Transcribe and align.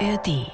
ARD. 0.00 0.46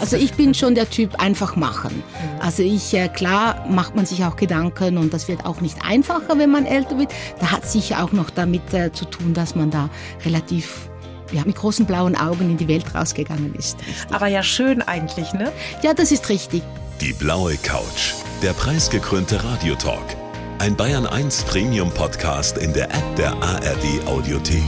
Also 0.00 0.16
ich 0.16 0.34
bin 0.34 0.54
schon 0.54 0.74
der 0.74 0.88
Typ 0.88 1.20
einfach 1.20 1.56
machen. 1.56 2.02
Also 2.40 2.62
ich, 2.62 2.94
äh, 2.94 3.08
klar 3.08 3.66
macht 3.68 3.96
man 3.96 4.06
sich 4.06 4.24
auch 4.24 4.36
Gedanken 4.36 4.96
und 4.96 5.12
das 5.12 5.28
wird 5.28 5.44
auch 5.44 5.60
nicht 5.60 5.76
einfacher, 5.84 6.38
wenn 6.38 6.50
man 6.50 6.66
älter 6.66 6.98
wird. 6.98 7.12
Da 7.40 7.50
hat 7.50 7.68
sicher 7.68 8.04
auch 8.04 8.12
noch 8.12 8.30
damit 8.30 8.72
äh, 8.72 8.92
zu 8.92 9.04
tun, 9.04 9.34
dass 9.34 9.54
man 9.54 9.70
da 9.70 9.90
relativ 10.24 10.88
ja, 11.32 11.42
mit 11.44 11.56
großen 11.56 11.84
blauen 11.84 12.16
Augen 12.16 12.50
in 12.50 12.56
die 12.56 12.68
Welt 12.68 12.94
rausgegangen 12.94 13.54
ist. 13.54 13.78
Richtig. 13.80 14.14
Aber 14.14 14.28
ja 14.28 14.42
schön 14.42 14.80
eigentlich, 14.82 15.32
ne? 15.32 15.52
Ja, 15.82 15.92
das 15.92 16.12
ist 16.12 16.28
richtig. 16.28 16.62
Die 17.00 17.12
blaue 17.12 17.56
Couch, 17.56 18.14
der 18.42 18.52
preisgekrönte 18.52 19.42
Radiotalk. 19.44 20.16
Ein 20.58 20.74
Bayern 20.74 21.06
1 21.06 21.44
Premium 21.44 21.90
Podcast 21.90 22.58
in 22.58 22.72
der 22.72 22.86
App 22.86 23.16
der 23.16 23.34
ARD 23.42 24.06
Audiothek. 24.06 24.62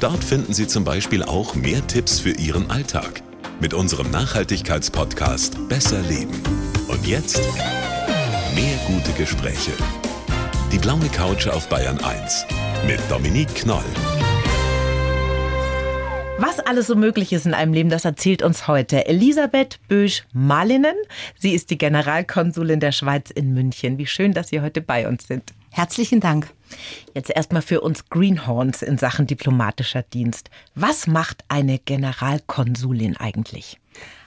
Dort 0.00 0.22
finden 0.22 0.52
Sie 0.52 0.66
zum 0.66 0.84
Beispiel 0.84 1.22
auch 1.22 1.54
mehr 1.54 1.86
Tipps 1.86 2.20
für 2.20 2.32
Ihren 2.32 2.70
Alltag 2.70 3.22
mit 3.60 3.72
unserem 3.72 4.10
Nachhaltigkeitspodcast 4.10 5.68
Besser 5.68 6.02
Leben. 6.02 6.42
Und 6.88 7.06
jetzt 7.06 7.40
mehr 8.54 8.76
gute 8.86 9.12
Gespräche. 9.12 9.72
Die 10.72 10.78
blaue 10.78 11.08
Couch 11.08 11.46
auf 11.46 11.68
Bayern 11.68 11.98
1 12.02 12.46
mit 12.86 13.00
Dominique 13.08 13.54
Knoll. 13.54 13.84
Was 16.38 16.58
alles 16.58 16.88
so 16.88 16.96
möglich 16.96 17.32
ist 17.32 17.46
in 17.46 17.54
einem 17.54 17.72
Leben, 17.72 17.90
das 17.90 18.04
erzählt 18.04 18.42
uns 18.42 18.66
heute 18.66 19.06
Elisabeth 19.06 19.78
Bösch-Malinen. 19.88 20.96
Sie 21.38 21.54
ist 21.54 21.70
die 21.70 21.78
Generalkonsulin 21.78 22.80
der 22.80 22.92
Schweiz 22.92 23.30
in 23.30 23.54
München. 23.54 23.98
Wie 23.98 24.06
schön, 24.06 24.32
dass 24.32 24.48
Sie 24.48 24.60
heute 24.60 24.80
bei 24.80 25.06
uns 25.06 25.28
sind. 25.28 25.54
Herzlichen 25.70 26.20
Dank. 26.20 26.52
Jetzt 27.14 27.30
erstmal 27.30 27.62
für 27.62 27.80
uns 27.80 28.08
Greenhorns 28.10 28.82
in 28.82 28.98
Sachen 28.98 29.26
diplomatischer 29.26 30.02
Dienst. 30.02 30.50
Was 30.74 31.06
macht 31.06 31.44
eine 31.48 31.78
Generalkonsulin 31.78 33.16
eigentlich? 33.16 33.78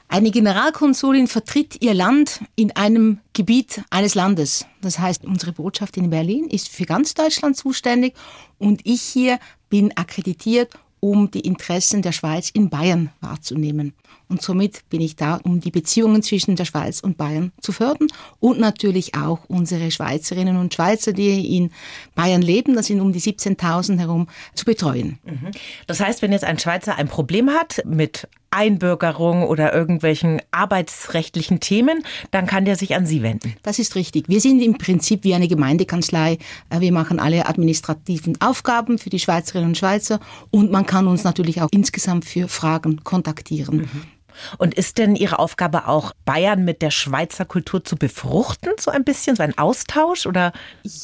Eine 0.09 0.31
Generalkonsulin 0.31 1.27
vertritt 1.27 1.81
ihr 1.81 1.93
Land 1.93 2.41
in 2.55 2.73
einem 2.77 3.19
Gebiet 3.33 3.83
eines 3.89 4.15
Landes. 4.15 4.65
Das 4.81 4.99
heißt, 4.99 5.25
unsere 5.25 5.51
Botschaft 5.51 5.97
in 5.97 6.09
Berlin 6.09 6.47
ist 6.47 6.69
für 6.69 6.85
ganz 6.85 7.13
Deutschland 7.13 7.57
zuständig 7.57 8.13
und 8.57 8.81
ich 8.85 9.01
hier 9.01 9.37
bin 9.69 9.95
akkreditiert, 9.97 10.73
um 11.01 11.29
die 11.29 11.41
Interessen 11.41 12.01
der 12.01 12.13
Schweiz 12.13 12.49
in 12.49 12.69
Bayern 12.69 13.11
wahrzunehmen. 13.19 13.93
Und 14.29 14.41
somit 14.41 14.87
bin 14.89 15.01
ich 15.01 15.15
da, 15.15 15.39
um 15.43 15.59
die 15.59 15.71
Beziehungen 15.71 16.21
zwischen 16.21 16.55
der 16.55 16.65
Schweiz 16.65 16.99
und 16.99 17.17
Bayern 17.17 17.51
zu 17.61 17.71
fördern 17.71 18.07
und 18.39 18.59
natürlich 18.59 19.15
auch 19.15 19.39
unsere 19.47 19.91
Schweizerinnen 19.91 20.57
und 20.57 20.73
Schweizer, 20.73 21.13
die 21.13 21.55
in 21.55 21.71
Bayern 22.15 22.41
leben, 22.41 22.75
das 22.75 22.87
sind 22.87 22.99
um 22.99 23.13
die 23.13 23.21
17.000 23.21 23.99
herum, 23.99 24.27
zu 24.53 24.65
betreuen. 24.65 25.19
Mhm. 25.23 25.51
Das 25.87 25.99
heißt, 25.99 26.21
wenn 26.21 26.31
jetzt 26.31 26.43
ein 26.43 26.59
Schweizer 26.59 26.95
ein 26.95 27.07
Problem 27.07 27.49
hat 27.49 27.81
mit 27.85 28.27
Einbürgerung 28.49 29.43
oder 29.43 29.73
irgendwelchen 29.73 30.41
arbeitsrechtlichen 30.51 31.59
Themen, 31.59 32.03
dann 32.31 32.47
kann 32.47 32.65
der 32.65 32.75
sich 32.75 32.95
an 32.95 33.05
Sie 33.05 33.21
wenden. 33.21 33.53
Das 33.63 33.77
ist 33.77 33.95
richtig. 33.95 34.29
Wir 34.29 34.41
sind 34.41 34.61
im 34.61 34.77
Prinzip 34.77 35.23
wie 35.23 35.33
eine 35.33 35.47
Gemeindekanzlei. 35.47 36.37
Äh, 36.69 36.79
wir 36.79 36.91
machen 36.91 37.19
alle 37.19 37.47
administrativen 37.47 38.39
Aufgaben 38.41 38.97
für 38.97 39.09
die 39.09 39.19
Schweizerinnen 39.19 39.69
und 39.69 39.77
Schweizer 39.77 40.19
und 40.49 40.71
man 40.71 40.85
kann 40.85 41.07
uns 41.07 41.23
natürlich 41.23 41.61
auch 41.61 41.69
insgesamt 41.71 42.25
für 42.25 42.47
Fragen 42.47 43.03
kontaktieren. 43.03 43.77
Mhm. 43.77 44.16
Und 44.57 44.73
ist 44.73 44.97
denn 44.97 45.15
Ihre 45.15 45.39
Aufgabe 45.39 45.87
auch, 45.87 46.13
Bayern 46.25 46.65
mit 46.65 46.81
der 46.81 46.91
Schweizer 46.91 47.45
Kultur 47.45 47.83
zu 47.83 47.95
befruchten, 47.95 48.73
so 48.79 48.91
ein 48.91 49.03
bisschen, 49.03 49.35
so 49.35 49.43
ein 49.43 49.57
Austausch 49.57 50.25
oder? 50.25 50.51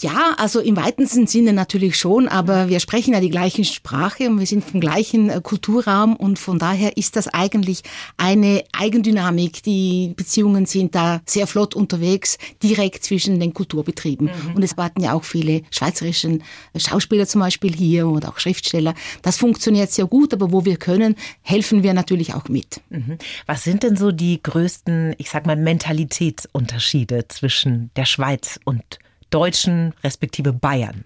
Ja, 0.02 0.36
also 0.38 0.60
im 0.60 0.76
weitesten 0.76 1.28
Sinne 1.28 1.54
natürlich 1.54 1.98
schon, 1.98 2.28
aber 2.28 2.70
wir 2.70 2.80
sprechen 2.80 3.14
ja 3.14 3.20
die 3.20 3.30
gleiche 3.30 3.64
Sprache 3.64 4.30
und 4.30 4.40
wir 4.40 4.46
sind 4.46 4.64
vom 4.64 4.80
gleichen 4.80 5.30
äh, 5.30 5.42
Kulturraum 5.42 6.16
und 6.16 6.40
von 6.40 6.60
daher 6.60 6.98
ist 6.98 7.16
das 7.16 7.28
eigentlich 7.28 7.84
eine 8.18 8.64
Eigendynamik. 8.74 9.64
Die 9.64 10.14
Beziehungen 10.16 10.66
sind 10.66 10.96
da 10.96 11.22
sehr 11.26 11.48
flott 11.48 11.76
unterwegs, 11.76 12.38
direkt 12.62 13.04
zwischen 13.04 13.40
den 13.40 13.54
Kulturbetrieben. 13.54 14.28
Mhm. 14.28 14.56
Und 14.56 14.64
es 14.64 14.78
warten 14.78 15.02
ja 15.02 15.14
auch 15.14 15.24
viele 15.24 15.62
schweizerische 15.72 16.40
Schauspieler 16.76 17.28
zum 17.28 17.42
Beispiel 17.42 17.74
hier 17.74 18.08
und 18.08 18.28
auch 18.28 18.40
Schriftsteller. 18.40 18.94
Das 19.22 19.38
funktioniert 19.38 19.92
sehr 19.92 20.06
gut, 20.06 20.34
aber 20.34 20.52
wo 20.52 20.66
wir 20.66 20.78
können, 20.78 21.16
helfen 21.42 21.84
wir 21.84 21.94
natürlich 21.94 22.34
auch 22.34 22.48
mit. 22.50 22.82
Mhm. 22.90 23.18
Was 23.46 23.64
sind 23.64 23.84
denn 23.84 23.96
so 23.96 24.12
die 24.12 24.42
größten, 24.42 25.16
ich 25.18 25.30
sag 25.30 25.46
mal, 25.46 25.56
Mentalitätsunterschiede 25.56 27.28
zwischen 27.28 27.92
der 27.96 28.06
Schweiz 28.06 28.60
und 28.66 29.00
Deutschen 29.30 29.94
respektive 30.04 30.54
Bayern? 30.54 31.06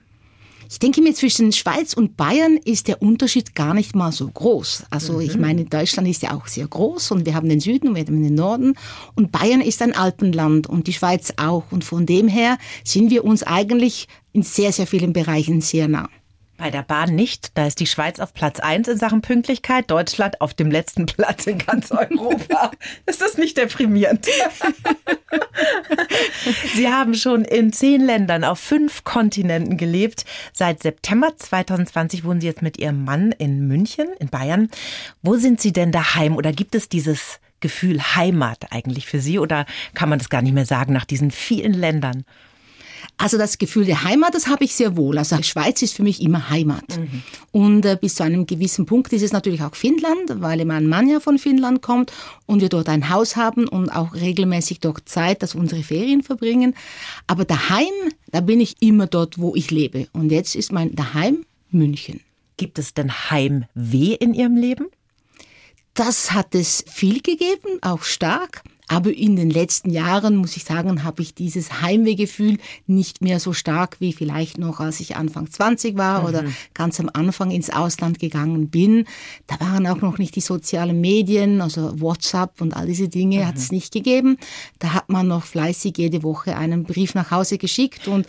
Ich 0.69 0.79
denke 0.79 1.01
mir, 1.01 1.13
zwischen 1.13 1.53
Schweiz 1.53 1.94
und 1.94 2.17
Bayern 2.17 2.57
ist 2.57 2.89
der 2.89 3.01
Unterschied 3.01 3.56
gar 3.56 3.73
nicht 3.73 3.95
mal 3.95 4.11
so 4.11 4.27
groß. 4.27 4.83
Also 4.89 5.13
mhm. 5.13 5.22
ich 5.22 5.38
meine, 5.38 5.66
Deutschland 5.66 6.07
ist 6.09 6.23
ja 6.23 6.35
auch 6.35 6.47
sehr 6.47 6.67
groß 6.67 7.11
und 7.11 7.25
wir 7.25 7.35
haben 7.35 7.47
den 7.47 7.61
Süden 7.61 7.89
und 7.89 7.95
wir 7.95 8.06
haben 8.06 8.22
den 8.22 8.35
Norden 8.35 8.73
und 9.16 9.31
Bayern 9.31 9.61
ist 9.61 9.81
ein 9.81 9.95
Alpenland 9.95 10.67
und 10.67 10.88
die 10.88 10.94
Schweiz 10.94 11.33
auch. 11.38 11.63
Und 11.72 11.85
von 11.85 12.06
dem 12.06 12.27
her 12.27 12.57
sind 12.83 13.11
wir 13.11 13.23
uns 13.23 13.44
eigentlich 13.44 14.07
in 14.33 14.44
sehr, 14.44 14.73
sehr 14.73 14.88
vielen 14.88 15.13
Bereichen 15.13 15.61
sehr 15.61 15.88
nah. 15.88 16.09
Bei 16.57 16.72
der 16.72 16.81
Bahn 16.81 17.13
nicht. 17.13 17.56
Da 17.56 17.68
ist 17.68 17.79
die 17.79 17.85
Schweiz 17.85 18.19
auf 18.19 18.34
Platz 18.34 18.59
1 18.59 18.88
in 18.88 18.97
Sachen 18.97 19.22
Pünktlichkeit, 19.22 19.91
Deutschland 19.91 20.41
auf 20.41 20.56
dem 20.56 20.72
letzten 20.72 21.06
Platz 21.06 21.45
in 21.45 21.59
ganz 21.59 21.91
Europa. 21.91 22.72
ist 23.06 23.22
das 23.22 23.38
nicht 23.38 23.57
deprimierend? 23.57 24.25
Sie 26.75 26.88
haben 26.88 27.13
schon 27.13 27.45
in 27.45 27.72
zehn 27.72 28.01
Ländern 28.01 28.44
auf 28.44 28.59
fünf 28.59 29.03
Kontinenten 29.03 29.78
gelebt. 29.78 30.25
Seit 30.51 30.81
September 30.81 31.38
2020 31.38 32.23
wohnen 32.23 32.41
Sie 32.41 32.47
jetzt 32.47 32.63
mit 32.63 32.78
Ihrem 32.78 33.03
Mann 33.03 33.34
in 33.34 33.68
München, 33.68 34.07
in 34.19 34.29
Bayern. 34.29 34.69
Wo 35.22 35.35
sind 35.35 35.62
Sie 35.62 35.74
denn 35.74 35.91
daheim 35.91 36.35
oder 36.35 36.51
gibt 36.51 36.74
es 36.74 36.89
dieses 36.89 37.39
Gefühl 37.59 38.01
Heimat 38.16 38.72
eigentlich 38.72 39.06
für 39.06 39.19
Sie 39.19 39.39
oder 39.39 39.66
kann 39.94 40.09
man 40.09 40.19
das 40.19 40.29
gar 40.29 40.41
nicht 40.41 40.53
mehr 40.53 40.66
sagen 40.66 40.94
nach 40.94 41.06
diesen 41.06 41.31
vielen 41.31 41.74
Ländern? 41.74 42.24
Also 43.19 43.39
das 43.39 43.57
Gefühl 43.57 43.85
der 43.85 44.03
Heimat, 44.03 44.35
das 44.35 44.47
habe 44.47 44.63
ich 44.63 44.75
sehr 44.75 44.95
wohl. 44.95 45.17
Also 45.17 45.41
Schweiz 45.41 45.81
ist 45.81 45.95
für 45.95 46.03
mich 46.03 46.22
immer 46.22 46.50
Heimat. 46.50 46.97
Mhm. 46.97 47.23
Und 47.51 47.85
äh, 47.85 47.97
bis 48.00 48.16
zu 48.16 48.23
einem 48.23 48.45
gewissen 48.45 48.85
Punkt 48.85 49.11
ist 49.11 49.23
es 49.23 49.31
natürlich 49.31 49.63
auch 49.63 49.75
Finnland, 49.75 50.35
weil 50.35 50.63
mein 50.66 50.88
Mann 50.88 51.09
ja 51.09 51.19
von 51.19 51.39
Finnland 51.39 51.81
kommt 51.81 52.13
und 52.45 52.61
wir 52.61 52.69
dort 52.69 52.89
ein 52.89 53.09
Haus 53.09 53.35
haben 53.35 53.67
und 53.67 53.89
auch 53.89 54.13
regelmäßig 54.13 54.81
dort 54.81 55.09
Zeit, 55.09 55.41
dass 55.41 55.56
unsere 55.56 55.81
Ferien 55.81 56.22
verbringen. 56.22 56.75
Aber 57.25 57.44
daheim, 57.44 57.88
da 58.31 58.41
bin 58.41 58.59
ich 58.59 58.75
immer 58.81 59.07
dort, 59.07 59.39
wo 59.39 59.56
ich 59.56 59.72
lebe. 59.72 60.07
Und 60.13 60.31
jetzt 60.31 60.56
ist 60.56 60.72
mein 60.72 60.95
Daheim 60.95 61.44
München. 61.72 62.22
Gibt 62.56 62.77
es 62.77 62.94
denn 62.94 63.11
Heimweh 63.11 64.13
in 64.13 64.35
Ihrem 64.35 64.56
Leben? 64.56 64.88
Das 65.95 66.33
hat 66.33 66.53
es 66.53 66.85
viel 66.88 67.22
gegeben, 67.22 67.79
auch 67.81 68.03
stark. 68.03 68.61
Aber 68.87 69.11
in 69.11 69.35
den 69.35 69.49
letzten 69.49 69.89
Jahren, 69.89 70.37
muss 70.37 70.55
ich 70.55 70.63
sagen, 70.63 71.03
habe 71.03 71.21
ich 71.21 71.33
dieses 71.33 71.81
Heimwehgefühl 71.81 72.57
nicht 72.85 73.21
mehr 73.21 73.39
so 73.39 73.51
stark 73.51 73.97
wie 73.99 74.13
vielleicht 74.13 74.57
noch, 74.57 74.79
als 74.79 75.01
ich 75.01 75.17
Anfang 75.17 75.51
20 75.51 75.97
war 75.97 76.21
mhm. 76.21 76.27
oder 76.27 76.43
ganz 76.73 76.99
am 76.99 77.09
Anfang 77.11 77.51
ins 77.51 77.69
Ausland 77.69 78.17
gegangen 78.19 78.69
bin. 78.69 79.05
Da 79.45 79.59
waren 79.59 79.85
auch 79.87 80.01
noch 80.01 80.17
nicht 80.17 80.35
die 80.35 80.41
sozialen 80.41 81.01
Medien, 81.01 81.61
also 81.61 81.99
WhatsApp 81.99 82.61
und 82.61 82.75
all 82.75 82.85
diese 82.85 83.09
Dinge 83.09 83.39
mhm. 83.39 83.47
hat 83.47 83.57
es 83.57 83.71
nicht 83.71 83.91
gegeben. 83.91 84.37
Da 84.79 84.93
hat 84.93 85.09
man 85.09 85.27
noch 85.27 85.43
fleißig 85.43 85.97
jede 85.97 86.23
Woche 86.23 86.55
einen 86.55 86.83
Brief 86.83 87.13
nach 87.13 87.29
Hause 87.29 87.57
geschickt 87.57 88.07
und 88.07 88.25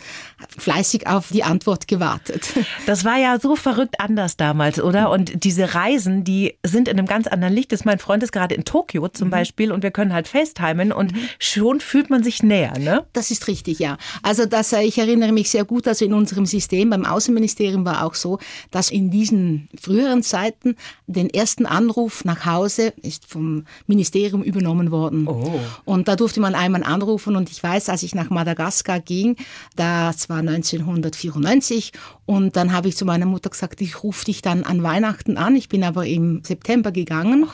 fleißig 0.57 1.07
auf 1.07 1.29
die 1.29 1.43
Antwort 1.43 1.87
gewartet. 1.87 2.53
Das 2.85 3.05
war 3.05 3.17
ja 3.17 3.39
so 3.39 3.55
verrückt 3.55 3.99
anders 3.99 4.35
damals, 4.35 4.81
oder? 4.81 5.11
Und 5.11 5.43
diese 5.43 5.75
Reisen, 5.75 6.23
die 6.23 6.55
sind 6.65 6.87
in 6.87 6.97
einem 6.97 7.07
ganz 7.07 7.27
anderen 7.27 7.53
Licht. 7.53 7.71
Das 7.71 7.85
mein 7.85 7.99
Freund 7.99 8.23
ist 8.23 8.31
gerade 8.31 8.55
in 8.55 8.65
Tokio 8.65 9.07
zum 9.09 9.27
mhm. 9.27 9.31
Beispiel 9.31 9.71
und 9.71 9.83
wir 9.83 9.91
können 9.91 10.13
halt 10.13 10.27
fest 10.27 10.48
FaceTimen 10.49 10.91
und 10.91 11.13
mhm. 11.13 11.19
schon 11.39 11.79
fühlt 11.79 12.09
man 12.09 12.23
sich 12.23 12.43
näher, 12.43 12.77
ne? 12.77 13.05
Das 13.13 13.31
ist 13.31 13.47
richtig, 13.47 13.79
ja. 13.79 13.97
Also 14.21 14.45
das, 14.45 14.73
äh, 14.73 14.81
ich 14.81 14.97
erinnere 14.97 15.31
mich 15.31 15.49
sehr 15.49 15.65
gut, 15.65 15.87
also 15.87 16.05
in 16.05 16.13
unserem 16.13 16.45
System 16.45 16.89
beim 16.89 17.05
Außenministerium 17.05 17.85
war 17.85 18.05
auch 18.05 18.15
so, 18.15 18.39
dass 18.71 18.91
in 18.91 19.09
diesen 19.09 19.69
früheren 19.79 20.23
Zeiten 20.23 20.75
den 21.07 21.29
ersten 21.29 21.65
Anruf 21.65 22.25
nach 22.25 22.45
Hause 22.45 22.93
ist 23.01 23.25
vom 23.25 23.65
Ministerium 23.87 24.43
übernommen 24.43 24.91
worden. 24.91 25.27
Oh. 25.27 25.59
Und 25.85 26.07
da 26.07 26.15
durfte 26.15 26.39
man 26.39 26.55
einmal 26.55 26.83
anrufen 26.83 27.35
und 27.35 27.49
ich 27.49 27.61
weiß, 27.61 27.89
als 27.89 28.03
ich 28.03 28.15
nach 28.15 28.29
Madagaskar 28.29 28.99
ging, 28.99 29.35
das 29.75 30.29
war 30.29 30.39
1994 30.39 31.91
und 32.29 32.55
dann 32.55 32.73
habe 32.73 32.87
ich 32.87 32.95
zu 32.95 33.05
meiner 33.05 33.25
Mutter 33.25 33.49
gesagt, 33.49 33.81
ich 33.81 34.03
rufe 34.03 34.25
dich 34.25 34.43
dann 34.43 34.63
an 34.63 34.83
Weihnachten 34.83 35.35
an. 35.35 35.55
Ich 35.55 35.67
bin 35.67 35.83
aber 35.83 36.05
im 36.05 36.43
September 36.45 36.91
gegangen. 36.91 37.47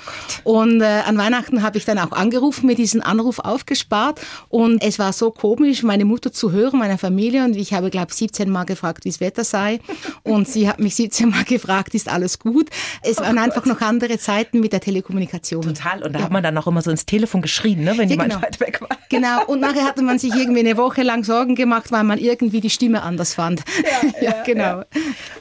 Oh 0.44 0.60
und 0.60 0.82
äh, 0.82 1.02
an 1.06 1.18
Weihnachten 1.18 1.64
habe 1.64 1.78
ich 1.78 1.86
dann 1.86 1.98
auch 1.98 2.12
angerufen 2.12 2.66
mit 2.66 2.78
diesen 2.78 3.02
Anruf 3.02 3.40
aufgespart 3.40 4.20
und 4.50 4.84
es 4.84 5.00
war 5.00 5.14
so 5.14 5.32
komisch, 5.32 5.82
meine 5.84 6.04
Mutter 6.04 6.34
zu 6.34 6.52
hören, 6.52 6.80
meine 6.80 6.98
Familie 6.98 7.46
und 7.46 7.56
ich 7.56 7.74
habe, 7.74 7.90
glaube 7.90 8.08
ich, 8.10 8.18
17 8.18 8.50
Mal 8.50 8.66
gefragt, 8.66 9.06
wie 9.06 9.10
das 9.10 9.22
Wetter 9.22 9.46
sei 9.46 9.80
und 10.24 10.46
sie 10.46 10.68
hat 10.68 10.82
mich 10.82 10.96
17 10.96 11.30
Mal 11.30 11.46
gefragt, 11.46 11.96
ist 11.96 12.12
alles 12.12 12.38
gut? 12.38 12.70
Es 13.02 13.16
waren 13.20 13.38
oh 13.38 13.42
einfach 13.42 13.66
noch 13.66 13.80
andere 13.80 14.18
Zeiten 14.18 14.60
mit 14.60 14.74
der 14.74 14.82
Telekommunikation. 14.82 15.62
Total 15.62 16.04
und 16.04 16.12
da 16.12 16.20
ja. 16.20 16.26
hat 16.26 16.32
man 16.34 16.44
dann 16.44 16.58
auch 16.58 16.68
immer 16.68 16.82
so 16.82 16.92
ins 16.92 17.06
Telefon 17.06 17.42
geschrien, 17.42 17.86
ne, 17.86 17.98
wenn 17.98 18.10
ja, 18.10 18.16
jemand 18.16 18.32
genau. 18.32 18.42
weit 18.42 18.60
weg 18.60 18.82
war. 18.82 18.90
Genau 19.08 19.46
und 19.46 19.62
nachher 19.62 19.86
hatte 19.86 20.02
man 20.02 20.20
sich 20.20 20.36
irgendwie 20.36 20.60
eine 20.60 20.76
Woche 20.76 21.04
lang 21.04 21.24
Sorgen 21.24 21.56
gemacht, 21.56 21.94
weil 21.94 22.04
man 22.04 22.20
irgendwie 22.20 22.60
die 22.60 22.70
Stimme 22.70 23.04
anders 23.04 23.34
fand. 23.34 23.64
Ja, 23.82 24.10
ja 24.22 24.44
genau. 24.44 24.65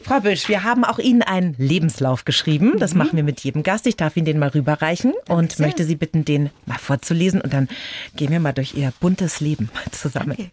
Frau 0.02 0.20
Büsch, 0.20 0.48
wir 0.48 0.64
haben 0.64 0.84
auch 0.84 0.98
Ihnen 0.98 1.22
einen 1.22 1.54
Lebenslauf 1.58 2.24
geschrieben. 2.24 2.74
Das 2.78 2.92
mhm. 2.92 2.98
machen 2.98 3.16
wir 3.16 3.24
mit 3.24 3.40
jedem 3.40 3.62
Gast. 3.62 3.86
Ich 3.86 3.96
darf 3.96 4.16
Ihnen 4.16 4.26
den 4.26 4.38
mal 4.38 4.48
rüberreichen 4.48 5.14
und 5.28 5.58
möchte 5.58 5.84
Sie 5.84 5.96
bitten, 5.96 6.24
den 6.24 6.50
mal 6.66 6.78
vorzulesen. 6.78 7.40
Und 7.40 7.52
dann 7.52 7.68
gehen 8.16 8.30
wir 8.30 8.40
mal 8.40 8.52
durch 8.52 8.74
Ihr 8.74 8.92
buntes 9.00 9.40
Leben 9.40 9.70
zusammen. 9.90 10.32
Okay. 10.32 10.50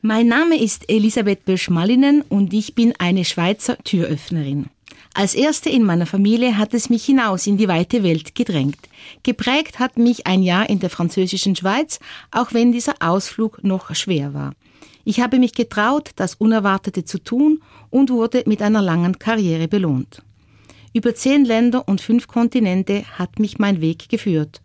Mein 0.00 0.28
Name 0.28 0.60
ist 0.62 0.88
Elisabeth 0.88 1.44
Bösch-Mallinen 1.44 2.22
und 2.22 2.52
ich 2.52 2.76
bin 2.76 2.94
eine 2.98 3.24
Schweizer 3.24 3.76
Türöffnerin. 3.78 4.66
Als 5.12 5.34
erste 5.34 5.70
in 5.70 5.82
meiner 5.82 6.06
Familie 6.06 6.56
hat 6.56 6.74
es 6.74 6.90
mich 6.90 7.04
hinaus 7.04 7.48
in 7.48 7.56
die 7.56 7.66
weite 7.66 8.04
Welt 8.04 8.36
gedrängt. 8.36 8.78
Geprägt 9.24 9.80
hat 9.80 9.96
mich 9.96 10.28
ein 10.28 10.44
Jahr 10.44 10.70
in 10.70 10.78
der 10.78 10.90
französischen 10.90 11.56
Schweiz, 11.56 11.98
auch 12.30 12.52
wenn 12.52 12.70
dieser 12.70 12.94
Ausflug 13.00 13.64
noch 13.64 13.92
schwer 13.96 14.34
war. 14.34 14.54
Ich 15.08 15.20
habe 15.20 15.38
mich 15.38 15.54
getraut, 15.54 16.10
das 16.16 16.34
Unerwartete 16.34 17.02
zu 17.02 17.16
tun 17.18 17.62
und 17.88 18.10
wurde 18.10 18.42
mit 18.44 18.60
einer 18.60 18.82
langen 18.82 19.18
Karriere 19.18 19.66
belohnt. 19.66 20.22
Über 20.92 21.14
zehn 21.14 21.46
Länder 21.46 21.88
und 21.88 22.02
fünf 22.02 22.26
Kontinente 22.26 23.04
hat 23.18 23.38
mich 23.38 23.58
mein 23.58 23.80
Weg 23.80 24.10
geführt. 24.10 24.60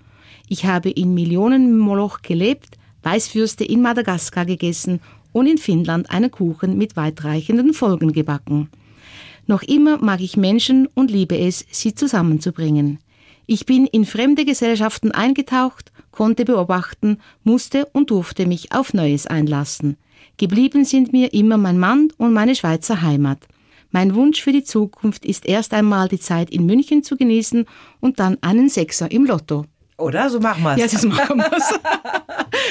Ich 0.49 0.65
habe 0.65 0.89
in 0.89 1.13
Millionenmoloch 1.13 2.23
gelebt, 2.23 2.77
Weißwürste 3.03 3.63
in 3.63 3.81
Madagaskar 3.81 4.45
gegessen 4.45 4.99
und 5.31 5.47
in 5.47 5.57
Finnland 5.57 6.09
einen 6.11 6.29
Kuchen 6.29 6.77
mit 6.77 6.97
weitreichenden 6.97 7.73
Folgen 7.73 8.11
gebacken. 8.11 8.67
Noch 9.47 9.63
immer 9.63 9.97
mag 9.99 10.19
ich 10.19 10.35
Menschen 10.35 10.89
und 10.93 11.09
liebe 11.09 11.37
es, 11.37 11.65
sie 11.71 11.95
zusammenzubringen. 11.95 12.99
Ich 13.45 13.65
bin 13.65 13.85
in 13.85 14.03
fremde 14.03 14.43
Gesellschaften 14.43 15.13
eingetaucht, 15.13 15.93
konnte 16.11 16.43
beobachten, 16.43 17.19
musste 17.45 17.85
und 17.93 18.11
durfte 18.11 18.45
mich 18.45 18.73
auf 18.73 18.93
Neues 18.93 19.25
einlassen. 19.25 19.95
Geblieben 20.37 20.83
sind 20.83 21.13
mir 21.13 21.33
immer 21.33 21.57
mein 21.57 21.77
Mann 21.77 22.09
und 22.17 22.33
meine 22.33 22.55
Schweizer 22.55 23.01
Heimat. 23.01 23.47
Mein 23.91 24.15
Wunsch 24.15 24.41
für 24.41 24.51
die 24.51 24.63
Zukunft 24.63 25.23
ist 25.23 25.45
erst 25.45 25.73
einmal 25.73 26.07
die 26.07 26.19
Zeit 26.19 26.49
in 26.49 26.65
München 26.65 27.03
zu 27.03 27.15
genießen 27.15 27.65
und 27.99 28.19
dann 28.19 28.37
einen 28.41 28.67
Sechser 28.67 29.11
im 29.11 29.25
Lotto. 29.25 29.65
Oder? 29.97 30.29
So 30.29 30.39
machen 30.39 30.63
wir 30.63 30.73
es. 30.73 30.79
Ja, 30.79 30.87
das 30.87 31.03
machen 31.03 31.37
wir 31.37 31.51
es. 31.53 31.79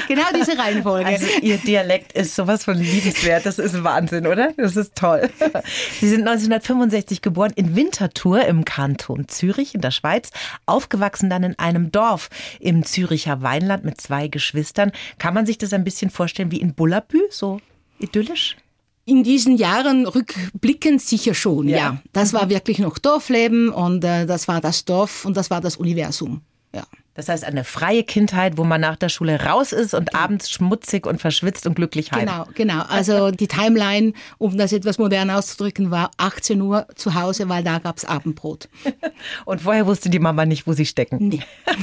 genau 0.09 0.25
diese 0.35 0.59
Reihenfolge. 0.59 1.07
Also 1.07 1.27
Ihr 1.41 1.59
Dialekt 1.59 2.13
ist 2.13 2.35
sowas 2.35 2.65
von 2.65 2.77
liebenswert. 2.77 3.47
Das 3.47 3.59
ist 3.59 3.83
Wahnsinn, 3.85 4.27
oder? 4.27 4.53
Das 4.57 4.77
ist 4.77 4.95
toll. 4.95 5.31
Sie 6.01 6.09
sind 6.09 6.21
1965 6.21 7.23
geboren 7.23 7.53
in 7.55 7.77
Winterthur 7.77 8.45
im 8.45 8.65
Kanton 8.65 9.29
Zürich 9.29 9.75
in 9.75 9.81
der 9.81 9.91
Schweiz. 9.93 10.31
Aufgewachsen 10.67 11.31
dann 11.31 11.43
in 11.43 11.59
einem 11.59 11.93
Dorf 11.93 12.29
im 12.61 12.85
Züricher 12.85 13.43
Weinland 13.43 13.85
mit 13.85 14.01
zwei 14.01 14.29
Geschwistern. 14.29 14.93
Kann 15.19 15.35
man 15.35 15.47
sich 15.47 15.59
das 15.59 15.73
ein 15.73 15.85
bisschen 15.85 16.11
vorstellen 16.11 16.51
wie 16.51 16.61
in 16.61 16.75
Bullabü? 16.75 17.21
So 17.31 17.61
idyllisch? 17.99 18.57
In 19.05 19.25
diesen 19.25 19.57
Jahren 19.57 20.07
rückblickend 20.07 21.03
sicher 21.03 21.35
schon, 21.35 21.69
ja. 21.69 21.77
ja. 21.77 22.03
Das 22.13 22.33
war 22.33 22.49
wirklich 22.51 22.79
noch 22.79 22.99
Dorfleben 22.99 23.69
und 23.69 24.05
äh, 24.05 24.27
das 24.27 24.47
war 24.47 24.61
das 24.61 24.85
Dorf 24.85 25.25
und 25.25 25.37
das 25.37 25.51
war 25.51 25.61
das 25.61 25.77
Universum. 25.77 26.43
Ja. 26.73 26.85
Das 27.15 27.29
heißt, 27.29 27.45
eine 27.45 27.63
freie 27.63 28.05
Kindheit, 28.05 28.57
wo 28.57 28.65
man 28.65 28.81
nach 28.81 28.97
der 28.97 29.11
Schule 29.11 29.45
raus 29.45 29.73
ist 29.73 29.93
und 29.93 30.11
genau. 30.11 30.23
abends 30.23 30.51
schmutzig 30.51 31.07
und 31.07 31.21
verschwitzt 31.21 31.67
und 31.67 31.75
glücklich 31.75 32.11
heim. 32.11 32.21
Genau, 32.21 32.47
genau. 32.55 32.83
Also 32.89 33.31
die 33.31 33.49
Timeline, 33.49 34.15
um 34.39 34.57
das 34.57 34.73
etwas 34.73 34.99
modern 34.99 35.29
auszudrücken, 35.29 35.91
war 35.91 36.11
18 36.17 36.61
Uhr 36.63 36.87
zu 36.95 37.15
Hause, 37.15 37.51
weil 37.51 37.65
da 37.65 37.81
gab 37.81 37.99
es 37.99 38.07
Abendbrot. 38.07 38.69
Und 39.45 39.61
vorher 39.61 39.87
wusste 39.87 40.09
die 40.09 40.19
Mama 40.19 40.47
nicht, 40.47 40.67
wo 40.67 40.73
sie 40.73 40.87
stecken. 40.87 41.29
Nee. 41.29 41.41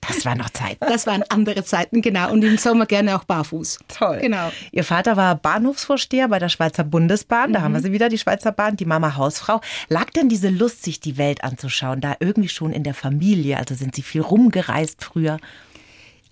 Das 0.00 0.24
war 0.24 0.34
noch 0.34 0.50
Zeit. 0.50 0.78
Das 0.80 1.06
waren 1.06 1.22
andere 1.28 1.64
Zeiten, 1.64 2.00
genau. 2.00 2.30
Und 2.30 2.42
im 2.42 2.56
Sommer 2.56 2.86
gerne 2.86 3.16
auch 3.16 3.24
barfuß. 3.24 3.78
Toll. 3.88 4.18
Genau. 4.20 4.50
Ihr 4.70 4.84
Vater 4.84 5.16
war 5.16 5.34
Bahnhofsvorsteher 5.34 6.28
bei 6.28 6.38
der 6.38 6.48
Schweizer 6.48 6.84
Bundesbahn. 6.84 7.52
Da 7.52 7.58
mhm. 7.58 7.64
haben 7.64 7.74
wir 7.74 7.82
sie 7.82 7.92
wieder, 7.92 8.08
die 8.08 8.18
Schweizer 8.18 8.52
Bahn, 8.52 8.76
die 8.76 8.84
Mama 8.84 9.16
Hausfrau. 9.16 9.60
Lag 9.88 10.10
denn 10.10 10.28
diese 10.28 10.48
Lust, 10.48 10.82
sich 10.82 11.00
die 11.00 11.18
Welt 11.18 11.44
anzuschauen, 11.44 12.00
da 12.00 12.16
irgendwie 12.20 12.48
schon 12.48 12.72
in 12.72 12.84
der 12.84 12.94
Familie? 12.94 13.58
Also 13.58 13.74
sind 13.74 13.94
sie 13.94 14.02
viel 14.02 14.22
rumgegangen? 14.22 14.55
Gereist 14.56 15.04
früher? 15.04 15.38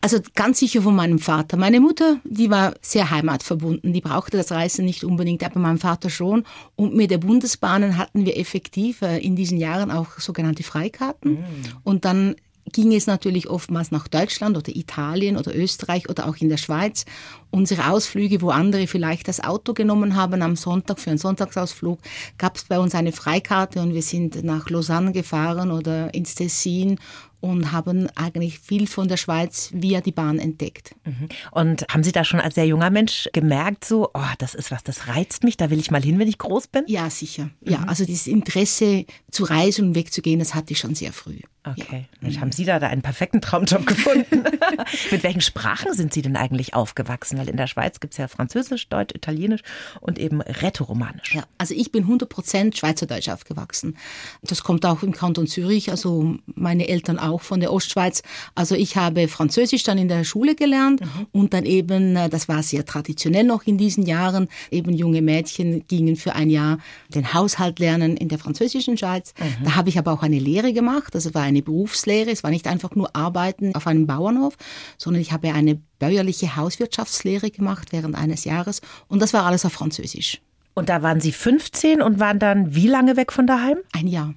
Also 0.01 0.19
ganz 0.35 0.59
sicher 0.59 0.83
von 0.83 0.95
meinem 0.95 1.19
Vater. 1.19 1.57
Meine 1.57 1.81
Mutter, 1.81 2.19
die 2.25 2.51
war 2.51 2.75
sehr 2.83 3.11
heimatverbunden. 3.11 3.95
Die 3.95 4.03
brauchte 4.03 4.37
das 4.37 4.53
Reisen 4.53 4.85
nicht 4.85 5.03
unbedingt, 5.03 5.43
aber 5.43 5.59
mein 5.59 5.79
Vater 5.79 6.11
schon. 6.11 6.45
Und 6.77 6.95
mit 6.95 7.11
der 7.11 7.19
Bundesbahnen 7.19 7.97
hatten 7.97 8.27
wir 8.27 8.37
effektiv 8.37 9.01
äh, 9.01 9.19
in 9.19 9.35
diesen 9.35 9.57
Jahren 9.57 9.91
auch 9.91 10.19
sogenannte 10.19 10.63
Freikarten. 10.63 11.33
Mm. 11.33 11.45
Und 11.85 12.05
dann 12.05 12.37
ging 12.73 12.95
es 12.95 13.07
natürlich 13.07 13.49
oftmals 13.49 13.91
nach 13.91 14.09
Deutschland 14.09 14.57
oder 14.57 14.75
Italien 14.75 15.37
oder 15.37 15.55
Österreich 15.57 16.09
oder 16.09 16.29
auch 16.29 16.37
in 16.37 16.49
der 16.49 16.57
Schweiz. 16.57 17.05
Unsere 17.51 17.91
Ausflüge, 17.91 18.43
wo 18.43 18.51
andere 18.51 18.87
vielleicht 18.87 19.29
das 19.29 19.43
Auto 19.43 19.75
genommen 19.75 20.17
haben 20.17 20.43
am 20.43 20.57
Sonntag 20.57 20.99
für 20.99 21.11
einen 21.11 21.19
Sonntagsausflug, 21.19 21.99
gab 22.37 22.57
es 22.57 22.65
bei 22.65 22.79
uns 22.79 22.95
eine 22.95 23.13
Freikarte 23.13 23.81
und 23.81 23.95
wir 23.95 24.03
sind 24.03 24.43
nach 24.45 24.71
Lausanne 24.71 25.13
gefahren 25.13 25.71
oder 25.71 26.13
ins 26.15 26.35
Tessin 26.35 26.99
und 27.45 27.73
haben 27.73 28.09
eigentlich 28.15 28.59
viel 28.59 28.87
von 28.87 29.07
der 29.07 29.19
Schweiz 29.19 29.69
via 29.75 30.01
die 30.01 30.13
Bahn 30.13 30.39
entdeckt. 30.39 30.95
Mhm. 31.05 31.29
Und 31.51 31.85
haben 31.91 32.03
Sie 32.03 32.11
da 32.11 32.25
schon 32.25 32.41
als 32.41 32.55
sehr 32.55 32.67
junger 32.67 32.89
Mensch 32.89 33.29
gemerkt, 33.35 33.85
so, 33.85 34.09
oh, 34.15 34.33
das 34.39 34.55
ist 34.55 34.71
was, 34.71 34.83
das 34.83 35.09
reizt 35.09 35.45
mich, 35.45 35.59
da 35.59 35.69
will 35.69 35.79
ich 35.79 35.91
mal 35.91 36.03
hin, 36.03 36.19
wenn 36.19 36.27
ich 36.27 36.39
groß 36.39 36.69
bin? 36.69 36.85
Ja, 36.87 37.11
sicher. 37.11 37.51
Ja, 37.61 37.81
mhm. 37.81 37.89
also 37.91 38.07
dieses 38.07 38.29
Interesse 38.29 39.05
zu 39.31 39.45
reisen 39.45 39.89
und 39.89 39.95
wegzugehen, 39.95 40.39
das 40.39 40.55
hatte 40.55 40.73
ich 40.73 40.79
schon 40.79 40.95
sehr 40.95 41.13
früh. 41.13 41.41
Okay. 41.67 42.07
Ja. 42.13 42.19
Mensch, 42.21 42.39
haben 42.41 42.53
Sie 42.53 42.65
da, 42.65 42.79
da 42.79 42.89
einen 42.89 43.03
perfekten 43.03 43.41
Traumjob 43.41 43.87
gefunden? 43.87 44.45
Mit 45.11 45.23
welchen 45.23 45.41
Sprachen 45.41 45.95
sind 45.95 46.13
Sie 46.13 46.21
denn 46.21 46.37
eigentlich 46.37 46.75
aufgewachsen? 46.75 47.39
Weil 47.39 47.49
in 47.49 47.57
der 47.57 47.67
Schweiz 47.67 48.01
gibt 48.01 48.13
es 48.13 48.19
ja 48.19 48.29
Französisch, 48.29 48.89
Deutsch, 48.89 49.15
Italienisch 49.15 49.63
und 50.01 50.19
eben 50.19 50.43
Rätoromanisch. 50.43 51.35
Ja, 51.35 51.45
also 51.57 51.75
ich 51.75 51.91
bin 51.91 52.03
100 52.03 52.29
Prozent 52.29 52.77
Schweizerdeutsch 52.77 53.31
aufgewachsen. 53.31 53.97
Das 54.43 54.63
kommt 54.63 54.85
auch 54.85 55.03
im 55.03 55.13
Kanton 55.13 55.47
Zürich, 55.47 55.91
also 55.91 56.37
meine 56.47 56.89
Eltern 56.89 57.19
auch 57.19 57.41
von 57.41 57.61
der 57.61 57.73
Ostschweiz. 57.73 58.23
Also 58.55 58.75
ich 58.75 58.97
habe 58.97 59.27
Französisch 59.29 59.85
dann 59.85 59.97
in 59.97 60.09
der 60.09 60.25
Schule 60.25 60.55
gelernt 60.55 61.01
mhm. 61.01 61.27
und 61.33 61.55
dann 61.55 61.65
eben, 61.65 62.17
äh, 62.17 62.29
das 62.29 62.47
war 62.47 62.63
sehr 62.63 62.85
traditionell 62.85 63.45
noch 63.45 63.67
in 63.67 63.79
diesen 63.79 64.05
Jahren, 64.05 64.49
eben 64.71 64.93
junge 64.93 65.23
Mädchen 65.23 65.87
gingen 65.89 66.17
für 66.17 66.35
ein 66.35 66.51
Jahr 66.51 66.79
den 67.09 67.33
Haushalt 67.33 67.79
lernen 67.79 68.19
in 68.19 68.29
der 68.29 68.39
französischen 68.39 68.99
Schweiz. 68.99 69.33
Mhm. 69.39 69.65
Da 69.65 69.77
habe 69.77 69.89
ich 69.89 69.99
aber 69.99 70.13
auch 70.13 70.23
eine 70.23 70.39
Lehre 70.39 70.75
gemacht, 70.75 71.15
das 71.15 71.33
war 71.33 71.43
ein 71.43 71.54
eine 71.55 71.63
Berufslehre. 71.63 72.31
Es 72.31 72.43
war 72.43 72.51
nicht 72.51 72.67
einfach 72.67 72.95
nur 72.95 73.15
Arbeiten 73.15 73.75
auf 73.75 73.87
einem 73.87 74.07
Bauernhof, 74.07 74.57
sondern 74.99 75.23
ich 75.23 75.33
habe 75.33 75.53
eine 75.53 75.81
bäuerliche 75.99 76.57
Hauswirtschaftslehre 76.57 77.51
gemacht 77.51 77.93
während 77.93 78.17
eines 78.17 78.45
Jahres 78.45 78.81
und 79.09 79.23
das 79.23 79.33
war 79.33 79.45
alles 79.47 79.65
auf 79.65 79.73
Französisch. 79.73 80.41
Und 80.75 80.89
da 80.89 81.03
waren 81.03 81.21
Sie 81.21 81.33
15 81.33 82.03
und 82.03 82.19
waren 82.19 82.41
dann 82.41 82.75
wie 82.75 82.89
lange 82.89 83.17
weg 83.17 83.33
von 83.33 83.47
daheim? 83.47 83.79
Ein 83.93 84.09
Jahr. 84.09 84.35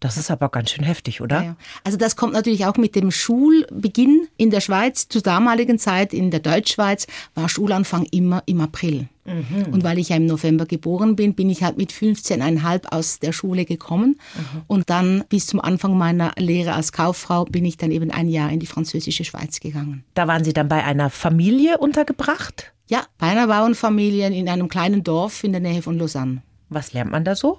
Das 0.00 0.16
ist 0.16 0.30
aber 0.30 0.48
ganz 0.48 0.70
schön 0.70 0.84
heftig, 0.84 1.20
oder? 1.20 1.42
Ja, 1.42 1.56
Also 1.82 1.98
das 1.98 2.14
kommt 2.14 2.32
natürlich 2.32 2.66
auch 2.66 2.76
mit 2.76 2.94
dem 2.94 3.10
Schulbeginn 3.10 4.28
in 4.36 4.50
der 4.50 4.60
Schweiz. 4.60 5.08
Zur 5.08 5.22
damaligen 5.22 5.78
Zeit 5.78 6.14
in 6.14 6.30
der 6.30 6.40
Deutschschweiz 6.40 7.06
war 7.34 7.48
Schulanfang 7.48 8.06
immer 8.12 8.42
im 8.46 8.60
April. 8.60 9.08
Mhm. 9.24 9.72
Und 9.72 9.84
weil 9.84 9.98
ich 9.98 10.10
ja 10.10 10.16
im 10.16 10.26
November 10.26 10.66
geboren 10.66 11.16
bin, 11.16 11.34
bin 11.34 11.50
ich 11.50 11.62
halt 11.62 11.76
mit 11.76 11.92
15,5 11.92 12.86
aus 12.86 13.18
der 13.18 13.32
Schule 13.32 13.64
gekommen. 13.64 14.20
Mhm. 14.36 14.62
Und 14.68 14.90
dann 14.90 15.24
bis 15.28 15.46
zum 15.46 15.60
Anfang 15.60 15.98
meiner 15.98 16.32
Lehre 16.36 16.74
als 16.74 16.92
Kauffrau 16.92 17.44
bin 17.44 17.64
ich 17.64 17.76
dann 17.76 17.90
eben 17.90 18.10
ein 18.10 18.28
Jahr 18.28 18.50
in 18.50 18.60
die 18.60 18.66
französische 18.66 19.24
Schweiz 19.24 19.58
gegangen. 19.58 20.04
Da 20.14 20.28
waren 20.28 20.44
Sie 20.44 20.52
dann 20.52 20.68
bei 20.68 20.84
einer 20.84 21.10
Familie 21.10 21.78
untergebracht? 21.78 22.72
Ja, 22.88 23.02
bei 23.18 23.26
einer 23.26 23.48
Bauernfamilie 23.48 24.28
in 24.28 24.48
einem 24.48 24.68
kleinen 24.68 25.04
Dorf 25.04 25.44
in 25.44 25.52
der 25.52 25.60
Nähe 25.60 25.82
von 25.82 25.98
Lausanne. 25.98 26.42
Was 26.70 26.92
lernt 26.92 27.10
man 27.10 27.24
da 27.24 27.34
so? 27.34 27.58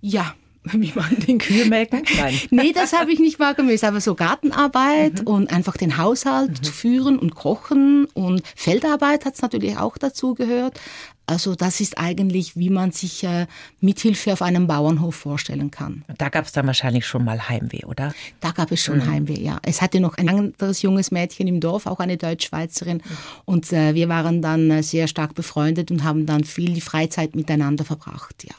Ja, 0.00 0.34
wie 0.72 0.92
man 0.94 1.18
den 1.26 1.38
Kühe 1.38 1.66
melken? 1.66 2.02
Nein. 2.16 2.38
nee, 2.50 2.72
das 2.72 2.92
habe 2.92 3.12
ich 3.12 3.18
nicht. 3.18 3.40
Es 3.40 3.58
ist 3.66 3.84
aber 3.84 4.00
so 4.00 4.14
Gartenarbeit 4.14 5.22
mhm. 5.22 5.26
und 5.26 5.52
einfach 5.52 5.76
den 5.76 5.96
Haushalt 5.96 6.50
mhm. 6.50 6.62
zu 6.62 6.72
führen 6.72 7.18
und 7.18 7.34
kochen 7.34 8.06
und 8.14 8.42
Feldarbeit 8.54 9.24
hat 9.24 9.34
es 9.34 9.42
natürlich 9.42 9.76
auch 9.76 9.98
dazu 9.98 10.34
gehört. 10.34 10.78
Also 11.26 11.54
das 11.54 11.80
ist 11.80 11.98
eigentlich, 11.98 12.56
wie 12.56 12.68
man 12.68 12.90
sich 12.92 13.24
äh, 13.24 13.46
Mithilfe 13.80 14.32
auf 14.32 14.42
einem 14.42 14.66
Bauernhof 14.66 15.14
vorstellen 15.14 15.70
kann. 15.70 16.04
Da 16.18 16.28
gab 16.28 16.46
es 16.46 16.52
dann 16.52 16.66
wahrscheinlich 16.66 17.06
schon 17.06 17.24
mal 17.24 17.48
Heimweh, 17.48 17.84
oder? 17.84 18.12
Da 18.40 18.50
gab 18.50 18.70
es 18.72 18.82
schon 18.82 18.98
mhm. 18.98 19.10
Heimweh, 19.10 19.40
ja. 19.40 19.58
Es 19.62 19.80
hatte 19.82 20.00
noch 20.00 20.18
ein 20.18 20.28
anderes 20.28 20.82
junges 20.82 21.10
Mädchen 21.10 21.46
im 21.48 21.60
Dorf, 21.60 21.86
auch 21.86 22.00
eine 22.00 22.16
Deutschschweizerin. 22.16 22.98
Mhm. 22.98 23.16
Und 23.44 23.72
äh, 23.72 23.94
wir 23.94 24.08
waren 24.08 24.42
dann 24.42 24.70
äh, 24.70 24.82
sehr 24.82 25.06
stark 25.06 25.34
befreundet 25.34 25.90
und 25.90 26.04
haben 26.04 26.26
dann 26.26 26.44
viel 26.44 26.74
die 26.74 26.80
Freizeit 26.80 27.34
miteinander 27.34 27.84
verbracht, 27.84 28.44
ja. 28.44 28.54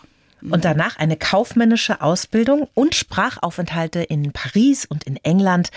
Und 0.52 0.66
danach 0.66 0.98
eine 0.98 1.16
kaufmännische 1.18 2.02
Ausbildung 2.02 2.68
und 2.74 2.96
Sprachaufenthalte 2.96 4.02
in 4.02 4.32
Paris 4.32 4.86
und 4.86 5.06
in 5.06 5.18
England. 5.18 5.70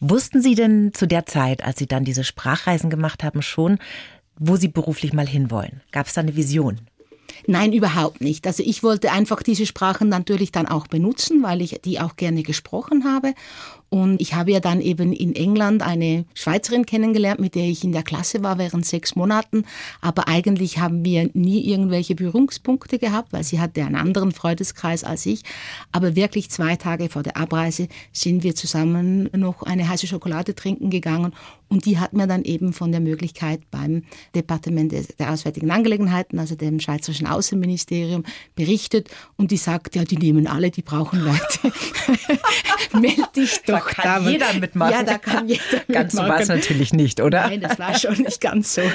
Wussten 0.00 0.40
Sie 0.40 0.54
denn 0.54 0.92
zu 0.94 1.06
der 1.06 1.26
Zeit, 1.26 1.64
als 1.64 1.78
Sie 1.78 1.86
dann 1.86 2.04
diese 2.04 2.24
Sprachreisen 2.24 2.90
gemacht 2.90 3.24
haben, 3.24 3.42
schon, 3.42 3.78
wo 4.36 4.56
Sie 4.56 4.68
beruflich 4.68 5.12
mal 5.12 5.26
hinwollen? 5.26 5.80
Gab 5.90 6.06
es 6.06 6.14
da 6.14 6.20
eine 6.20 6.36
Vision? 6.36 6.80
Nein, 7.46 7.72
überhaupt 7.72 8.20
nicht. 8.20 8.46
Also 8.46 8.62
ich 8.64 8.82
wollte 8.82 9.12
einfach 9.12 9.42
diese 9.42 9.66
Sprachen 9.66 10.08
natürlich 10.08 10.52
dann 10.52 10.66
auch 10.66 10.86
benutzen, 10.86 11.42
weil 11.42 11.60
ich 11.60 11.80
die 11.84 12.00
auch 12.00 12.16
gerne 12.16 12.42
gesprochen 12.42 13.04
habe. 13.04 13.34
Und 13.90 14.20
ich 14.20 14.34
habe 14.34 14.50
ja 14.50 14.60
dann 14.60 14.80
eben 14.80 15.12
in 15.12 15.36
England 15.36 15.82
eine 15.82 16.24
Schweizerin 16.34 16.84
kennengelernt, 16.84 17.38
mit 17.38 17.54
der 17.54 17.64
ich 17.64 17.84
in 17.84 17.92
der 17.92 18.02
Klasse 18.02 18.42
war 18.42 18.58
während 18.58 18.84
sechs 18.84 19.14
Monaten. 19.14 19.64
Aber 20.00 20.26
eigentlich 20.26 20.78
haben 20.78 21.04
wir 21.04 21.30
nie 21.32 21.64
irgendwelche 21.70 22.14
Berührungspunkte 22.14 22.98
gehabt, 22.98 23.32
weil 23.32 23.44
sie 23.44 23.60
hatte 23.60 23.84
einen 23.84 23.94
anderen 23.94 24.32
Freundeskreis 24.32 25.04
als 25.04 25.26
ich. 25.26 25.42
Aber 25.92 26.16
wirklich 26.16 26.50
zwei 26.50 26.76
Tage 26.76 27.08
vor 27.08 27.22
der 27.22 27.36
Abreise 27.36 27.88
sind 28.12 28.42
wir 28.42 28.54
zusammen 28.54 29.30
noch 29.32 29.62
eine 29.62 29.88
heiße 29.88 30.06
Schokolade 30.06 30.54
trinken 30.54 30.90
gegangen. 30.90 31.32
Und 31.68 31.86
die 31.86 31.98
hat 31.98 32.12
mir 32.12 32.26
dann 32.26 32.44
eben 32.44 32.72
von 32.72 32.92
der 32.92 33.00
Möglichkeit 33.00 33.60
beim 33.70 34.02
Departement 34.34 34.92
der 35.18 35.32
Auswärtigen 35.32 35.70
Angelegenheiten, 35.70 36.38
also 36.38 36.54
dem 36.54 36.78
Schweizerischen 36.78 37.26
Außenministerium, 37.26 38.24
berichtet. 38.54 39.08
Und 39.36 39.50
die 39.50 39.56
sagt, 39.56 39.96
ja, 39.96 40.04
die 40.04 40.16
nehmen 40.16 40.46
alle, 40.46 40.70
die 40.70 40.82
brauchen 40.82 41.20
Leute. 41.20 41.72
Meld 43.00 43.36
dich 43.36 43.60
doch 43.66 43.73
da 43.74 43.80
kann 43.80 44.04
damit. 44.04 44.32
jeder 44.32 44.52
mitmachen. 44.54 44.92
Ja, 44.92 45.02
da 45.02 45.18
kann 45.18 45.48
jeder 45.48 45.62
mitmachen. 45.62 45.84
Ganz 45.92 46.12
so 46.12 46.22
war 46.22 46.40
es 46.40 46.48
natürlich 46.48 46.92
nicht, 46.92 47.20
oder? 47.20 47.48
Nein, 47.48 47.60
das 47.60 47.78
war 47.78 47.98
schon 47.98 48.16
nicht 48.18 48.40
ganz 48.40 48.74
so. 48.74 48.82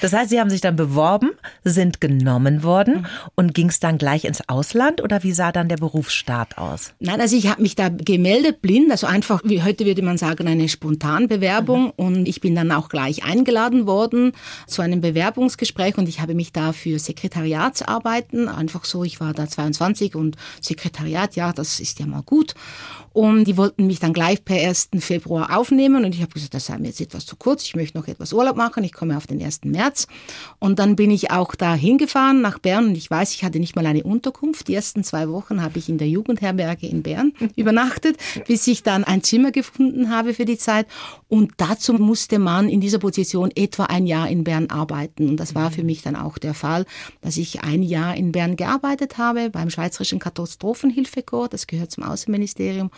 Das 0.00 0.12
heißt, 0.12 0.30
Sie 0.30 0.40
haben 0.40 0.50
sich 0.50 0.60
dann 0.60 0.76
beworben, 0.76 1.30
sind 1.64 2.00
genommen 2.00 2.62
worden 2.62 3.06
und 3.34 3.54
ging 3.54 3.68
es 3.68 3.80
dann 3.80 3.98
gleich 3.98 4.24
ins 4.24 4.48
Ausland 4.48 5.02
oder 5.02 5.22
wie 5.22 5.32
sah 5.32 5.52
dann 5.52 5.68
der 5.68 5.76
Berufsstart 5.76 6.58
aus? 6.58 6.92
Nein, 7.00 7.20
also 7.20 7.36
ich 7.36 7.48
habe 7.48 7.62
mich 7.62 7.74
da 7.74 7.88
gemeldet, 7.88 8.62
blind, 8.62 8.90
also 8.90 9.06
einfach, 9.06 9.40
wie 9.44 9.62
heute 9.62 9.84
würde 9.84 10.02
man 10.02 10.18
sagen, 10.18 10.46
eine 10.46 10.68
Spontanbewerbung 10.68 11.86
mhm. 11.86 11.92
und 11.96 12.28
ich 12.28 12.40
bin 12.40 12.54
dann 12.54 12.72
auch 12.72 12.88
gleich 12.88 13.24
eingeladen 13.24 13.86
worden 13.86 14.32
zu 14.66 14.82
einem 14.82 15.00
Bewerbungsgespräch 15.00 15.98
und 15.98 16.08
ich 16.08 16.20
habe 16.20 16.34
mich 16.34 16.52
da 16.52 16.72
für 16.72 16.98
Sekretariatsarbeiten, 16.98 18.48
einfach 18.48 18.84
so, 18.84 19.04
ich 19.04 19.20
war 19.20 19.32
da 19.32 19.48
22 19.48 20.14
und 20.14 20.36
Sekretariat, 20.60 21.36
ja, 21.36 21.52
das 21.52 21.80
ist 21.80 21.98
ja 21.98 22.06
mal 22.06 22.22
gut. 22.22 22.54
Und 23.12 23.44
die 23.44 23.56
wollten 23.58 23.86
mich 23.86 24.00
dann 24.00 24.12
gleich 24.12 24.44
per 24.44 24.56
1. 24.56 24.90
Februar 25.00 25.56
aufnehmen 25.56 26.04
und 26.04 26.14
ich 26.14 26.22
habe 26.22 26.32
gesagt, 26.32 26.54
das 26.54 26.66
sei 26.66 26.78
mir 26.78 26.88
jetzt 26.88 27.00
etwas 27.00 27.26
zu 27.26 27.36
kurz, 27.36 27.64
ich 27.64 27.76
möchte 27.76 27.98
noch 27.98 28.08
etwas 28.08 28.32
Urlaub 28.32 28.56
machen, 28.56 28.84
ich 28.84 28.92
komme 28.92 29.16
auf 29.16 29.26
den 29.26 29.42
1. 29.42 29.64
März. 29.64 30.06
Und 30.58 30.78
dann 30.78 30.96
bin 30.96 31.10
ich 31.10 31.30
auch 31.30 31.54
da 31.54 31.74
hingefahren 31.74 32.40
nach 32.40 32.58
Bern 32.58 32.86
und 32.86 32.96
ich 32.96 33.10
weiß, 33.10 33.34
ich 33.34 33.44
hatte 33.44 33.58
nicht 33.58 33.76
mal 33.76 33.84
eine 33.84 34.04
Unterkunft. 34.04 34.68
Die 34.68 34.74
ersten 34.74 35.04
zwei 35.04 35.28
Wochen 35.28 35.62
habe 35.62 35.78
ich 35.78 35.88
in 35.88 35.98
der 35.98 36.08
Jugendherberge 36.08 36.86
in 36.86 37.02
Bern 37.02 37.32
übernachtet, 37.56 38.16
bis 38.46 38.66
ich 38.66 38.82
dann 38.82 39.04
ein 39.04 39.22
Zimmer 39.22 39.50
gefunden 39.50 40.10
habe 40.10 40.32
für 40.32 40.44
die 40.44 40.58
Zeit. 40.58 40.86
Und 41.28 41.52
dazu 41.58 41.92
musste 41.94 42.38
man 42.38 42.68
in 42.68 42.80
dieser 42.80 42.98
Position 42.98 43.50
etwa 43.54 43.84
ein 43.84 44.06
Jahr 44.06 44.28
in 44.28 44.44
Bern 44.44 44.70
arbeiten. 44.70 45.28
Und 45.28 45.36
das 45.36 45.54
war 45.54 45.70
für 45.70 45.82
mich 45.82 46.02
dann 46.02 46.16
auch 46.16 46.38
der 46.38 46.54
Fall, 46.54 46.86
dass 47.20 47.36
ich 47.36 47.62
ein 47.62 47.82
Jahr 47.82 48.16
in 48.16 48.32
Bern 48.32 48.56
gearbeitet 48.56 49.18
habe 49.18 49.50
beim 49.50 49.70
Schweizerischen 49.70 50.18
Katastrophenhilfekorps, 50.18 51.50
das 51.50 51.66
gehört 51.66 51.90
zum 51.90 52.04
Außenministerium. 52.04 52.90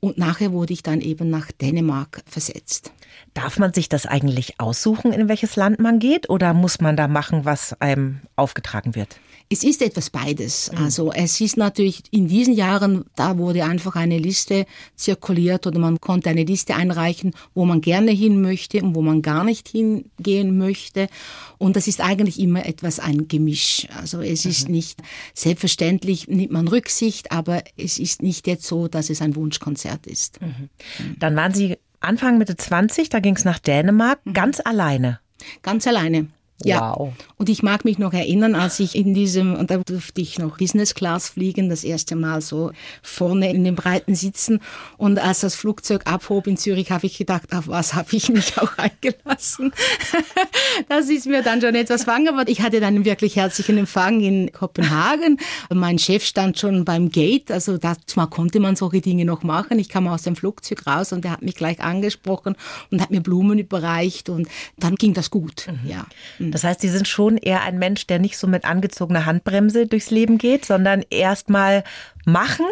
Und 0.00 0.16
nachher 0.16 0.52
wurde 0.52 0.72
ich 0.72 0.82
dann 0.82 1.00
eben 1.00 1.28
nach 1.28 1.52
Dänemark 1.52 2.22
versetzt. 2.26 2.92
Darf 3.34 3.58
man 3.58 3.74
sich 3.74 3.88
das 3.88 4.06
eigentlich 4.06 4.58
aussuchen, 4.58 5.12
in 5.12 5.28
welches 5.28 5.56
Land 5.56 5.78
man 5.78 5.98
geht, 5.98 6.30
oder 6.30 6.54
muss 6.54 6.80
man 6.80 6.96
da 6.96 7.06
machen, 7.06 7.44
was 7.44 7.78
einem 7.80 8.20
aufgetragen 8.34 8.94
wird? 8.94 9.20
Es 9.52 9.64
ist 9.64 9.82
etwas 9.82 10.10
beides. 10.10 10.70
Mhm. 10.70 10.78
Also 10.78 11.12
es 11.12 11.40
ist 11.40 11.56
natürlich 11.56 12.04
in 12.12 12.28
diesen 12.28 12.54
Jahren, 12.54 13.04
da 13.16 13.36
wurde 13.36 13.64
einfach 13.64 13.96
eine 13.96 14.16
Liste 14.16 14.64
zirkuliert 14.94 15.66
oder 15.66 15.80
man 15.80 16.00
konnte 16.00 16.30
eine 16.30 16.44
Liste 16.44 16.76
einreichen, 16.76 17.32
wo 17.52 17.64
man 17.64 17.80
gerne 17.80 18.12
hin 18.12 18.40
möchte 18.40 18.80
und 18.80 18.94
wo 18.94 19.02
man 19.02 19.22
gar 19.22 19.42
nicht 19.42 19.68
hingehen 19.68 20.56
möchte. 20.56 21.08
Und 21.58 21.74
das 21.74 21.88
ist 21.88 22.00
eigentlich 22.00 22.38
immer 22.38 22.64
etwas 22.64 23.00
ein 23.00 23.26
Gemisch. 23.26 23.88
Also 24.00 24.20
es 24.20 24.44
mhm. 24.44 24.50
ist 24.52 24.68
nicht 24.68 25.02
selbstverständlich, 25.34 26.28
nimmt 26.28 26.52
man 26.52 26.68
Rücksicht, 26.68 27.32
aber 27.32 27.64
es 27.76 27.98
ist 27.98 28.22
nicht 28.22 28.46
jetzt 28.46 28.66
so, 28.66 28.86
dass 28.86 29.10
es 29.10 29.20
ein 29.20 29.34
Wunschkonzert 29.34 30.06
ist. 30.06 30.40
Mhm. 30.40 30.70
Dann 31.18 31.34
waren 31.34 31.52
Sie 31.52 31.76
Anfang 31.98 32.38
Mitte 32.38 32.56
20, 32.56 33.08
da 33.08 33.18
ging 33.18 33.34
es 33.34 33.44
nach 33.44 33.58
Dänemark, 33.58 34.24
mhm. 34.24 34.32
ganz 34.32 34.60
alleine. 34.64 35.18
Ganz 35.62 35.88
alleine. 35.88 36.28
Ja. 36.64 36.94
Wow. 36.96 37.12
Und 37.36 37.48
ich 37.48 37.62
mag 37.62 37.84
mich 37.84 37.98
noch 37.98 38.12
erinnern, 38.12 38.54
als 38.54 38.80
ich 38.80 38.94
in 38.94 39.14
diesem, 39.14 39.54
und 39.54 39.70
da 39.70 39.78
durfte 39.78 40.20
ich 40.20 40.38
noch 40.38 40.58
Business 40.58 40.94
Class 40.94 41.30
fliegen, 41.30 41.68
das 41.68 41.84
erste 41.84 42.16
Mal 42.16 42.40
so 42.40 42.72
vorne 43.02 43.52
in 43.52 43.64
den 43.64 43.74
breiten 43.74 44.14
Sitzen. 44.14 44.60
Und 44.96 45.18
als 45.18 45.40
das 45.40 45.54
Flugzeug 45.54 46.02
abhob 46.06 46.46
in 46.46 46.56
Zürich, 46.56 46.90
habe 46.90 47.06
ich 47.06 47.16
gedacht, 47.16 47.54
auf 47.54 47.68
was 47.68 47.94
habe 47.94 48.08
ich 48.12 48.28
mich 48.28 48.58
auch 48.58 48.76
eingelassen? 48.76 49.72
das 50.88 51.08
ist 51.08 51.26
mir 51.26 51.42
dann 51.42 51.60
schon 51.60 51.74
etwas 51.74 52.04
fangen, 52.04 52.28
aber 52.28 52.48
ich 52.48 52.60
hatte 52.60 52.80
dann 52.80 52.94
einen 52.94 53.04
wirklich 53.04 53.36
herzlichen 53.36 53.78
Empfang 53.78 54.20
in 54.20 54.52
Kopenhagen. 54.52 55.38
Mein 55.72 55.98
Chef 55.98 56.24
stand 56.24 56.58
schon 56.58 56.84
beim 56.84 57.10
Gate, 57.10 57.50
also 57.50 57.78
da 57.78 57.96
konnte 58.28 58.60
man 58.60 58.76
solche 58.76 59.00
Dinge 59.00 59.24
noch 59.24 59.42
machen. 59.42 59.78
Ich 59.78 59.88
kam 59.88 60.06
aus 60.08 60.22
dem 60.22 60.36
Flugzeug 60.36 60.86
raus 60.86 61.12
und 61.12 61.24
er 61.24 61.32
hat 61.32 61.42
mich 61.42 61.54
gleich 61.54 61.80
angesprochen 61.80 62.56
und 62.90 63.00
hat 63.00 63.10
mir 63.10 63.20
Blumen 63.20 63.58
überreicht 63.58 64.28
und 64.28 64.48
dann 64.78 64.96
ging 64.96 65.14
das 65.14 65.30
gut, 65.30 65.66
mhm. 65.68 65.88
ja. 65.88 66.06
Das 66.50 66.64
heißt, 66.64 66.80
Sie 66.80 66.88
sind 66.88 67.08
schon 67.08 67.36
eher 67.36 67.62
ein 67.62 67.78
Mensch, 67.78 68.06
der 68.06 68.18
nicht 68.18 68.38
so 68.38 68.46
mit 68.46 68.64
angezogener 68.64 69.26
Handbremse 69.26 69.86
durchs 69.86 70.10
Leben 70.10 70.38
geht, 70.38 70.64
sondern 70.64 71.04
erstmal 71.10 71.84
machen 72.24 72.66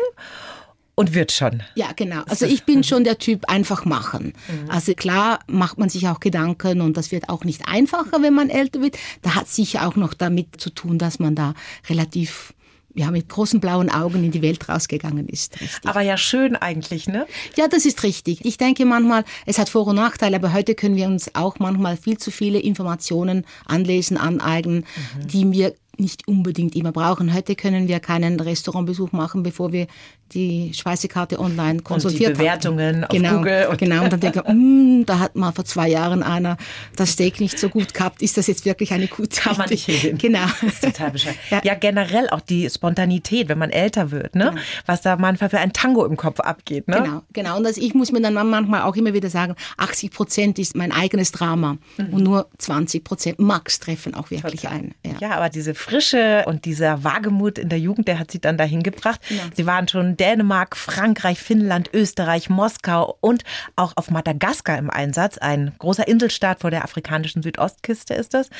und 0.98 1.14
wird 1.14 1.30
schon. 1.30 1.62
Ja, 1.76 1.92
genau. 1.94 2.22
Also 2.28 2.44
ich 2.44 2.64
bin 2.64 2.82
schon 2.82 3.04
der 3.04 3.18
Typ 3.18 3.48
einfach 3.48 3.84
machen. 3.84 4.32
Mhm. 4.48 4.68
Also 4.68 4.94
klar 4.94 5.38
macht 5.46 5.78
man 5.78 5.88
sich 5.88 6.08
auch 6.08 6.18
Gedanken 6.18 6.80
und 6.80 6.96
das 6.96 7.12
wird 7.12 7.28
auch 7.28 7.44
nicht 7.44 7.68
einfacher, 7.68 8.20
wenn 8.20 8.34
man 8.34 8.50
älter 8.50 8.82
wird. 8.82 8.98
Da 9.22 9.36
hat 9.36 9.46
sicher 9.46 9.86
auch 9.86 9.94
noch 9.94 10.12
damit 10.12 10.60
zu 10.60 10.70
tun, 10.70 10.98
dass 10.98 11.20
man 11.20 11.36
da 11.36 11.54
relativ 11.88 12.52
ja, 12.98 13.10
mit 13.10 13.28
großen 13.28 13.60
blauen 13.60 13.90
Augen 13.90 14.24
in 14.24 14.32
die 14.32 14.42
Welt 14.42 14.68
rausgegangen 14.68 15.28
ist. 15.28 15.60
Richtig. 15.60 15.88
Aber 15.88 16.00
ja 16.00 16.16
schön 16.16 16.56
eigentlich, 16.56 17.06
ne? 17.06 17.26
Ja, 17.56 17.68
das 17.68 17.86
ist 17.86 18.02
richtig. 18.02 18.44
Ich 18.44 18.58
denke 18.58 18.84
manchmal, 18.84 19.24
es 19.46 19.58
hat 19.58 19.68
Vor- 19.68 19.86
und 19.86 19.96
Nachteile, 19.96 20.36
aber 20.36 20.52
heute 20.52 20.74
können 20.74 20.96
wir 20.96 21.06
uns 21.06 21.34
auch 21.34 21.60
manchmal 21.60 21.96
viel 21.96 22.18
zu 22.18 22.30
viele 22.30 22.58
Informationen 22.58 23.46
anlesen, 23.66 24.16
aneignen, 24.16 24.84
mhm. 25.16 25.26
die 25.28 25.52
wir 25.52 25.74
nicht 25.96 26.26
unbedingt 26.28 26.76
immer 26.76 26.92
brauchen. 26.92 27.32
Heute 27.34 27.54
können 27.54 27.88
wir 27.88 28.00
keinen 28.00 28.38
Restaurantbesuch 28.38 29.12
machen, 29.12 29.42
bevor 29.42 29.72
wir 29.72 29.86
die 30.32 30.72
Speisekarte 30.74 31.38
online 31.38 31.80
konsultiert 31.80 32.30
und 32.30 32.36
die 32.36 32.38
Bewertungen. 32.38 33.06
Genau, 33.10 33.28
auf 33.30 33.36
Google. 33.36 33.66
Und 33.70 33.78
genau, 33.78 34.04
und 34.04 34.12
dann 34.12 34.20
denke 34.20 34.42
ich, 34.46 34.52
mm, 34.54 35.04
da 35.06 35.18
hat 35.18 35.36
mal 35.36 35.52
vor 35.52 35.64
zwei 35.64 35.88
Jahren 35.88 36.22
einer 36.22 36.56
das 36.96 37.12
Steak 37.12 37.40
nicht 37.40 37.58
so 37.58 37.68
gut 37.68 37.94
gehabt. 37.94 38.22
Ist 38.22 38.36
das 38.36 38.46
jetzt 38.46 38.64
wirklich 38.64 38.92
eine 38.92 39.06
gute 39.06 39.40
Kann 39.40 39.56
man 39.56 39.68
nicht 39.68 39.86
hingehen. 39.86 40.18
Genau. 40.18 40.46
Das 40.60 40.74
ist 40.74 40.84
total 40.84 41.10
bescheuert. 41.10 41.36
Ja. 41.50 41.60
ja. 41.62 41.74
generell 41.74 42.28
auch 42.28 42.40
die 42.40 42.68
Spontanität, 42.68 43.48
wenn 43.48 43.58
man 43.58 43.70
älter 43.70 44.10
wird, 44.10 44.34
ne? 44.34 44.50
Genau. 44.50 44.62
Was 44.86 45.02
da 45.02 45.16
manchmal 45.16 45.48
für 45.48 45.58
ein 45.58 45.72
Tango 45.72 46.04
im 46.04 46.16
Kopf 46.16 46.40
abgeht, 46.40 46.88
ne? 46.88 47.02
Genau, 47.02 47.22
genau. 47.32 47.56
Und 47.56 47.64
das, 47.64 47.76
ich 47.76 47.94
muss 47.94 48.12
mir 48.12 48.20
dann 48.20 48.34
manchmal 48.34 48.82
auch 48.82 48.96
immer 48.96 49.14
wieder 49.14 49.30
sagen, 49.30 49.54
80 49.76 50.10
Prozent 50.10 50.58
ist 50.58 50.76
mein 50.76 50.92
eigenes 50.92 51.32
Drama 51.32 51.78
mhm. 51.96 52.12
und 52.12 52.22
nur 52.22 52.48
20 52.58 53.04
Prozent 53.04 53.38
Max 53.38 53.78
treffen 53.78 54.14
auch 54.14 54.30
wirklich 54.30 54.62
total. 54.62 54.78
ein. 54.78 54.94
Ja. 55.06 55.12
ja. 55.20 55.30
aber 55.36 55.48
diese 55.48 55.74
Frische 55.74 56.44
und 56.46 56.64
dieser 56.64 57.04
Wagemut 57.04 57.58
in 57.58 57.68
der 57.68 57.78
Jugend, 57.78 58.08
der 58.08 58.18
hat 58.18 58.30
sie 58.30 58.40
dann 58.40 58.58
dahin 58.58 58.82
gebracht. 58.82 59.20
Ja. 59.30 59.36
Sie 59.54 59.66
waren 59.66 59.88
schon 59.88 60.17
Dänemark, 60.18 60.76
Frankreich, 60.76 61.38
Finnland, 61.38 61.90
Österreich, 61.94 62.50
Moskau 62.50 63.16
und 63.20 63.44
auch 63.76 63.92
auf 63.96 64.10
Madagaskar 64.10 64.78
im 64.78 64.90
Einsatz. 64.90 65.38
Ein 65.38 65.74
großer 65.78 66.06
Inselstaat 66.06 66.60
vor 66.60 66.70
der 66.70 66.84
afrikanischen 66.84 67.42
Südostküste 67.42 68.14
ist 68.14 68.34
das. 68.34 68.50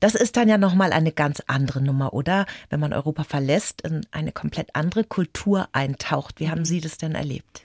Das 0.00 0.14
ist 0.14 0.36
dann 0.36 0.48
ja 0.48 0.58
nochmal 0.58 0.92
eine 0.92 1.12
ganz 1.12 1.42
andere 1.46 1.80
Nummer, 1.80 2.14
oder? 2.14 2.46
Wenn 2.70 2.80
man 2.80 2.92
Europa 2.92 3.24
verlässt, 3.24 3.82
in 3.82 4.06
eine 4.12 4.32
komplett 4.32 4.74
andere 4.74 5.04
Kultur 5.04 5.68
eintaucht. 5.72 6.40
Wie 6.40 6.50
haben 6.50 6.64
Sie 6.64 6.80
das 6.80 6.98
denn 6.98 7.14
erlebt? 7.14 7.62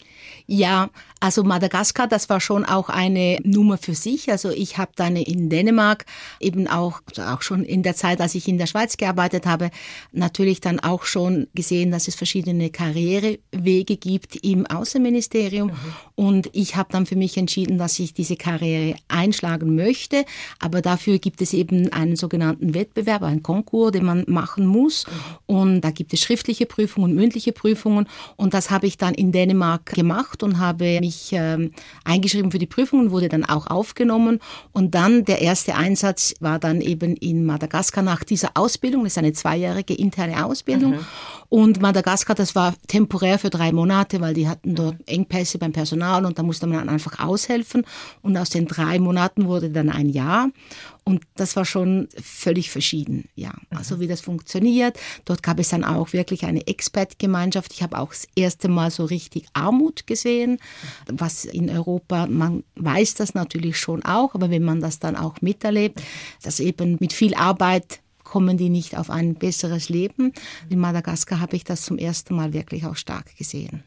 Ja, 0.48 0.90
also 1.20 1.44
Madagaskar, 1.44 2.08
das 2.08 2.30
war 2.30 2.40
schon 2.40 2.66
auch 2.66 2.90
eine 2.90 3.40
Nummer 3.44 3.78
für 3.78 3.96
sich. 3.96 4.30
Also 4.30 4.52
ich 4.52 4.78
habe 4.78 4.92
dann 4.96 5.16
in 5.16 5.50
Dänemark 5.50 6.06
eben 6.40 6.68
auch, 6.68 7.02
also 7.08 7.24
auch 7.24 7.42
schon 7.42 7.64
in 7.64 7.82
der 7.82 7.96
Zeit, 7.96 8.22
als 8.22 8.36
ich 8.36 8.48
in 8.48 8.58
der 8.58 8.68
Schweiz 8.68 8.98
gearbeitet 8.98 9.46
habe, 9.46 9.72
natürlich 10.12 10.62
dann 10.62 10.80
auch 10.80 11.06
schon 11.06 11.48
gesehen, 11.56 11.90
dass 11.92 12.08
es 12.08 12.16
verschiedene 12.16 12.70
Karrierewege 12.70 13.98
gibt 13.98 14.36
im 14.46 14.68
Außenministerium. 14.68 15.70
Mhm. 15.70 15.74
Und 16.14 16.50
ich 16.54 16.76
habe 16.76 16.90
dann 16.92 17.06
für 17.06 17.16
mich 17.16 17.38
entschieden, 17.38 17.78
dass 17.78 17.98
ich 17.98 18.14
diese 18.14 18.36
Karriere 18.36 18.96
einschlagen 19.08 19.76
möchte. 19.76 20.26
Aber 20.60 20.82
dafür 20.82 21.18
gibt 21.18 21.42
es 21.42 21.54
eben 21.54 21.92
einen 21.92 22.16
sogenannten 22.18 22.74
Wettbewerb, 22.74 23.24
einen 23.24 23.42
Konkurs, 23.42 23.94
den 23.94 24.06
man 24.06 24.26
machen 24.28 24.66
muss. 24.66 25.08
Mhm. 25.08 25.56
Und 25.56 25.82
da 25.82 25.92
gibt 25.92 26.14
es 26.14 26.22
schriftliche 26.22 26.66
Prüfungen 26.66 27.12
und 27.12 27.16
mündliche 27.16 27.52
Prüfungen. 27.52 28.08
Und 28.36 28.54
das 28.54 28.70
habe 28.70 28.86
ich 28.86 28.98
dann 28.98 29.14
in 29.14 29.32
Dänemark 29.32 29.88
gemacht 29.88 30.15
und 30.44 30.60
habe 30.60 31.00
mich 31.00 31.32
ähm, 31.34 31.72
eingeschrieben 32.04 32.52
für 32.52 32.60
die 32.60 32.66
Prüfungen, 32.66 33.12
wurde 33.12 33.30
dann 33.30 33.46
auch 33.46 33.68
aufgenommen. 33.68 34.40
Und 34.72 34.96
dann 34.96 35.26
der 35.26 35.42
erste 35.42 35.76
Einsatz 35.76 36.34
war 36.40 36.60
dann 36.60 36.82
eben 36.82 37.16
in 37.16 37.46
Madagaskar 37.46 38.04
nach 38.04 38.24
dieser 38.24 38.52
Ausbildung 38.54 38.86
Ausbildung, 38.86 39.04
das 39.04 39.14
ist 39.14 39.18
eine 39.18 39.34
zweijährige 39.34 39.94
interne 39.94 40.46
Ausbildung. 40.46 40.92
Mhm. 40.92 41.06
Und 41.50 41.82
Madagaskar, 41.82 42.36
das 42.36 42.56
war 42.56 42.74
temporär 42.88 43.40
für 43.40 43.50
drei 43.50 43.72
Monate, 43.72 44.22
weil 44.22 44.34
die 44.34 44.48
hatten 44.48 44.76
dort 44.76 44.96
Engpässe 45.08 45.58
beim 45.58 45.72
Personal 45.72 46.26
und 46.26 46.40
da 46.40 46.44
musste 46.44 46.68
man 46.68 46.80
dann 46.80 46.90
einfach 46.90 47.20
aushelfen. 47.20 47.86
Und 48.22 48.38
aus 48.38 48.50
den 48.50 48.68
drei 48.68 49.00
Monaten 49.00 49.48
wurde 49.48 49.70
dann 49.70 49.90
ein 49.90 50.10
Jahr. 50.10 50.50
Und 51.04 51.22
das 51.36 51.56
war 51.56 51.66
schon 51.66 52.08
völlig 52.20 52.72
verschieden, 52.72 53.30
ja. 53.36 53.54
Also 53.70 54.00
wie 54.00 54.08
das 54.08 54.22
funktioniert. 54.22 54.98
Dort 55.26 55.44
gab 55.44 55.60
es 55.60 55.70
dann 55.70 55.84
auch 55.84 56.14
wirklich 56.14 56.46
eine 56.46 56.66
Expat-Gemeinschaft. 56.66 57.74
Ich 57.74 57.84
habe 57.84 58.00
auch 58.00 58.10
das 58.10 58.28
erste 58.36 58.70
Mal 58.70 58.90
so 58.90 59.06
richtig 59.06 59.46
Armut 59.54 60.08
gesehen, 60.08 60.58
was 61.06 61.46
in 61.46 61.70
Europa, 61.70 62.26
man 62.26 62.64
weiß 62.76 63.14
das 63.14 63.36
natürlich 63.36 63.78
schon 63.78 64.04
auch, 64.04 64.34
aber 64.34 64.50
wenn 64.50 64.64
man 64.64 64.82
das 64.82 64.98
dann 64.98 65.16
auch 65.16 65.42
miterlebt, 65.42 66.02
dass 66.42 66.60
eben 66.60 66.98
mit 67.00 67.14
viel 67.14 67.36
Arbeit 67.36 68.00
kommen 68.36 68.58
die 68.58 68.68
nicht 68.68 68.98
auf 68.98 69.10
ein 69.10 69.36
besseres 69.36 69.88
Leben. 69.88 70.34
In 70.68 70.78
Madagaskar 70.78 71.40
habe 71.40 71.56
ich 71.56 71.64
das 71.64 71.84
zum 71.84 71.98
ersten 71.98 72.36
Mal 72.36 72.52
wirklich 72.52 72.86
auch 72.86 72.98
stark 72.98 73.34
gesehen. 73.38 73.82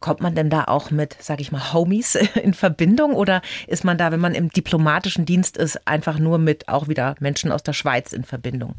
Kommt 0.00 0.22
man 0.22 0.34
denn 0.34 0.48
da 0.48 0.64
auch 0.64 0.90
mit, 0.90 1.14
sage 1.20 1.42
ich 1.42 1.52
mal, 1.52 1.74
Homies 1.74 2.14
in 2.42 2.54
Verbindung 2.54 3.12
oder 3.12 3.42
ist 3.66 3.84
man 3.84 3.98
da, 3.98 4.10
wenn 4.10 4.18
man 4.18 4.34
im 4.34 4.48
diplomatischen 4.48 5.26
Dienst 5.26 5.58
ist, 5.58 5.86
einfach 5.86 6.18
nur 6.18 6.38
mit 6.38 6.68
auch 6.68 6.88
wieder 6.88 7.16
Menschen 7.20 7.52
aus 7.52 7.62
der 7.64 7.74
Schweiz 7.74 8.14
in 8.14 8.24
Verbindung? 8.24 8.76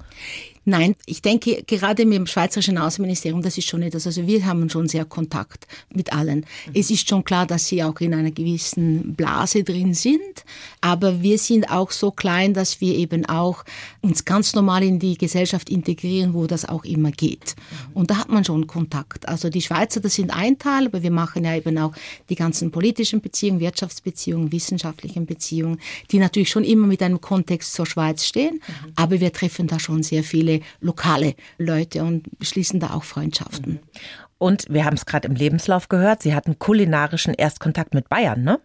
Nein, 0.65 0.95
ich 1.05 1.21
denke, 1.21 1.63
gerade 1.67 2.05
mit 2.05 2.17
dem 2.17 2.27
Schweizerischen 2.27 2.77
Außenministerium, 2.77 3.41
das 3.41 3.57
ist 3.57 3.67
schon 3.67 3.81
etwas, 3.81 4.07
also 4.07 4.25
wir 4.25 4.45
haben 4.45 4.69
schon 4.69 4.87
sehr 4.87 5.03
Kontakt 5.03 5.67
mit 5.93 6.13
allen. 6.13 6.39
Mhm. 6.39 6.71
Es 6.73 6.89
ist 6.89 7.07
schon 7.09 7.25
klar, 7.25 7.45
dass 7.45 7.67
sie 7.67 7.83
auch 7.83 7.99
in 7.99 8.13
einer 8.13 8.31
gewissen 8.31 9.13
Blase 9.13 9.63
drin 9.63 9.93
sind, 9.93 10.45
aber 10.79 11.21
wir 11.21 11.37
sind 11.37 11.69
auch 11.69 11.91
so 11.91 12.11
klein, 12.11 12.53
dass 12.53 12.79
wir 12.79 12.95
eben 12.95 13.25
auch 13.25 13.65
uns 13.99 14.23
ganz 14.23 14.53
normal 14.53 14.83
in 14.83 14.99
die 14.99 15.17
Gesellschaft 15.17 15.69
integrieren, 15.69 16.33
wo 16.33 16.47
das 16.47 16.67
auch 16.67 16.85
immer 16.85 17.11
geht. 17.11 17.55
Mhm. 17.57 17.97
Und 17.97 18.09
da 18.09 18.17
hat 18.19 18.29
man 18.29 18.45
schon 18.45 18.65
Kontakt. 18.65 19.27
Also 19.27 19.49
die 19.49 19.61
Schweizer, 19.61 19.99
das 19.99 20.15
sind 20.15 20.31
ein 20.31 20.57
Teil, 20.57 20.87
aber 20.87 21.03
wir 21.03 21.11
machen 21.11 21.43
ja 21.43 21.55
eben 21.55 21.77
auch 21.77 21.93
die 22.29 22.35
ganzen 22.35 22.71
politischen 22.71 23.19
Beziehungen, 23.19 23.59
Wirtschaftsbeziehungen, 23.59 24.51
wissenschaftlichen 24.53 25.25
Beziehungen, 25.25 25.79
die 26.09 26.19
natürlich 26.19 26.49
schon 26.49 26.63
immer 26.63 26.87
mit 26.87 27.01
einem 27.01 27.19
Kontext 27.19 27.73
zur 27.73 27.85
Schweiz 27.85 28.23
stehen, 28.23 28.55
mhm. 28.55 28.91
aber 28.95 29.19
wir 29.19 29.33
treffen 29.33 29.67
da 29.67 29.77
schon 29.77 30.03
sehr 30.03 30.23
viele 30.23 30.52
viele 30.53 30.61
lokale 30.79 31.35
Leute 31.57 32.03
und 32.03 32.27
schließen 32.41 32.79
da 32.79 32.91
auch 32.91 33.03
Freundschaften. 33.03 33.79
Und 34.37 34.65
wir 34.69 34.85
haben 34.85 34.95
es 34.95 35.05
gerade 35.05 35.27
im 35.27 35.35
Lebenslauf 35.35 35.89
gehört, 35.89 36.21
Sie 36.21 36.35
hatten 36.35 36.59
kulinarischen 36.59 37.33
Erstkontakt 37.33 37.93
mit 37.93 38.09
Bayern, 38.09 38.43
ne? 38.43 38.59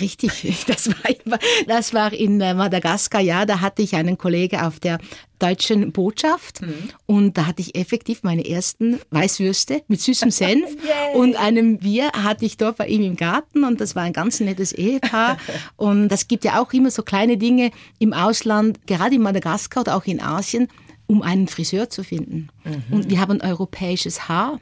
Richtig, 0.00 0.64
das 0.66 0.88
war, 0.88 1.38
das 1.66 1.92
war 1.92 2.12
in 2.12 2.40
äh, 2.40 2.54
Madagaskar, 2.54 3.20
ja, 3.20 3.44
da 3.44 3.60
hatte 3.60 3.82
ich 3.82 3.96
einen 3.96 4.16
Kollege 4.16 4.64
auf 4.64 4.80
der 4.80 4.98
deutschen 5.38 5.92
Botschaft 5.92 6.62
mhm. 6.62 6.90
und 7.06 7.36
da 7.36 7.46
hatte 7.46 7.62
ich 7.62 7.74
effektiv 7.74 8.22
meine 8.22 8.48
ersten 8.48 8.98
Weißwürste 9.10 9.82
mit 9.88 10.00
süßem 10.00 10.30
Senf 10.32 10.76
und 11.14 11.36
einem 11.36 11.78
Bier 11.78 12.10
hatte 12.12 12.44
ich 12.44 12.56
dort 12.56 12.76
bei 12.76 12.86
ihm 12.86 13.02
im 13.02 13.16
Garten 13.16 13.64
und 13.64 13.80
das 13.80 13.94
war 13.94 14.04
ein 14.04 14.12
ganz 14.12 14.40
nettes 14.40 14.72
Ehepaar 14.72 15.36
und 15.76 16.08
das 16.08 16.28
gibt 16.28 16.44
ja 16.44 16.60
auch 16.62 16.72
immer 16.72 16.90
so 16.90 17.02
kleine 17.02 17.36
Dinge 17.36 17.70
im 17.98 18.12
Ausland, 18.12 18.86
gerade 18.86 19.16
in 19.16 19.22
Madagaskar 19.22 19.82
oder 19.82 19.96
auch 19.96 20.04
in 20.04 20.22
Asien, 20.22 20.68
um 21.08 21.22
einen 21.22 21.48
Friseur 21.48 21.90
zu 21.90 22.04
finden. 22.04 22.48
Mhm. 22.64 22.94
Und 22.94 23.10
wir 23.10 23.18
haben 23.18 23.40
europäisches 23.40 24.28
Haar. 24.28 24.60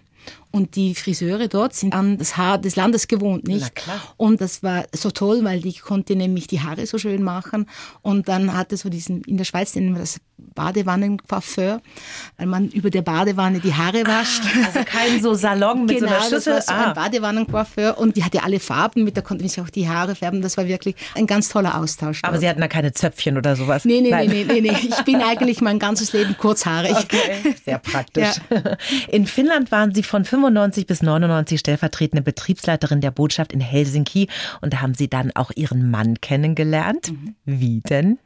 Und 0.57 0.75
die 0.75 0.95
Friseure 0.95 1.49
dort 1.49 1.75
sind 1.75 1.93
an 1.93 2.17
das 2.17 2.39
Haar 2.39 2.57
des 2.57 2.77
Landes 2.77 3.09
gewohnt, 3.09 3.47
nicht? 3.47 3.71
Und 4.17 4.41
das 4.41 4.63
war 4.63 4.87
so 4.91 5.11
toll, 5.11 5.45
weil 5.45 5.61
die 5.61 5.75
konnte 5.75 6.17
nämlich 6.17 6.47
die 6.47 6.63
Haare 6.63 6.87
so 6.87 6.97
schön 6.97 7.23
machen. 7.23 7.67
Und 8.01 8.27
dann 8.27 8.57
hatte 8.57 8.79
so 8.79 8.89
diesen, 8.89 9.21
in 9.25 9.37
der 9.37 9.45
Schweiz 9.45 9.75
nennen 9.75 9.93
wir 9.93 10.01
das 10.01 10.19
Badewannencoiffeur, 10.39 11.83
weil 12.39 12.47
man 12.47 12.69
über 12.69 12.89
der 12.89 13.03
Badewanne 13.03 13.61
die 13.61 13.75
Haare 13.75 14.03
ah, 14.07 14.21
wascht. 14.21 14.43
also 14.67 14.81
kein 14.87 15.21
so 15.23 15.35
Salon 15.35 15.85
mit 15.85 15.99
genau, 15.99 16.09
so 16.09 16.15
einer 16.15 16.25
Schüssel. 16.25 16.55
Das 16.55 16.69
war 16.69 16.77
so 16.77 16.83
ah. 16.83 16.89
ein 16.89 16.95
Badewannencoiffeur 16.95 17.99
und 17.99 18.17
die 18.17 18.25
hatte 18.25 18.43
alle 18.43 18.59
Farben, 18.59 19.05
mit 19.05 19.17
der 19.17 19.23
konnte 19.23 19.45
man 19.45 19.51
sich 19.51 19.61
auch 19.63 19.69
die 19.69 19.87
Haare 19.87 20.15
färben. 20.15 20.41
Das 20.41 20.57
war 20.57 20.67
wirklich 20.67 20.95
ein 21.15 21.27
ganz 21.27 21.51
toller 21.51 21.79
Austausch. 21.79 22.21
Aber 22.23 22.33
dort. 22.33 22.41
Sie 22.41 22.49
hatten 22.49 22.63
da 22.63 22.69
keine 22.69 22.95
Zöpfchen 22.95 23.37
oder 23.37 23.57
sowas? 23.57 23.85
Nee, 23.85 24.01
nee, 24.01 24.11
nee, 24.11 24.27
nee, 24.27 24.45
nee, 24.45 24.61
nee. 24.63 24.77
Ich 24.89 25.05
bin 25.05 25.17
eigentlich 25.29 25.61
mein 25.61 25.79
ganzes 25.79 26.15
Leben 26.15 26.35
kurzhaarig. 26.39 26.97
Okay, 26.97 27.55
sehr 27.63 27.79
praktisch. 27.79 28.41
Ja. 28.51 28.77
In 29.09 29.27
Finnland 29.27 29.71
waren 29.71 29.95
Sie 29.95 30.03
von 30.03 30.25
95 30.25 30.46
95 30.47 30.87
bis 30.87 31.03
99 31.03 31.59
stellvertretende 31.59 32.23
Betriebsleiterin 32.23 33.01
der 33.01 33.11
Botschaft 33.11 33.53
in 33.53 33.61
Helsinki 33.61 34.29
und 34.61 34.73
da 34.73 34.81
haben 34.81 34.95
Sie 34.95 35.09
dann 35.09 35.33
auch 35.35 35.51
Ihren 35.55 35.91
Mann 35.91 36.21
kennengelernt. 36.21 37.11
Mhm. 37.11 37.35
Wie 37.45 37.81
denn? 37.81 38.19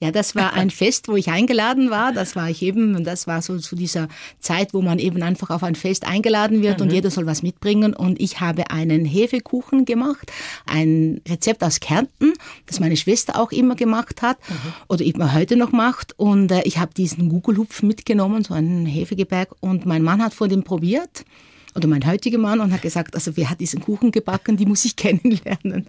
Ja, 0.00 0.10
das 0.10 0.34
war 0.34 0.54
ein 0.54 0.70
Fest, 0.80 1.08
wo 1.08 1.16
ich 1.16 1.28
eingeladen 1.28 1.90
war. 1.90 2.12
Das 2.12 2.34
war 2.34 2.48
ich 2.48 2.62
eben 2.62 2.96
und 2.96 3.04
das 3.04 3.26
war 3.26 3.42
so 3.42 3.58
zu 3.58 3.76
dieser 3.76 4.08
Zeit, 4.38 4.72
wo 4.74 4.82
man 4.82 4.98
eben 4.98 5.22
einfach 5.22 5.50
auf 5.50 5.62
ein 5.62 5.74
Fest 5.74 6.06
eingeladen 6.06 6.62
wird 6.62 6.78
mhm. 6.78 6.86
und 6.86 6.92
jeder 6.92 7.10
soll 7.10 7.26
was 7.26 7.42
mitbringen. 7.42 7.94
Und 7.94 8.20
ich 8.20 8.40
habe 8.40 8.70
einen 8.70 9.04
Hefekuchen 9.04 9.84
gemacht, 9.84 10.32
ein 10.66 11.20
Rezept 11.28 11.62
aus 11.62 11.80
Kärnten, 11.80 12.32
das 12.66 12.80
meine 12.80 12.96
Schwester 12.96 13.38
auch 13.38 13.52
immer 13.52 13.74
gemacht 13.76 14.22
hat 14.22 14.38
mhm. 14.48 14.72
oder 14.88 15.04
immer 15.04 15.34
heute 15.34 15.56
noch 15.56 15.72
macht. 15.72 16.18
Und 16.18 16.50
äh, 16.50 16.62
ich 16.64 16.78
habe 16.78 16.94
diesen 16.94 17.28
Gugelhupf 17.28 17.82
mitgenommen, 17.82 18.42
so 18.42 18.54
einen 18.54 18.86
Hefegebäck 18.86 19.50
und 19.60 19.86
mein 19.86 20.02
Mann 20.02 20.22
hat 20.22 20.34
vor 20.34 20.48
dem 20.48 20.64
probiert 20.64 21.24
oder 21.74 21.88
mein 21.88 22.06
heutiger 22.06 22.38
Mann 22.38 22.60
und 22.60 22.72
hat 22.72 22.82
gesagt, 22.82 23.14
also 23.14 23.36
wer 23.36 23.50
hat 23.50 23.60
diesen 23.60 23.80
Kuchen 23.80 24.10
gebacken, 24.10 24.56
die 24.56 24.66
muss 24.66 24.84
ich 24.84 24.96
kennenlernen. 25.00 25.86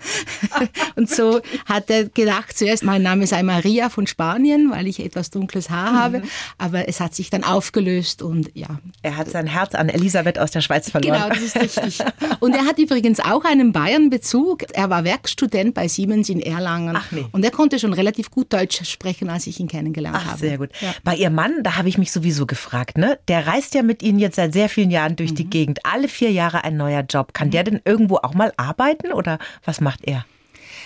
und 0.96 1.10
so 1.10 1.42
hat 1.66 1.90
er 1.90 2.06
gedacht, 2.06 2.58
zuerst 2.58 2.84
mein 2.84 3.02
Name 3.02 3.28
sei 3.28 3.44
Maria 3.44 3.90
von 3.90 4.08
Spanien, 4.08 4.72
weil 4.72 4.88
ich 4.88 5.00
etwas 5.04 5.30
dunkles 5.30 5.70
Haar 5.70 5.94
habe, 5.94 6.20
mhm. 6.20 6.24
aber 6.58 6.88
es 6.88 7.00
hat 7.00 7.16
sich 7.16 7.30
dann 7.30 7.44
aufgelöst 7.44 8.22
und 8.22 8.52
ja. 8.54 8.80
Er 9.02 9.18
hat 9.18 9.30
sein 9.30 9.48
Herz 9.48 9.76
an 9.76 9.90
Elisabeth 9.90 10.40
aus 10.40 10.52
der 10.52 10.62
Schweiz 10.62 10.90
verloren. 10.90 11.16
Genau, 11.16 11.30
das 11.30 11.40
ist 11.40 11.56
richtig. 11.56 12.00
Und 12.40 12.56
er 12.56 12.66
hat 12.66 12.80
übrigens 12.80 13.20
auch 13.20 13.44
einen 13.46 13.72
Bayern-Bezug. 13.72 14.64
Er 14.74 14.90
war 14.90 15.04
Werkstudent 15.04 15.74
bei 15.74 15.88
Siemens 15.88 16.30
in 16.30 16.40
Erlangen 16.40 16.96
Ach 16.96 17.12
nee. 17.12 17.26
und 17.32 17.44
er 17.44 17.52
konnte 17.52 17.78
schon 17.80 17.94
relativ 17.94 18.32
gut 18.32 18.52
Deutsch 18.52 18.84
sprechen, 18.86 19.30
als 19.30 19.48
ich 19.48 19.60
ihn 19.60 19.68
kennengelernt 19.68 20.18
Ach, 20.20 20.26
habe. 20.26 20.40
Sehr 20.40 20.58
gut. 20.58 20.70
Ja. 20.82 20.94
Bei 21.04 21.16
Ihrem 21.16 21.36
Mann, 21.36 21.64
da 21.64 21.78
habe 21.78 21.90
ich 21.90 21.98
mich 21.98 22.12
sowieso 22.12 22.46
gefragt, 22.46 22.98
ne? 22.98 23.20
Der 23.28 23.48
reist 23.48 23.76
ja 23.76 23.84
mit 23.84 24.02
Ihnen 24.02 24.20
jetzt 24.20 24.36
seit 24.36 24.54
sehr 24.54 24.70
vielen 24.70 24.92
Jahren 24.92 25.16
durch 25.16 25.32
mhm. 25.32 25.36
die 25.36 25.50
Gegend. 25.50 25.71
Gegend, 25.72 25.86
alle 25.86 26.08
vier 26.08 26.32
Jahre 26.32 26.64
ein 26.64 26.78
neuer 26.78 27.04
Job. 27.08 27.34
Kann 27.34 27.52
der 27.52 27.64
denn 27.64 27.82
irgendwo 27.86 28.18
auch 28.18 28.34
mal 28.34 28.52
arbeiten 28.58 29.14
oder 29.14 29.40
was 29.66 29.82
macht 29.82 30.02
er? 30.06 30.26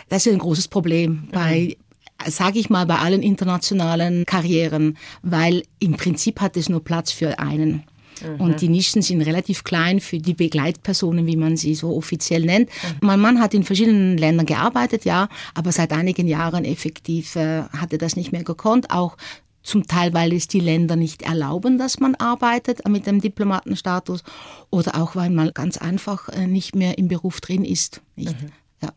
Das 0.10 0.26
ist 0.26 0.34
ein 0.34 0.39
großes 0.39 0.67
Problem 0.67 1.28
bei 1.32 1.78
sage 2.28 2.60
ich 2.60 2.69
mal, 2.69 2.86
bei 2.86 2.95
allen 2.95 3.21
internationalen 3.21 4.26
Karrieren, 4.26 4.98
weil 5.21 5.63
im 5.80 5.98
Prinzip 5.98 6.39
hat 6.39 6.56
es 6.56 6.69
nur 6.69 6.82
Platz 6.82 7.12
für 7.12 7.39
einen. 7.39 7.84
Mhm. 8.24 8.39
Und 8.39 8.62
die 8.62 8.69
Nischen 8.69 9.02
sind 9.02 9.21
relativ 9.21 9.65
klein 9.65 10.00
für 10.00 10.17
die 10.17 10.34
Begleitpersonen, 10.34 11.28
wie 11.28 11.36
man 11.36 11.58
sie 11.58 11.76
so 11.76 11.93
offiziell 11.93 12.45
nennt. 12.45 12.69
Mhm. 12.69 13.08
Mein 13.08 13.19
Mann 13.19 13.41
hat 13.41 13.54
in 13.54 13.63
verschiedenen 13.63 14.17
Ländern 14.17 14.45
gearbeitet, 14.45 15.04
ja, 15.04 15.28
aber 15.54 15.74
seit 15.74 15.91
einigen 15.91 16.26
Jahren 16.26 16.63
effektiv 16.63 17.36
äh, 17.36 17.63
hat 17.63 17.91
er 17.91 17.98
das 17.98 18.15
nicht 18.15 18.32
mehr 18.32 18.45
gekonnt. 18.45 18.91
Auch 18.91 19.17
zum 19.65 19.88
Teil, 19.88 20.13
weil 20.13 20.34
es 20.34 20.47
die 20.47 20.60
Länder 20.60 20.95
nicht 20.95 21.23
erlauben, 21.23 21.78
dass 21.78 21.99
man 21.99 22.15
arbeitet 22.15 22.88
mit 22.88 23.08
dem 23.08 23.19
Diplomatenstatus 23.19 24.23
oder 24.69 24.95
auch, 24.95 25.15
weil 25.15 25.30
man 25.30 25.51
ganz 25.54 25.78
einfach 25.78 26.30
äh, 26.30 26.47
nicht 26.47 26.75
mehr 26.75 26.97
im 26.97 27.08
Beruf 27.08 27.41
drin 27.41 27.65
ist. 27.65 28.01
Nicht? 28.15 28.41
Mhm. 28.41 28.51
Ja. 28.82 28.89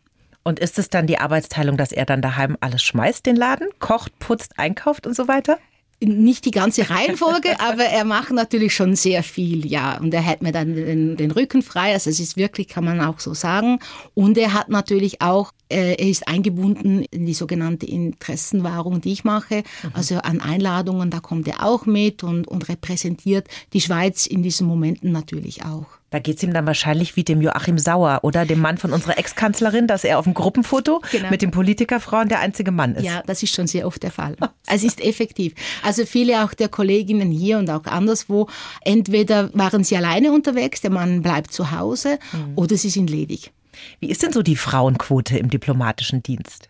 Und 0.43 0.59
ist 0.59 0.79
es 0.79 0.89
dann 0.89 1.07
die 1.07 1.17
Arbeitsteilung, 1.17 1.75
dass 1.77 1.91
er 1.91 2.05
dann 2.05 2.21
daheim 2.21 2.57
alles 2.59 2.83
schmeißt, 2.83 3.25
den 3.25 3.35
Laden, 3.35 3.67
kocht, 3.79 4.17
putzt, 4.19 4.57
einkauft 4.57 5.07
und 5.07 5.15
so 5.15 5.27
weiter? 5.27 5.57
nicht 6.01 6.45
die 6.45 6.51
ganze 6.51 6.89
Reihenfolge, 6.89 7.59
aber 7.59 7.83
er 7.83 8.05
macht 8.05 8.31
natürlich 8.31 8.73
schon 8.73 8.95
sehr 8.95 9.23
viel, 9.23 9.65
ja. 9.65 9.97
Und 9.97 10.13
er 10.13 10.21
hält 10.21 10.41
mir 10.41 10.51
dann 10.51 10.73
den, 10.73 11.17
den, 11.17 11.31
Rücken 11.31 11.61
frei. 11.61 11.93
Also 11.93 12.09
es 12.09 12.19
ist 12.19 12.37
wirklich, 12.37 12.69
kann 12.69 12.85
man 12.85 13.01
auch 13.01 13.19
so 13.19 13.33
sagen. 13.33 13.79
Und 14.13 14.37
er 14.37 14.53
hat 14.53 14.69
natürlich 14.69 15.21
auch, 15.21 15.51
er 15.69 15.99
ist 15.99 16.27
eingebunden 16.27 17.03
in 17.11 17.25
die 17.25 17.33
sogenannte 17.33 17.85
Interessenwahrung, 17.85 19.01
die 19.01 19.11
ich 19.11 19.23
mache. 19.23 19.63
Mhm. 19.83 19.89
Also 19.93 20.17
an 20.17 20.41
Einladungen, 20.41 21.11
da 21.11 21.19
kommt 21.19 21.47
er 21.47 21.63
auch 21.63 21.85
mit 21.85 22.23
und, 22.23 22.47
und 22.47 22.67
repräsentiert 22.69 23.47
die 23.73 23.81
Schweiz 23.81 24.25
in 24.25 24.43
diesen 24.43 24.67
Momenten 24.67 25.11
natürlich 25.11 25.63
auch. 25.63 25.85
Da 26.09 26.17
geht 26.17 26.37
es 26.37 26.43
ihm 26.43 26.53
dann 26.53 26.65
wahrscheinlich 26.65 27.15
wie 27.15 27.23
dem 27.23 27.39
Joachim 27.39 27.77
Sauer 27.77 28.19
oder 28.23 28.45
dem 28.45 28.59
Mann 28.59 28.77
von 28.79 28.93
unserer 28.93 29.19
Ex-Kanzlerin, 29.19 29.85
dass 29.85 30.03
er 30.03 30.17
auf 30.17 30.25
dem 30.25 30.33
Gruppenfoto 30.33 31.01
genau. 31.11 31.29
mit 31.29 31.43
den 31.43 31.51
Politikerfrauen 31.51 32.29
der 32.29 32.39
einzige 32.39 32.71
Mann 32.71 32.95
ist. 32.95 33.03
Ja, 33.03 33.21
das 33.27 33.43
ist 33.43 33.53
schon 33.53 33.67
sehr 33.67 33.85
oft 33.85 34.01
der 34.01 34.11
Fall. 34.11 34.35
Es 34.71 34.83
ist 34.83 35.01
effektiv. 35.01 35.55
Also 35.81 36.05
viele 36.05 36.43
auch 36.43 36.53
der 36.53 36.69
Kolleginnen 36.69 37.31
hier 37.31 37.57
und 37.57 37.71
auch 37.71 37.85
anderswo, 37.85 38.47
entweder 38.81 39.51
waren 39.55 39.83
sie 39.83 39.97
alleine 39.97 40.31
unterwegs, 40.31 40.81
der 40.81 40.91
Mann 40.91 41.23
bleibt 41.23 41.51
zu 41.51 41.71
Hause, 41.71 42.19
mhm. 42.31 42.53
oder 42.55 42.77
sie 42.77 42.89
sind 42.89 43.09
ledig. 43.09 43.51
Wie 43.99 44.09
ist 44.09 44.23
denn 44.23 44.33
so 44.33 44.41
die 44.41 44.55
Frauenquote 44.55 45.37
im 45.37 45.49
diplomatischen 45.49 46.23
Dienst? 46.23 46.69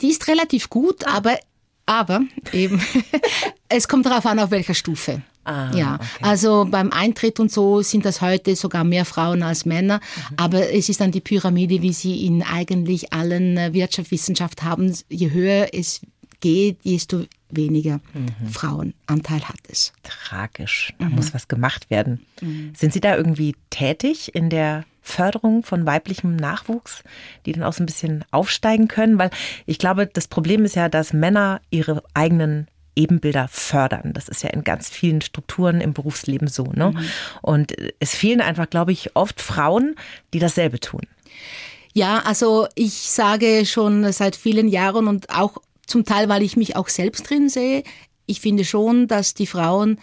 Die 0.00 0.08
ist 0.08 0.28
relativ 0.28 0.70
gut, 0.70 1.06
aber 1.06 1.38
aber 1.86 2.22
eben, 2.52 2.82
es 3.68 3.86
kommt 3.86 4.06
darauf 4.06 4.26
an, 4.26 4.40
auf 4.40 4.50
welcher 4.50 4.74
Stufe. 4.74 5.22
Ah, 5.44 5.70
ja, 5.76 5.94
okay. 5.94 6.06
also 6.22 6.66
beim 6.68 6.90
Eintritt 6.90 7.38
und 7.38 7.52
so 7.52 7.80
sind 7.80 8.04
das 8.04 8.20
heute 8.20 8.56
sogar 8.56 8.82
mehr 8.82 9.04
Frauen 9.04 9.44
als 9.44 9.64
Männer. 9.64 9.98
Mhm. 9.98 10.34
Aber 10.38 10.72
es 10.72 10.88
ist 10.88 11.00
dann 11.00 11.12
die 11.12 11.20
Pyramide, 11.20 11.82
wie 11.82 11.92
sie 11.92 12.26
in 12.26 12.42
eigentlich 12.42 13.12
allen 13.12 13.56
äh, 13.56 13.72
Wirtschaftswissenschaften 13.72 14.66
haben. 14.66 14.92
Je 15.08 15.30
höher 15.30 15.68
es 15.72 16.00
geht, 16.40 16.84
desto 16.84 17.24
weniger 17.50 18.00
mhm. 18.12 18.48
Frauenanteil 18.48 19.48
hat 19.48 19.60
es. 19.68 19.92
Tragisch. 20.02 20.92
Da 20.98 21.06
mhm. 21.06 21.16
muss 21.16 21.34
was 21.34 21.48
gemacht 21.48 21.90
werden. 21.90 22.26
Mhm. 22.40 22.72
Sind 22.76 22.92
Sie 22.92 23.00
da 23.00 23.16
irgendwie 23.16 23.54
tätig 23.70 24.34
in 24.34 24.50
der 24.50 24.84
Förderung 25.02 25.62
von 25.62 25.86
weiblichem 25.86 26.34
Nachwuchs, 26.34 27.04
die 27.44 27.52
dann 27.52 27.62
auch 27.62 27.72
so 27.72 27.82
ein 27.82 27.86
bisschen 27.86 28.24
aufsteigen 28.32 28.88
können? 28.88 29.18
Weil 29.18 29.30
ich 29.64 29.78
glaube, 29.78 30.06
das 30.06 30.28
Problem 30.28 30.64
ist 30.64 30.74
ja, 30.74 30.88
dass 30.88 31.12
Männer 31.12 31.60
ihre 31.70 32.02
eigenen 32.14 32.66
Ebenbilder 32.96 33.46
fördern. 33.48 34.12
Das 34.14 34.28
ist 34.28 34.42
ja 34.42 34.50
in 34.50 34.64
ganz 34.64 34.88
vielen 34.88 35.20
Strukturen 35.20 35.80
im 35.80 35.92
Berufsleben 35.92 36.48
so. 36.48 36.64
Ne? 36.64 36.92
Mhm. 36.92 37.08
Und 37.42 37.74
es 38.00 38.14
fehlen 38.14 38.40
einfach, 38.40 38.68
glaube 38.68 38.92
ich, 38.92 39.14
oft 39.14 39.40
Frauen, 39.40 39.94
die 40.32 40.38
dasselbe 40.38 40.80
tun. 40.80 41.02
Ja, 41.92 42.20
also 42.24 42.66
ich 42.74 42.92
sage 42.92 43.64
schon 43.64 44.12
seit 44.12 44.36
vielen 44.36 44.68
Jahren 44.68 45.08
und 45.08 45.30
auch 45.30 45.58
zum 45.86 46.04
Teil, 46.04 46.28
weil 46.28 46.42
ich 46.42 46.56
mich 46.56 46.76
auch 46.76 46.88
selbst 46.88 47.28
drin 47.30 47.48
sehe, 47.48 47.82
ich 48.26 48.40
finde 48.40 48.64
schon, 48.64 49.06
dass 49.06 49.34
die 49.34 49.46
Frauen 49.46 49.98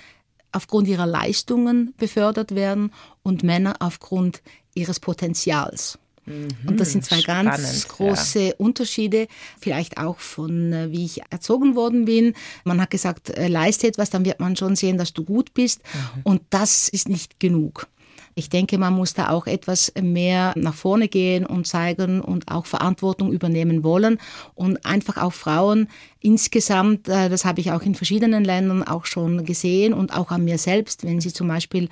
aufgrund 0.51 0.87
ihrer 0.87 1.05
Leistungen 1.05 1.93
befördert 1.97 2.55
werden 2.55 2.91
und 3.21 3.43
Männer 3.43 3.75
aufgrund 3.79 4.41
ihres 4.75 4.99
Potenzials. 4.99 5.99
Mhm, 6.25 6.47
und 6.67 6.79
das 6.79 6.91
sind 6.91 7.03
zwei 7.03 7.19
Spannend, 7.19 7.51
ganz 7.51 7.87
große 7.87 8.39
ja. 8.39 8.53
Unterschiede, 8.57 9.27
vielleicht 9.59 9.97
auch 9.97 10.19
von 10.19 10.71
äh, 10.71 10.91
wie 10.91 11.03
ich 11.05 11.21
erzogen 11.29 11.75
worden 11.75 12.05
bin. 12.05 12.33
Man 12.63 12.79
hat 12.79 12.91
gesagt, 12.91 13.29
äh, 13.31 13.47
leiste 13.47 13.87
etwas, 13.87 14.09
dann 14.09 14.23
wird 14.23 14.39
man 14.39 14.55
schon 14.55 14.75
sehen, 14.75 14.97
dass 14.97 15.11
du 15.11 15.25
gut 15.25 15.53
bist. 15.53 15.81
Mhm. 15.83 16.21
Und 16.23 16.41
das 16.49 16.87
ist 16.87 17.09
nicht 17.09 17.39
genug. 17.39 17.87
Ich 18.35 18.49
denke, 18.49 18.77
man 18.77 18.93
muss 18.93 19.13
da 19.13 19.29
auch 19.29 19.47
etwas 19.47 19.91
mehr 20.01 20.53
nach 20.55 20.73
vorne 20.73 21.07
gehen 21.07 21.45
und 21.45 21.67
zeigen 21.67 22.21
und 22.21 22.49
auch 22.51 22.65
Verantwortung 22.65 23.31
übernehmen 23.31 23.83
wollen 23.83 24.17
und 24.55 24.85
einfach 24.85 25.17
auch 25.17 25.33
Frauen 25.33 25.87
insgesamt, 26.19 27.07
äh, 27.09 27.29
das 27.29 27.45
habe 27.45 27.61
ich 27.61 27.71
auch 27.71 27.81
in 27.81 27.95
verschiedenen 27.95 28.43
Ländern 28.43 28.83
auch 28.83 29.05
schon 29.05 29.45
gesehen 29.45 29.93
und 29.93 30.13
auch 30.13 30.31
an 30.31 30.43
mir 30.43 30.57
selbst, 30.57 31.03
wenn 31.03 31.21
sie 31.21 31.33
zum 31.33 31.47
Beispiel 31.47 31.89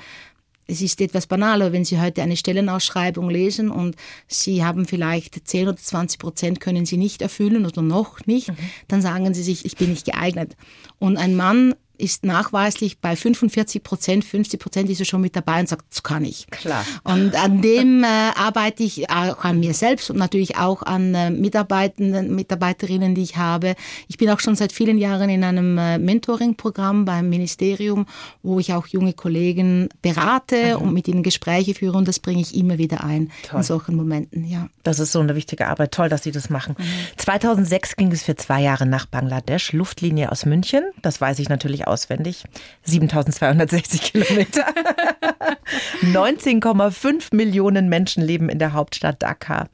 es 0.67 0.81
ist 0.81 1.01
etwas 1.01 1.27
banaler, 1.27 1.73
wenn 1.73 1.83
Sie 1.83 1.99
heute 1.99 2.21
eine 2.21 2.37
Stellenausschreibung 2.37 3.29
lesen 3.29 3.69
und 3.69 3.95
Sie 4.27 4.63
haben 4.63 4.85
vielleicht 4.85 5.47
10 5.47 5.67
oder 5.67 5.77
20 5.77 6.19
Prozent 6.19 6.59
können 6.61 6.85
Sie 6.85 6.97
nicht 6.97 7.21
erfüllen 7.21 7.65
oder 7.65 7.81
noch 7.81 8.25
nicht, 8.25 8.49
mhm. 8.49 8.57
dann 8.87 9.01
sagen 9.01 9.33
Sie 9.33 9.43
sich, 9.43 9.65
ich 9.65 9.75
bin 9.75 9.89
nicht 9.89 10.05
geeignet. 10.05 10.55
Und 10.97 11.17
ein 11.17 11.35
Mann 11.35 11.75
ist 12.01 12.25
nachweislich 12.25 12.99
bei 12.99 13.15
45 13.15 13.83
Prozent, 13.83 14.25
50 14.25 14.59
Prozent 14.59 14.89
ist 14.89 14.99
er 14.99 15.05
schon 15.05 15.21
mit 15.21 15.35
dabei 15.35 15.59
und 15.59 15.69
sagt, 15.69 15.85
das 15.89 16.03
kann 16.03 16.25
ich. 16.25 16.47
Klar. 16.47 16.85
Und 17.03 17.35
an 17.35 17.61
dem 17.61 18.03
äh, 18.03 18.07
arbeite 18.35 18.83
ich 18.83 19.09
auch 19.09 19.43
an 19.43 19.59
mir 19.59 19.73
selbst 19.73 20.09
und 20.09 20.17
natürlich 20.17 20.57
auch 20.57 20.83
an 20.83 21.13
äh, 21.13 21.29
Mitarbeitenden, 21.29 22.35
Mitarbeiterinnen, 22.35 23.15
die 23.15 23.23
ich 23.23 23.37
habe. 23.37 23.75
Ich 24.07 24.17
bin 24.17 24.29
auch 24.29 24.39
schon 24.39 24.55
seit 24.55 24.71
vielen 24.71 24.97
Jahren 24.97 25.29
in 25.29 25.43
einem 25.43 25.77
äh, 25.77 25.97
Mentoring-Programm 25.97 27.05
beim 27.05 27.29
Ministerium, 27.29 28.05
wo 28.43 28.59
ich 28.59 28.73
auch 28.73 28.87
junge 28.87 29.13
Kollegen 29.13 29.89
berate 30.01 30.77
mhm. 30.77 30.83
und 30.83 30.93
mit 30.93 31.07
ihnen 31.07 31.23
Gespräche 31.23 31.73
führe 31.75 31.97
und 31.97 32.07
das 32.07 32.19
bringe 32.19 32.41
ich 32.41 32.55
immer 32.55 32.77
wieder 32.77 33.03
ein 33.03 33.31
Toll. 33.43 33.59
in 33.59 33.63
solchen 33.63 33.95
Momenten. 33.95 34.45
Ja. 34.45 34.67
Das 34.83 34.99
ist 34.99 35.11
so 35.11 35.19
eine 35.19 35.35
wichtige 35.35 35.67
Arbeit. 35.67 35.91
Toll, 35.91 36.09
dass 36.09 36.23
Sie 36.23 36.31
das 36.31 36.49
machen. 36.49 36.75
Mhm. 36.77 36.83
2006 37.17 37.95
ging 37.95 38.11
es 38.11 38.23
für 38.23 38.35
zwei 38.35 38.61
Jahre 38.61 38.85
nach 38.85 39.05
Bangladesch, 39.05 39.73
Luftlinie 39.73 40.31
aus 40.31 40.45
München. 40.45 40.83
Das 41.01 41.21
weiß 41.21 41.39
ich 41.39 41.49
natürlich 41.49 41.87
auswendig. 41.91 42.45
7260 42.83 44.01
Kilometer. 44.01 44.65
19,5 46.01 47.35
Millionen 47.35 47.89
Menschen 47.89 48.23
leben 48.23 48.49
in 48.49 48.59
der 48.59 48.73
Hauptstadt 48.73 49.21
Dhaka. 49.21 49.67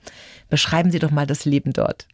Beschreiben 0.49 0.91
Sie 0.91 0.99
doch 0.99 1.12
mal 1.12 1.27
das 1.27 1.45
Leben 1.45 1.73
dort. 1.73 2.08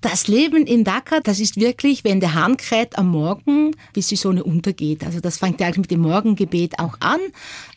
Das 0.00 0.28
Leben 0.28 0.66
in 0.66 0.84
Dhaka, 0.84 1.20
das 1.20 1.40
ist 1.40 1.60
wirklich, 1.60 2.04
wenn 2.04 2.20
der 2.20 2.34
Hahn 2.34 2.56
kräht 2.56 2.96
am 2.96 3.08
Morgen, 3.08 3.76
bis 3.92 4.08
die 4.08 4.16
Sonne 4.16 4.44
untergeht. 4.44 5.04
Also 5.04 5.20
das 5.20 5.36
fängt 5.36 5.60
eigentlich 5.60 5.76
mit 5.78 5.90
dem 5.90 6.00
Morgengebet 6.00 6.78
auch 6.78 6.96
an. 7.00 7.20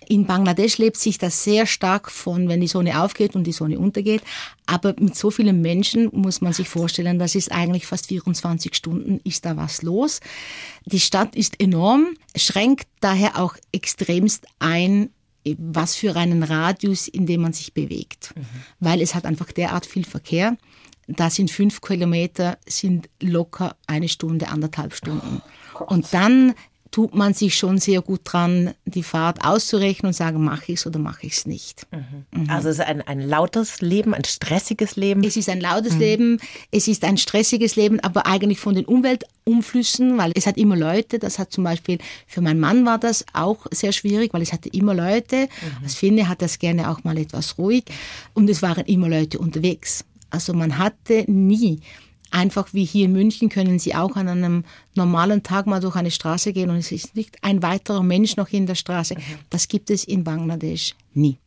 In 0.07 0.25
Bangladesch 0.25 0.77
lebt 0.77 0.97
sich 0.97 1.17
das 1.17 1.43
sehr 1.43 1.65
stark 1.65 2.09
von, 2.09 2.47
wenn 2.47 2.61
die 2.61 2.67
Sonne 2.67 3.01
aufgeht 3.01 3.35
und 3.35 3.45
die 3.45 3.51
Sonne 3.51 3.77
untergeht. 3.77 4.21
Aber 4.65 4.95
mit 4.99 5.17
so 5.17 5.31
vielen 5.31 5.61
Menschen 5.61 6.09
muss 6.13 6.39
man 6.39 6.53
sich 6.53 6.69
vorstellen, 6.69 7.19
das 7.19 7.35
ist 7.35 7.51
eigentlich 7.51 7.87
fast 7.87 8.07
24 8.07 8.73
Stunden, 8.73 9.19
ist 9.25 9.45
da 9.45 9.57
was 9.57 9.81
los. 9.81 10.21
Die 10.85 11.01
Stadt 11.01 11.35
ist 11.35 11.59
enorm, 11.59 12.15
schränkt 12.37 12.87
daher 13.01 13.37
auch 13.37 13.55
extremst 13.73 14.45
ein, 14.59 15.09
was 15.57 15.95
für 15.95 16.15
einen 16.15 16.43
Radius, 16.43 17.09
in 17.09 17.25
dem 17.25 17.41
man 17.41 17.51
sich 17.51 17.73
bewegt. 17.73 18.33
Mhm. 18.35 18.45
Weil 18.79 19.01
es 19.01 19.13
hat 19.13 19.25
einfach 19.25 19.51
derart 19.51 19.85
viel 19.85 20.05
Verkehr. 20.05 20.57
Da 21.07 21.29
sind 21.29 21.51
fünf 21.51 21.81
Kilometer, 21.81 22.57
sind 22.67 23.09
locker 23.21 23.75
eine 23.87 24.09
Stunde, 24.09 24.47
anderthalb 24.47 24.93
Stunden. 24.93 25.41
Oh 25.79 25.85
und 25.85 26.13
dann 26.13 26.53
tut 26.93 27.15
man 27.15 27.33
sich 27.33 27.57
schon 27.57 27.79
sehr 27.79 28.03
gut 28.03 28.21
dran, 28.23 28.75
die 28.85 29.01
Fahrt 29.01 29.43
auszurechnen 29.43 30.09
und 30.09 30.13
sagen, 30.13 30.43
mache 30.43 30.71
ich 30.71 30.79
es 30.79 30.85
oder 30.85 30.99
mache 30.99 31.25
ich 31.25 31.33
es 31.33 31.45
nicht. 31.47 31.87
Mhm. 31.91 32.43
Mhm. 32.43 32.49
Also 32.51 32.69
es 32.69 32.77
ist 32.77 32.85
ein, 32.85 33.01
ein 33.01 33.19
lautes 33.19 33.81
Leben, 33.81 34.13
ein 34.13 34.23
stressiges 34.23 34.95
Leben. 34.95 35.23
Es 35.23 35.35
ist 35.35 35.49
ein 35.49 35.59
lautes 35.59 35.93
mhm. 35.95 35.99
Leben, 35.99 36.39
es 36.69 36.87
ist 36.87 37.03
ein 37.03 37.17
stressiges 37.17 37.75
Leben, 37.75 37.99
aber 38.01 38.27
eigentlich 38.27 38.59
von 38.59 38.75
den 38.75 38.85
Umweltumflüssen, 38.85 40.19
weil 40.19 40.33
es 40.35 40.45
hat 40.45 40.55
immer 40.55 40.75
Leute, 40.75 41.17
das 41.17 41.39
hat 41.39 41.51
zum 41.51 41.63
Beispiel, 41.63 41.97
für 42.27 42.41
meinen 42.41 42.59
Mann 42.59 42.85
war 42.85 42.99
das 42.99 43.25
auch 43.33 43.65
sehr 43.71 43.91
schwierig, 43.91 44.31
weil 44.31 44.43
es 44.43 44.53
hatte 44.53 44.69
immer 44.69 44.93
Leute. 44.93 45.47
Mhm. 45.47 45.83
Als 45.83 45.95
Finne 45.95 46.29
hat 46.29 46.43
das 46.43 46.59
gerne 46.59 46.91
auch 46.91 47.03
mal 47.03 47.17
etwas 47.17 47.57
ruhig 47.57 47.85
und 48.35 48.47
es 48.51 48.61
waren 48.61 48.85
immer 48.85 49.09
Leute 49.09 49.39
unterwegs. 49.39 50.05
Also 50.33 50.53
man 50.53 50.79
hatte 50.79 51.25
nie 51.31 51.79
einfach 52.31 52.73
wie 52.73 52.85
hier 52.85 53.05
in 53.05 53.13
München 53.13 53.49
können 53.49 53.77
Sie 53.77 53.93
auch 53.93 54.15
an 54.15 54.27
einem 54.27 54.63
normalen 54.95 55.43
Tag 55.43 55.67
mal 55.67 55.79
durch 55.79 55.95
eine 55.95 56.09
Straße 56.09 56.53
gehen 56.53 56.71
und 56.71 56.77
es 56.77 56.91
ist 56.91 57.15
nicht 57.15 57.37
ein 57.43 57.61
weiterer 57.61 58.01
Mensch 58.01 58.35
noch 58.35 58.49
in 58.49 58.65
der 58.65 58.73
Straße. 58.73 59.13
Mhm. 59.13 59.21
Das 59.51 59.67
gibt 59.67 59.91
es 59.91 60.03
in 60.03 60.23
Bangladesch 60.23 60.95
nie. 61.13 61.37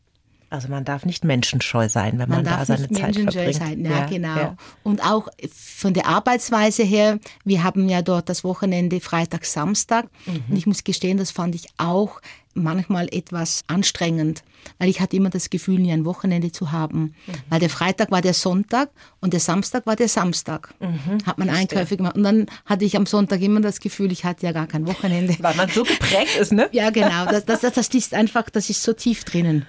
Also 0.49 0.69
man 0.69 0.85
darf 0.85 1.05
nicht 1.05 1.25
menschenscheu 1.25 1.89
sein, 1.89 2.19
wenn 2.19 2.29
man, 2.29 2.45
man 2.45 2.45
da 2.45 2.65
seine 2.65 2.89
Zeit 2.91 3.17
verbringt. 3.17 3.55
Sein. 3.55 3.85
Ja, 3.85 3.91
ja 3.91 4.07
genau. 4.07 4.37
Ja. 4.37 4.57
Und 4.85 5.03
auch 5.03 5.29
von 5.53 5.93
der 5.93 6.07
Arbeitsweise 6.07 6.85
her, 6.85 7.19
wir 7.45 7.65
haben 7.65 7.89
ja 7.89 8.03
dort 8.03 8.29
das 8.29 8.45
Wochenende 8.45 9.01
Freitag, 9.01 9.45
Samstag. 9.45 10.07
Mhm. 10.27 10.45
Und 10.49 10.57
ich 10.57 10.67
muss 10.67 10.85
gestehen, 10.85 11.19
das 11.19 11.31
fand 11.31 11.55
ich 11.55 11.67
auch 11.79 12.21
manchmal 12.57 13.09
etwas 13.13 13.65
anstrengend, 13.67 14.43
weil 14.79 14.89
ich 14.89 15.01
hatte 15.01 15.17
immer 15.17 15.31
das 15.31 15.51
Gefühl, 15.51 15.79
nie 15.79 15.93
ein 15.93 16.05
Wochenende 16.05 16.51
zu 16.51 16.73
haben. 16.73 17.15
Mhm. 17.27 17.33
Weil 17.51 17.61
der 17.61 17.71
Freitag 17.71 18.11
war 18.11 18.23
der 18.23 18.35
Sonntag 18.35 18.91
und 19.21 19.33
der 19.33 19.41
Samstag 19.41 19.87
war 19.87 19.97
der 19.97 20.09
Samstag. 20.09 20.75
Mhm. 20.81 21.25
Hat 21.27 21.39
man 21.39 21.51
Einkäufe 21.51 21.97
gemacht. 21.97 22.17
Und 22.17 22.23
dann 22.23 22.47
hatte 22.65 22.85
ich 22.85 22.97
am 22.97 23.07
Sonntag 23.07 23.41
immer 23.43 23.61
das 23.61 23.81
Gefühl, 23.81 24.11
ich 24.11 24.25
hatte 24.25 24.47
ja 24.47 24.53
gar 24.53 24.67
kein 24.67 24.87
Wochenende. 24.87 25.37
Weil 25.41 25.55
man 25.55 25.69
so 25.69 25.85
geprägt 25.85 26.37
ist, 26.41 26.53
ne? 26.53 26.69
ja, 26.73 26.91
genau. 26.91 27.27
Das, 27.27 27.45
das, 27.45 27.61
das, 27.61 27.75
das 27.75 27.89
ist 27.89 28.15
einfach, 28.15 28.49
das 28.51 28.71
ist 28.71 28.83
so 28.83 28.93
tief 28.93 29.25
drinnen. 29.25 29.67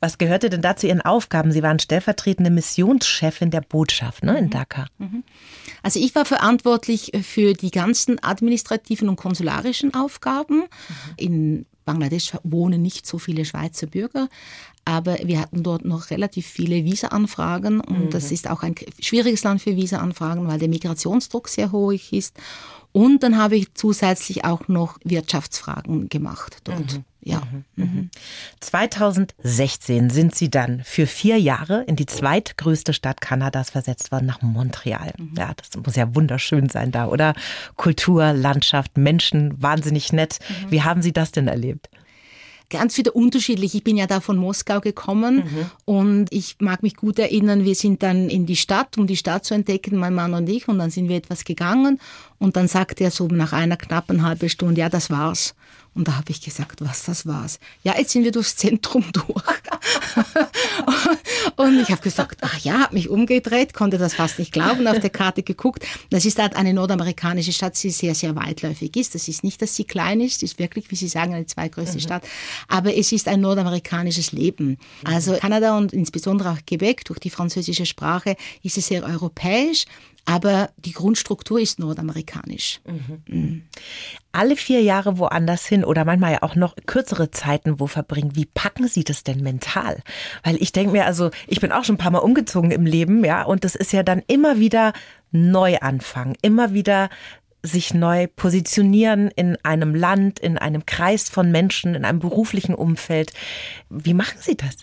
Was 0.00 0.16
gehörte 0.16 0.48
denn 0.48 0.62
da 0.62 0.76
zu 0.76 0.86
Ihren 0.86 1.02
Aufgaben? 1.02 1.52
Sie 1.52 1.62
waren 1.62 1.78
stellvertretende 1.78 2.50
Missionschefin 2.50 3.50
der 3.50 3.60
Botschaft 3.60 4.24
ne, 4.24 4.38
in 4.38 4.46
mhm. 4.46 4.50
Dhaka. 4.50 4.86
Mhm. 4.98 5.24
Also 5.82 6.00
ich 6.00 6.14
war 6.14 6.24
verantwortlich 6.24 7.12
für 7.22 7.52
die 7.52 7.70
ganzen 7.70 8.22
administrativen 8.22 9.08
und 9.08 9.16
konsularischen 9.16 9.92
Aufgaben. 9.94 10.56
Mhm. 10.56 10.64
In 11.16 11.66
Bangladesch 11.84 12.32
wohnen 12.44 12.82
nicht 12.82 13.06
so 13.06 13.18
viele 13.18 13.44
Schweizer 13.44 13.86
Bürger, 13.86 14.28
aber 14.84 15.18
wir 15.24 15.40
hatten 15.40 15.62
dort 15.62 15.84
noch 15.84 16.10
relativ 16.10 16.46
viele 16.46 16.84
Visa-Anfragen 16.84 17.80
und 17.80 18.06
mhm. 18.06 18.10
das 18.10 18.32
ist 18.32 18.48
auch 18.48 18.62
ein 18.62 18.74
schwieriges 19.00 19.44
Land 19.44 19.60
für 19.62 19.76
Visa-Anfragen, 19.76 20.48
weil 20.48 20.58
der 20.58 20.68
Migrationsdruck 20.68 21.48
sehr 21.48 21.72
hoch 21.72 21.92
ist. 22.10 22.36
Und 22.92 23.22
dann 23.22 23.38
habe 23.38 23.56
ich 23.56 23.74
zusätzlich 23.74 24.44
auch 24.44 24.68
noch 24.68 24.98
Wirtschaftsfragen 25.04 26.08
gemacht 26.08 26.58
dort. 26.64 26.94
Mhm. 26.94 27.04
Ja. 27.22 27.42
Mhm. 27.76 28.10
2016 28.60 30.04
mhm. 30.04 30.10
sind 30.10 30.34
Sie 30.34 30.50
dann 30.50 30.82
für 30.84 31.06
vier 31.06 31.38
Jahre 31.38 31.82
in 31.84 31.96
die 31.96 32.06
zweitgrößte 32.06 32.92
Stadt 32.92 33.20
Kanadas 33.20 33.70
versetzt 33.70 34.10
worden, 34.10 34.26
nach 34.26 34.42
Montreal. 34.42 35.12
Mhm. 35.18 35.34
Ja, 35.36 35.52
das 35.54 35.82
muss 35.84 35.96
ja 35.96 36.14
wunderschön 36.14 36.68
sein 36.68 36.92
da, 36.92 37.08
oder? 37.08 37.34
Kultur, 37.76 38.32
Landschaft, 38.32 38.96
Menschen, 38.96 39.60
wahnsinnig 39.60 40.12
nett. 40.12 40.38
Mhm. 40.48 40.70
Wie 40.70 40.82
haben 40.82 41.02
Sie 41.02 41.12
das 41.12 41.32
denn 41.32 41.48
erlebt? 41.48 41.90
ganz 42.70 42.96
wieder 42.96 43.14
unterschiedlich. 43.14 43.74
Ich 43.74 43.84
bin 43.84 43.96
ja 43.96 44.06
da 44.06 44.20
von 44.20 44.36
Moskau 44.36 44.80
gekommen 44.80 45.36
mhm. 45.36 45.70
und 45.84 46.26
ich 46.30 46.56
mag 46.60 46.82
mich 46.82 46.96
gut 46.96 47.18
erinnern, 47.18 47.64
wir 47.64 47.74
sind 47.74 48.02
dann 48.02 48.30
in 48.30 48.46
die 48.46 48.56
Stadt, 48.56 48.96
um 48.96 49.06
die 49.06 49.16
Stadt 49.16 49.44
zu 49.44 49.54
entdecken, 49.54 49.96
mein 49.96 50.14
Mann 50.14 50.32
und 50.32 50.48
ich, 50.48 50.68
und 50.68 50.78
dann 50.78 50.90
sind 50.90 51.08
wir 51.08 51.16
etwas 51.16 51.44
gegangen 51.44 52.00
und 52.38 52.56
dann 52.56 52.68
sagte 52.68 53.04
er 53.04 53.10
so 53.10 53.26
nach 53.26 53.52
einer 53.52 53.76
knappen 53.76 54.24
halben 54.24 54.48
Stunde, 54.48 54.80
ja, 54.80 54.88
das 54.88 55.10
war's. 55.10 55.54
Und 55.94 56.06
da 56.06 56.16
habe 56.16 56.30
ich 56.30 56.40
gesagt, 56.40 56.80
was 56.80 57.04
das 57.04 57.26
war's. 57.26 57.58
Ja, 57.82 57.98
jetzt 57.98 58.12
sind 58.12 58.22
wir 58.22 58.30
durchs 58.30 58.56
Zentrum 58.56 59.04
durch. 59.12 59.44
und 61.56 61.80
ich 61.80 61.90
habe 61.90 62.00
gesagt, 62.00 62.38
ach 62.42 62.58
ja, 62.60 62.80
habe 62.80 62.94
mich 62.94 63.08
umgedreht, 63.08 63.74
konnte 63.74 63.98
das 63.98 64.14
fast 64.14 64.38
nicht 64.38 64.52
glauben, 64.52 64.86
auf 64.86 65.00
der 65.00 65.10
Karte 65.10 65.42
geguckt. 65.42 65.84
Das 66.10 66.24
ist 66.24 66.38
halt 66.38 66.54
eine 66.54 66.72
nordamerikanische 66.72 67.52
Stadt, 67.52 67.80
die 67.82 67.90
sehr, 67.90 68.14
sehr 68.14 68.36
weitläufig 68.36 68.96
ist. 68.96 69.14
Das 69.14 69.26
ist 69.26 69.42
nicht, 69.42 69.60
dass 69.62 69.74
sie 69.74 69.84
klein 69.84 70.20
ist, 70.20 70.42
ist 70.42 70.58
wirklich, 70.58 70.90
wie 70.90 70.96
Sie 70.96 71.08
sagen, 71.08 71.34
eine 71.34 71.46
zweitgrößte 71.46 71.96
mhm. 71.96 72.02
Stadt. 72.02 72.22
Aber 72.68 72.96
es 72.96 73.10
ist 73.10 73.26
ein 73.26 73.40
nordamerikanisches 73.40 74.32
Leben. 74.32 74.78
Also 75.04 75.34
Kanada 75.34 75.76
und 75.76 75.92
insbesondere 75.92 76.50
auch 76.50 76.58
Quebec 76.66 77.04
durch 77.04 77.18
die 77.18 77.30
französische 77.30 77.86
Sprache 77.86 78.36
ist 78.62 78.78
es 78.78 78.86
sehr 78.86 79.02
europäisch. 79.02 79.86
Aber 80.24 80.70
die 80.76 80.92
Grundstruktur 80.92 81.60
ist 81.60 81.78
nordamerikanisch. 81.78 82.80
Mhm. 82.86 83.22
Mhm. 83.26 83.62
Alle 84.32 84.56
vier 84.56 84.82
Jahre 84.82 85.18
woanders 85.18 85.66
hin 85.66 85.84
oder 85.84 86.04
manchmal 86.04 86.32
ja 86.32 86.42
auch 86.42 86.54
noch 86.54 86.76
kürzere 86.86 87.30
Zeiten 87.30 87.80
wo 87.80 87.86
verbringen. 87.86 88.36
Wie 88.36 88.46
packen 88.46 88.86
Sie 88.86 89.02
das 89.02 89.24
denn 89.24 89.42
mental? 89.42 90.02
Weil 90.44 90.56
ich 90.62 90.72
denke 90.72 90.92
mir, 90.92 91.06
also 91.06 91.30
ich 91.46 91.60
bin 91.60 91.72
auch 91.72 91.84
schon 91.84 91.96
ein 91.96 91.98
paar 91.98 92.12
Mal 92.12 92.18
umgezogen 92.18 92.70
im 92.70 92.86
Leben, 92.86 93.24
ja, 93.24 93.42
und 93.42 93.64
das 93.64 93.74
ist 93.74 93.92
ja 93.92 94.02
dann 94.02 94.22
immer 94.26 94.58
wieder 94.58 94.92
Neuanfang, 95.32 96.36
immer 96.42 96.72
wieder 96.72 97.08
sich 97.62 97.92
neu 97.92 98.26
positionieren 98.26 99.30
in 99.30 99.56
einem 99.64 99.94
Land, 99.94 100.38
in 100.38 100.56
einem 100.56 100.86
Kreis 100.86 101.28
von 101.28 101.50
Menschen, 101.50 101.94
in 101.94 102.04
einem 102.04 102.20
beruflichen 102.20 102.74
Umfeld. 102.74 103.32
Wie 103.90 104.14
machen 104.14 104.38
Sie 104.40 104.56
das? 104.56 104.78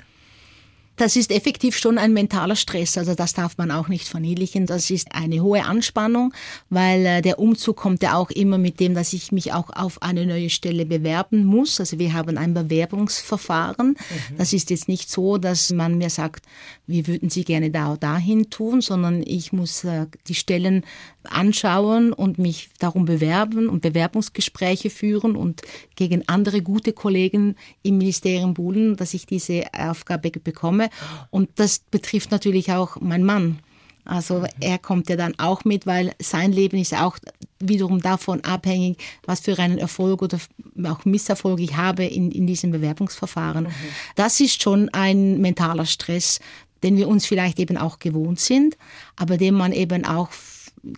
Das 0.97 1.15
ist 1.15 1.31
effektiv 1.31 1.77
schon 1.77 1.97
ein 1.97 2.11
mentaler 2.11 2.55
Stress, 2.55 2.97
also 2.97 3.13
das 3.13 3.33
darf 3.33 3.57
man 3.57 3.71
auch 3.71 3.87
nicht 3.87 4.07
verniedlichen. 4.07 4.65
Das 4.65 4.89
ist 4.89 5.13
eine 5.13 5.41
hohe 5.41 5.63
Anspannung, 5.63 6.33
weil 6.69 7.05
äh, 7.05 7.21
der 7.21 7.39
Umzug 7.39 7.77
kommt 7.77 8.01
ja 8.01 8.15
auch 8.15 8.31
immer 8.31 8.57
mit 8.57 8.79
dem, 8.79 8.95
dass 8.95 9.13
ich 9.13 9.31
mich 9.31 9.53
auch 9.53 9.69
auf 9.69 10.01
eine 10.01 10.25
neue 10.25 10.49
Stelle 10.49 10.85
bewerben 10.85 11.45
muss. 11.45 11.79
Also 11.79 11.99
wir 11.99 12.13
haben 12.13 12.37
ein 12.37 12.53
Bewerbungsverfahren. 12.55 13.89
Mhm. 13.89 14.37
Das 14.37 14.53
ist 14.53 14.71
jetzt 14.71 14.87
nicht 14.87 15.09
so, 15.09 15.37
dass 15.37 15.71
man 15.71 15.97
mir 15.97 16.09
sagt, 16.09 16.45
wir 16.87 17.05
würden 17.05 17.29
Sie 17.29 17.43
gerne 17.43 17.69
da 17.69 17.93
oder 17.93 18.07
dahin 18.07 18.49
tun, 18.49 18.81
sondern 18.81 19.21
ich 19.25 19.53
muss 19.53 19.83
äh, 19.83 20.07
die 20.27 20.35
Stellen 20.35 20.83
anschauen 21.27 22.13
und 22.13 22.37
mich 22.37 22.69
darum 22.79 23.05
bewerben 23.05 23.69
und 23.69 23.81
Bewerbungsgespräche 23.81 24.89
führen 24.89 25.35
und 25.35 25.61
gegen 25.95 26.27
andere 26.27 26.61
gute 26.61 26.93
Kollegen 26.93 27.55
im 27.83 27.97
Ministerium 27.97 28.53
buhlen, 28.53 28.95
dass 28.95 29.13
ich 29.13 29.25
diese 29.25 29.63
Aufgabe 29.73 30.31
bekomme. 30.31 30.89
Und 31.29 31.49
das 31.55 31.79
betrifft 31.79 32.31
natürlich 32.31 32.71
auch 32.71 32.99
meinen 32.99 33.25
Mann. 33.25 33.59
Also 34.07 34.45
er 34.61 34.77
kommt 34.77 35.09
ja 35.09 35.17
dann 35.17 35.37
auch 35.37 35.65
mit, 35.65 35.85
weil 35.85 36.13
sein 36.21 36.53
Leben 36.53 36.77
ist 36.77 36.93
auch 36.93 37.17
wiederum 37.59 38.01
davon 38.01 38.41
abhängig, 38.41 38.97
was 39.25 39.41
für 39.41 39.59
einen 39.59 39.77
Erfolg 39.77 40.21
oder 40.21 40.39
auch 40.85 41.03
Misserfolg 41.03 41.59
ich 41.59 41.75
habe 41.75 42.05
in, 42.05 42.31
in 42.31 42.47
diesem 42.47 42.71
Bewerbungsverfahren. 42.71 43.65
Mhm. 43.65 43.73
Das 44.15 44.39
ist 44.39 44.61
schon 44.61 44.89
ein 44.89 45.41
mentaler 45.41 45.85
Stress, 45.85 46.39
den 46.83 46.95
wir 46.95 47.07
uns 47.07 47.25
vielleicht 47.25 47.59
eben 47.59 47.77
auch 47.77 47.99
gewohnt 47.99 48.39
sind, 48.39 48.77
aber 49.17 49.37
den 49.37 49.55
man 49.55 49.73
eben 49.73 50.05
auch 50.05 50.29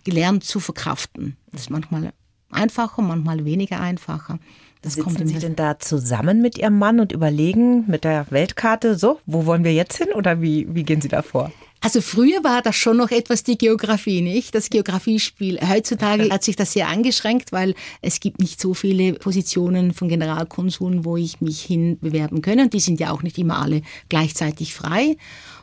gelernt 0.04 0.44
zu 0.44 0.60
verkraften. 0.60 1.36
Das 1.52 1.62
ist 1.62 1.70
manchmal 1.70 2.12
einfacher, 2.50 3.02
manchmal 3.02 3.44
weniger 3.44 3.80
einfacher. 3.80 4.38
Das 4.82 4.94
Sitzen 4.94 5.26
Sie 5.26 5.38
denn 5.38 5.56
da 5.56 5.78
zusammen 5.78 6.40
mit 6.40 6.56
Ihrem 6.56 6.78
Mann 6.78 7.00
und 7.00 7.12
überlegen 7.12 7.84
mit 7.86 8.04
der 8.04 8.26
Weltkarte, 8.30 8.96
so, 8.96 9.20
wo 9.26 9.44
wollen 9.44 9.62
wir 9.62 9.74
jetzt 9.74 9.98
hin 9.98 10.08
oder 10.14 10.40
wie, 10.40 10.66
wie 10.74 10.84
gehen 10.84 11.02
Sie 11.02 11.08
da 11.08 11.20
vor? 11.20 11.52
Also 11.82 12.02
früher 12.02 12.44
war 12.44 12.60
das 12.60 12.76
schon 12.76 12.98
noch 12.98 13.10
etwas 13.10 13.42
die 13.42 13.56
Geografie, 13.56 14.20
nicht? 14.20 14.54
Das 14.54 14.68
Geografiespiel. 14.68 15.58
Heutzutage 15.66 16.28
hat 16.30 16.44
sich 16.44 16.56
das 16.56 16.72
sehr 16.72 16.88
eingeschränkt, 16.88 17.52
weil 17.52 17.74
es 18.02 18.20
gibt 18.20 18.38
nicht 18.38 18.60
so 18.60 18.74
viele 18.74 19.14
Positionen 19.14 19.92
von 19.92 20.08
Generalkonsuln, 20.08 21.04
wo 21.06 21.16
ich 21.16 21.40
mich 21.40 21.62
hinbewerben 21.62 22.42
kann. 22.42 22.60
Und 22.60 22.74
die 22.74 22.80
sind 22.80 23.00
ja 23.00 23.10
auch 23.10 23.22
nicht 23.22 23.38
immer 23.38 23.60
alle 23.60 23.80
gleichzeitig 24.10 24.74
frei. 24.74 25.16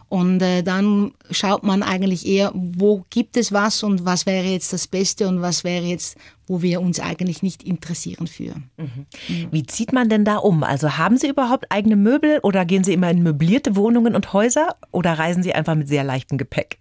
Und 0.10 0.42
äh, 0.42 0.64
dann 0.64 1.12
schaut 1.32 1.64
man 1.64 1.84
eigentlich 1.84 2.26
eher, 2.26 2.52
wo 2.54 3.04
gibt 3.10 3.36
es 3.36 3.52
was 3.52 3.84
und 3.84 4.06
was 4.06 4.26
wäre 4.26 4.46
jetzt 4.46 4.72
das 4.72 4.88
Beste 4.88 5.28
und 5.28 5.42
was 5.42 5.66
wäre 5.66 5.84
jetzt, 5.84 6.18
wo 6.48 6.62
wir 6.62 6.82
uns 6.82 7.00
eigentlich 7.02 7.44
nicht 7.44 7.64
interessieren 7.64 8.28
für. 8.28 8.56
Mhm. 8.78 9.06
Wie 9.52 9.66
zieht 9.66 9.92
man 9.92 10.08
denn 10.08 10.24
da 10.24 10.38
um? 10.38 10.64
Also 10.64 10.98
haben 10.98 11.18
Sie 11.18 11.28
überhaupt 11.28 11.72
eigene 11.72 11.98
Möbel 11.98 12.40
oder 12.42 12.64
gehen 12.64 12.86
Sie 12.86 12.94
immer 12.94 13.12
in 13.12 13.22
möblierte 13.22 13.76
Wohnungen 13.76 14.16
und 14.16 14.32
Häuser 14.32 14.76
oder 14.92 15.20
reisen 15.20 15.44
Sie 15.44 15.54
einfach 15.54 15.76
mit 15.76 15.90
sehr 15.90 16.06
leichtem 16.06 16.38
Gepäck? 16.38 16.80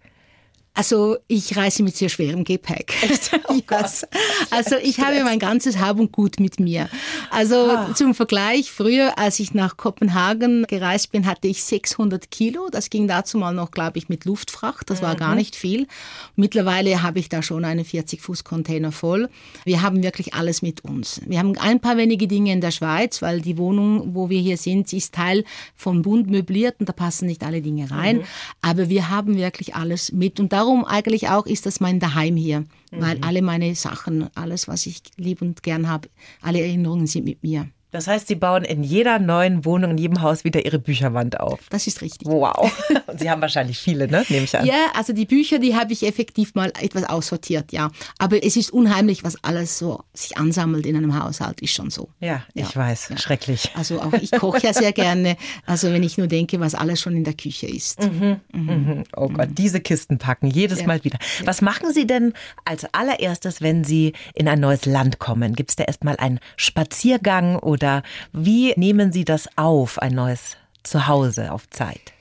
Also 0.77 1.17
ich 1.27 1.57
reise 1.57 1.81
mit 1.81 1.97
sehr 1.97 2.09
schwerem 2.09 2.43
Gepäck. 2.43 2.93
Oh 3.49 3.59
yes. 3.71 4.05
Also 4.51 4.75
ich 4.75 4.99
habe 4.99 5.23
mein 5.23 5.39
ganzes 5.39 5.79
Hab 5.79 5.99
und 5.99 6.11
Gut 6.11 6.39
mit 6.39 6.59
mir. 6.59 6.89
Also 7.29 7.69
ah. 7.69 7.93
zum 7.95 8.13
Vergleich, 8.13 8.71
früher, 8.71 9.17
als 9.17 9.39
ich 9.39 9.53
nach 9.53 9.77
Kopenhagen 9.77 10.65
gereist 10.67 11.11
bin, 11.11 11.25
hatte 11.25 11.47
ich 11.47 11.63
600 11.63 12.29
Kilo. 12.29 12.69
Das 12.71 12.89
ging 12.89 13.07
dazu 13.07 13.37
mal 13.37 13.53
noch, 13.53 13.71
glaube 13.71 13.97
ich, 13.97 14.09
mit 14.09 14.25
Luftfracht. 14.25 14.89
Das 14.89 15.01
war 15.01 15.13
mhm. 15.13 15.17
gar 15.17 15.35
nicht 15.35 15.55
viel. 15.55 15.87
Mittlerweile 16.35 17.01
habe 17.03 17.19
ich 17.19 17.29
da 17.29 17.41
schon 17.41 17.65
einen 17.65 17.85
40-Fuß-Container 17.85 18.91
voll. 18.91 19.29
Wir 19.65 19.81
haben 19.81 20.03
wirklich 20.03 20.33
alles 20.33 20.61
mit 20.61 20.83
uns. 20.83 21.21
Wir 21.25 21.39
haben 21.39 21.57
ein 21.57 21.79
paar 21.79 21.97
wenige 21.97 22.27
Dinge 22.27 22.51
in 22.51 22.61
der 22.61 22.71
Schweiz, 22.71 23.21
weil 23.21 23.41
die 23.41 23.57
Wohnung, 23.57 24.13
wo 24.13 24.29
wir 24.29 24.39
hier 24.39 24.57
sind, 24.57 24.91
ist 24.93 25.13
Teil 25.13 25.43
vom 25.75 26.01
Bund 26.01 26.29
möbliert 26.29 26.75
und 26.79 26.87
da 26.89 26.93
passen 26.93 27.27
nicht 27.27 27.43
alle 27.43 27.61
Dinge 27.61 27.89
rein. 27.89 28.17
Mhm. 28.17 28.23
Aber 28.61 28.89
wir 28.89 29.09
haben 29.09 29.37
wirklich 29.37 29.75
alles 29.75 30.11
mit 30.11 30.39
und 30.39 30.53
darum 30.53 30.66
darum 30.67 30.83
eigentlich 30.83 31.29
auch 31.29 31.45
ist 31.45 31.65
das 31.65 31.79
mein 31.79 32.01
Daheim 32.01 32.35
hier, 32.35 32.59
mhm. 32.59 32.65
weil 32.91 33.17
alle 33.21 33.41
meine 33.41 33.73
Sachen, 33.73 34.27
alles, 34.35 34.67
was 34.67 34.85
ich 34.85 35.01
lieb 35.15 35.41
und 35.41 35.63
gern 35.63 35.87
habe, 35.87 36.09
alle 36.41 36.59
Erinnerungen 36.59 37.07
sind 37.07 37.23
mit 37.23 37.41
mir. 37.41 37.69
Das 37.91 38.07
heißt, 38.07 38.27
Sie 38.27 38.35
bauen 38.35 38.65
in 38.65 38.83
jeder 38.83 39.17
neuen 39.17 39.63
Wohnung, 39.63 39.91
in 39.91 39.97
jedem 39.97 40.21
Haus 40.21 40.43
wieder 40.43 40.65
Ihre 40.65 40.77
Bücherwand 40.77 41.39
auf. 41.39 41.61
Das 41.69 41.87
ist 41.87 42.01
richtig. 42.01 42.27
Wow. 42.27 42.69
Und 43.07 43.19
Sie 43.19 43.31
haben 43.31 43.41
wahrscheinlich 43.41 43.79
viele, 43.79 44.09
ne? 44.09 44.25
Nehme 44.27 44.43
ich 44.43 44.57
an. 44.57 44.65
Ja, 44.65 44.87
also 44.93 45.13
die 45.13 45.25
Bücher, 45.25 45.57
die 45.59 45.75
habe 45.75 45.93
ich 45.93 46.05
effektiv 46.05 46.53
mal 46.53 46.73
etwas 46.81 47.05
aussortiert, 47.05 47.71
ja. 47.71 47.89
Aber 48.17 48.43
es 48.43 48.57
ist 48.57 48.71
unheimlich, 48.71 49.23
was 49.23 49.41
alles 49.41 49.77
so 49.79 50.03
sich 50.13 50.37
ansammelt 50.37 50.85
in 50.85 50.97
einem 50.97 51.17
Haushalt, 51.17 51.61
ist 51.61 51.73
schon 51.73 51.89
so. 51.89 52.09
Ja, 52.19 52.43
ja. 52.53 52.65
ich 52.67 52.75
weiß. 52.75 53.09
Ja. 53.09 53.17
Schrecklich. 53.17 53.71
Also 53.75 54.01
auch 54.01 54.13
ich 54.13 54.31
koche 54.31 54.59
ja 54.63 54.73
sehr 54.73 54.91
gerne. 54.91 55.37
Also 55.65 55.91
wenn 55.91 56.03
ich 56.03 56.17
nur 56.17 56.27
denke, 56.27 56.59
was 56.59 56.75
alles 56.75 56.99
schon 56.99 57.15
in 57.15 57.23
der 57.23 57.35
Küche 57.35 57.67
ist. 57.67 58.01
Mhm. 58.03 58.41
Mhm. 58.51 58.61
mhm. 58.61 59.03
Oh 59.15 59.29
Gott, 59.29 59.49
diese 59.53 59.79
Kisten 59.79 60.17
packen, 60.17 60.47
jedes 60.47 60.81
ja. 60.81 60.87
Mal 60.87 61.03
wieder. 61.05 61.19
Was 61.45 61.61
machen 61.61 61.93
Sie 61.93 62.05
denn 62.05 62.33
als 62.65 62.85
allererstes, 62.93 63.61
wenn 63.61 63.85
Sie 63.85 64.11
in 64.33 64.49
ein 64.49 64.59
neues 64.59 64.85
Land 64.85 65.19
kommen? 65.19 65.55
Gibt 65.55 65.69
es 65.69 65.75
da 65.77 65.85
erstmal 65.85 66.17
einen 66.17 66.39
Spaziergang 66.57 67.57
oder 67.57 67.86
oder 67.87 68.03
wie 68.33 68.73
nehmen 68.75 69.11
Sie 69.11 69.23
das 69.23 69.47
auf, 69.55 69.99
ein 69.99 70.13
neues 70.13 70.57
Zuhause 70.83 71.51
auf 71.51 71.69
Zeit? 71.69 72.13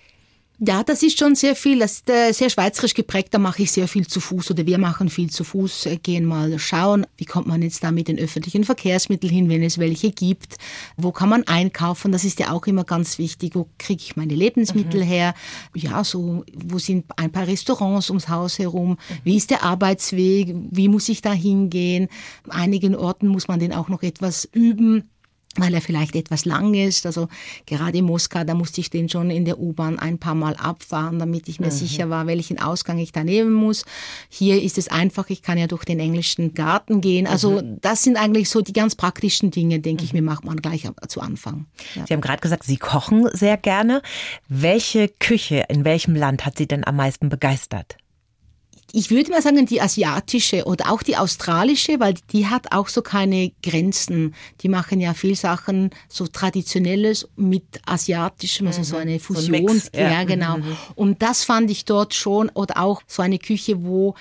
Ja, 0.59 0.83
das 0.83 1.03
ist 1.03 1.19
schon 1.19 1.35
sehr 1.35 1.55
viel, 1.55 1.81
das 1.81 1.97
ist 1.97 2.09
äh, 2.09 2.33
sehr 2.33 2.49
schweizerisch 2.49 2.95
geprägt, 2.95 3.35
da 3.35 3.39
mache 3.39 3.63
ich 3.63 3.73
sehr 3.73 3.89
viel 3.89 4.07
zu 4.07 4.21
Fuß 4.21 4.53
oder 4.53 4.65
wir 4.65 4.79
machen 4.79 5.11
viel 5.11 5.29
zu 5.29 5.45
Fuß, 5.45 5.85
äh, 5.85 5.97
gehen 5.99 6.25
mal 6.25 6.59
schauen, 6.59 7.07
wie 7.19 7.27
kommt 7.27 7.47
man 7.47 7.61
jetzt 7.61 7.85
da 7.85 7.93
mit 7.93 8.09
den 8.09 8.19
öffentlichen 8.19 8.65
Verkehrsmitteln 8.65 9.31
hin, 9.31 9.51
wenn 9.51 9.63
es 9.63 9.77
welche 9.77 10.13
gibt, 10.13 10.57
wo 10.97 11.13
kann 11.13 11.29
man 11.29 11.47
einkaufen, 11.47 12.11
das 12.11 12.25
ist 12.25 12.41
ja 12.41 12.53
auch 12.53 12.67
immer 12.67 12.85
ganz 12.85 13.19
wichtig, 13.19 13.55
wo 13.55 13.69
kriege 13.77 14.03
ich 14.03 14.17
meine 14.17 14.35
Lebensmittel 14.35 15.03
mhm. 15.03 15.07
her, 15.07 15.35
ja, 15.75 16.03
so, 16.03 16.43
wo 16.55 16.79
sind 16.79 17.05
ein 17.19 17.31
paar 17.31 17.47
Restaurants 17.47 18.09
ums 18.09 18.31
Haus 18.31 18.59
herum, 18.59 18.93
mhm. 18.93 18.97
wie 19.25 19.37
ist 19.37 19.51
der 19.51 19.63
Arbeitsweg, 19.63 20.55
wie 20.71 20.89
muss 20.89 21.11
ich 21.11 21.21
da 21.21 21.35
hingehen, 21.35 22.09
einigen 22.49 22.97
Orten 22.97 23.29
muss 23.29 23.47
man 23.47 23.61
den 23.61 23.75
auch 23.75 23.91
noch 23.91 24.03
etwas 24.03 24.49
üben, 24.53 25.11
weil 25.59 25.75
er 25.75 25.81
vielleicht 25.81 26.17
etwas 26.17 26.45
lang 26.45 26.75
ist. 26.75 27.07
Also 27.07 27.29
gerade 27.67 27.99
in 27.99 28.05
Moskau, 28.05 28.45
da 28.45 28.55
musste 28.55 28.81
ich 28.81 28.91
den 28.91 29.09
schon 29.09 29.31
in 29.31 29.45
der 29.45 29.59
U-Bahn 29.59 29.99
ein 29.99 30.19
paar 30.19 30.35
Mal 30.35 30.55
abfahren, 30.57 31.19
damit 31.19 31.49
ich 31.49 31.61
mir 31.61 31.67
mhm. 31.67 31.71
sicher 31.71 32.11
war, 32.11 32.27
welchen 32.27 32.59
Ausgang 32.61 32.99
ich 32.99 33.13
da 33.13 33.25
nehmen 33.25 33.53
muss. 33.53 33.85
Hier 34.29 34.63
ist 34.63 34.79
es 34.79 34.89
einfach, 34.89 35.31
ich 35.31 35.43
kann 35.43 35.59
ja 35.59 35.67
durch 35.67 35.85
den 35.85 36.01
englischen 36.01 36.55
Garten 36.55 37.01
gehen. 37.01 37.27
Also 37.27 37.63
mhm. 37.63 37.79
das 37.81 38.03
sind 38.03 38.17
eigentlich 38.17 38.49
so 38.49 38.61
die 38.61 38.73
ganz 38.73 38.95
praktischen 38.95 39.51
Dinge, 39.51 39.81
denke 39.81 40.03
mhm. 40.03 40.07
ich 40.07 40.13
mir, 40.13 40.23
macht 40.23 40.45
man 40.45 40.57
gleich 40.57 40.89
zu 41.09 41.21
Anfang. 41.21 41.67
Ja. 41.95 42.07
Sie 42.07 42.13
haben 42.13 42.21
gerade 42.21 42.41
gesagt, 42.41 42.65
Sie 42.65 42.77
kochen 42.77 43.29
sehr 43.33 43.57
gerne. 43.57 44.03
Welche 44.49 45.09
Küche 45.09 45.65
in 45.69 45.85
welchem 45.85 46.15
Land 46.15 46.45
hat 46.45 46.59
Sie 46.59 46.67
denn 46.67 46.87
am 46.87 46.97
meisten 46.97 47.29
begeistert? 47.29 47.97
Ich 48.93 49.11
würde 49.11 49.31
mal 49.31 49.43
sagen, 49.43 49.67
die 49.67 49.81
asiatische 49.81 50.65
oder 50.65 50.91
auch 50.91 51.03
die 51.03 51.17
australische, 51.17 51.99
weil 52.01 52.15
die 52.33 52.47
hat 52.47 52.73
auch 52.73 52.89
so 52.89 53.03
keine 53.03 53.53
Grenzen. 53.63 54.35
Die 54.63 54.69
machen 54.69 55.01
ja 55.01 55.13
viel 55.13 55.35
Sachen 55.35 55.91
so 56.09 56.27
traditionelles 56.27 57.29
mit 57.37 57.65
asiatischem, 57.85 58.67
also 58.69 58.83
so 58.83 58.97
mhm. 58.97 59.03
eine 59.03 59.21
Fusion. 59.21 59.69
So 59.69 59.89
ein 59.93 60.01
ja. 60.01 60.11
ja. 60.11 60.25
genau. 60.25 60.59
Mhm. 60.59 60.77
Und 60.95 61.23
das 61.23 61.45
fand 61.45 61.71
ich 61.71 61.85
dort 61.85 62.15
schon 62.15 62.49
oder 62.51 62.79
auch 62.79 63.03
so 63.07 63.23
eine 63.23 63.39
Küche, 63.39 63.83
wo 63.85 64.15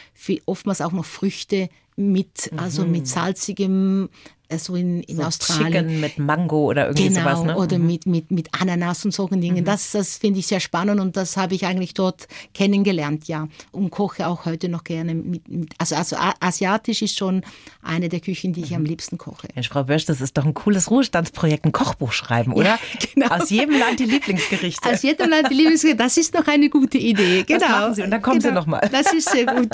oftmals 0.45 0.81
auch 0.81 0.91
noch 0.91 1.05
Früchte 1.05 1.69
mit, 1.95 2.51
also 2.57 2.85
mit 2.85 3.01
mhm. 3.01 3.05
salzigem 3.05 4.09
so 4.57 4.75
in, 4.75 5.01
in 5.03 5.17
so 5.17 5.23
Australien. 5.23 5.87
Chicken 5.87 5.99
mit 5.99 6.17
Mango 6.19 6.65
oder 6.69 6.87
irgendwie 6.87 7.09
genau, 7.09 7.21
sowas, 7.21 7.43
ne? 7.43 7.57
oder 7.57 7.79
mhm. 7.79 7.87
mit, 7.87 8.05
mit, 8.05 8.31
mit 8.31 8.49
Ananas 8.59 9.05
und 9.05 9.11
solchen 9.11 9.41
Dingen. 9.41 9.61
Mhm. 9.61 9.65
Das, 9.65 9.91
das 9.91 10.17
finde 10.17 10.39
ich 10.39 10.47
sehr 10.47 10.59
spannend 10.59 10.99
und 10.99 11.17
das 11.17 11.37
habe 11.37 11.55
ich 11.55 11.65
eigentlich 11.65 11.93
dort 11.93 12.27
kennengelernt, 12.53 13.27
ja. 13.27 13.47
Und 13.71 13.89
koche 13.89 14.27
auch 14.27 14.45
heute 14.45 14.69
noch 14.69 14.83
gerne 14.83 15.15
mit, 15.15 15.47
mit 15.47 15.73
also, 15.77 15.95
also 15.95 16.17
asiatisch 16.39 17.01
ist 17.01 17.17
schon 17.17 17.43
eine 17.81 18.09
der 18.09 18.19
Küchen, 18.19 18.53
die 18.53 18.61
ich 18.61 18.71
mhm. 18.71 18.77
am 18.77 18.85
liebsten 18.85 19.17
koche. 19.17 19.47
Mensch, 19.55 19.69
Frau 19.69 19.83
Bösch, 19.83 20.05
das 20.05 20.21
ist 20.21 20.37
doch 20.37 20.45
ein 20.45 20.53
cooles 20.53 20.89
Ruhestandsprojekt, 20.91 21.65
ein 21.65 21.71
Kochbuch 21.71 22.11
schreiben, 22.11 22.53
oder? 22.53 22.65
Ja, 22.65 22.79
genau. 23.13 23.27
Aus 23.35 23.49
jedem 23.49 23.79
Land 23.79 23.99
die 23.99 24.05
Lieblingsgerichte. 24.05 24.89
Aus 24.89 25.01
jedem 25.01 25.29
Land 25.29 25.49
die 25.49 25.55
Lieblingsgerichte, 25.55 26.03
das 26.03 26.17
ist 26.17 26.33
noch 26.33 26.47
eine 26.47 26.69
gute 26.69 26.97
Idee, 26.97 27.43
genau. 27.43 27.59
Das 27.59 27.69
machen 27.69 27.95
Sie 27.95 28.03
und 28.03 28.11
dann 28.11 28.21
kommen 28.21 28.39
genau. 28.39 28.49
Sie 28.49 28.55
nochmal. 28.55 28.89
Das 28.91 29.11
ist 29.13 29.29
sehr 29.29 29.45
gut. 29.45 29.69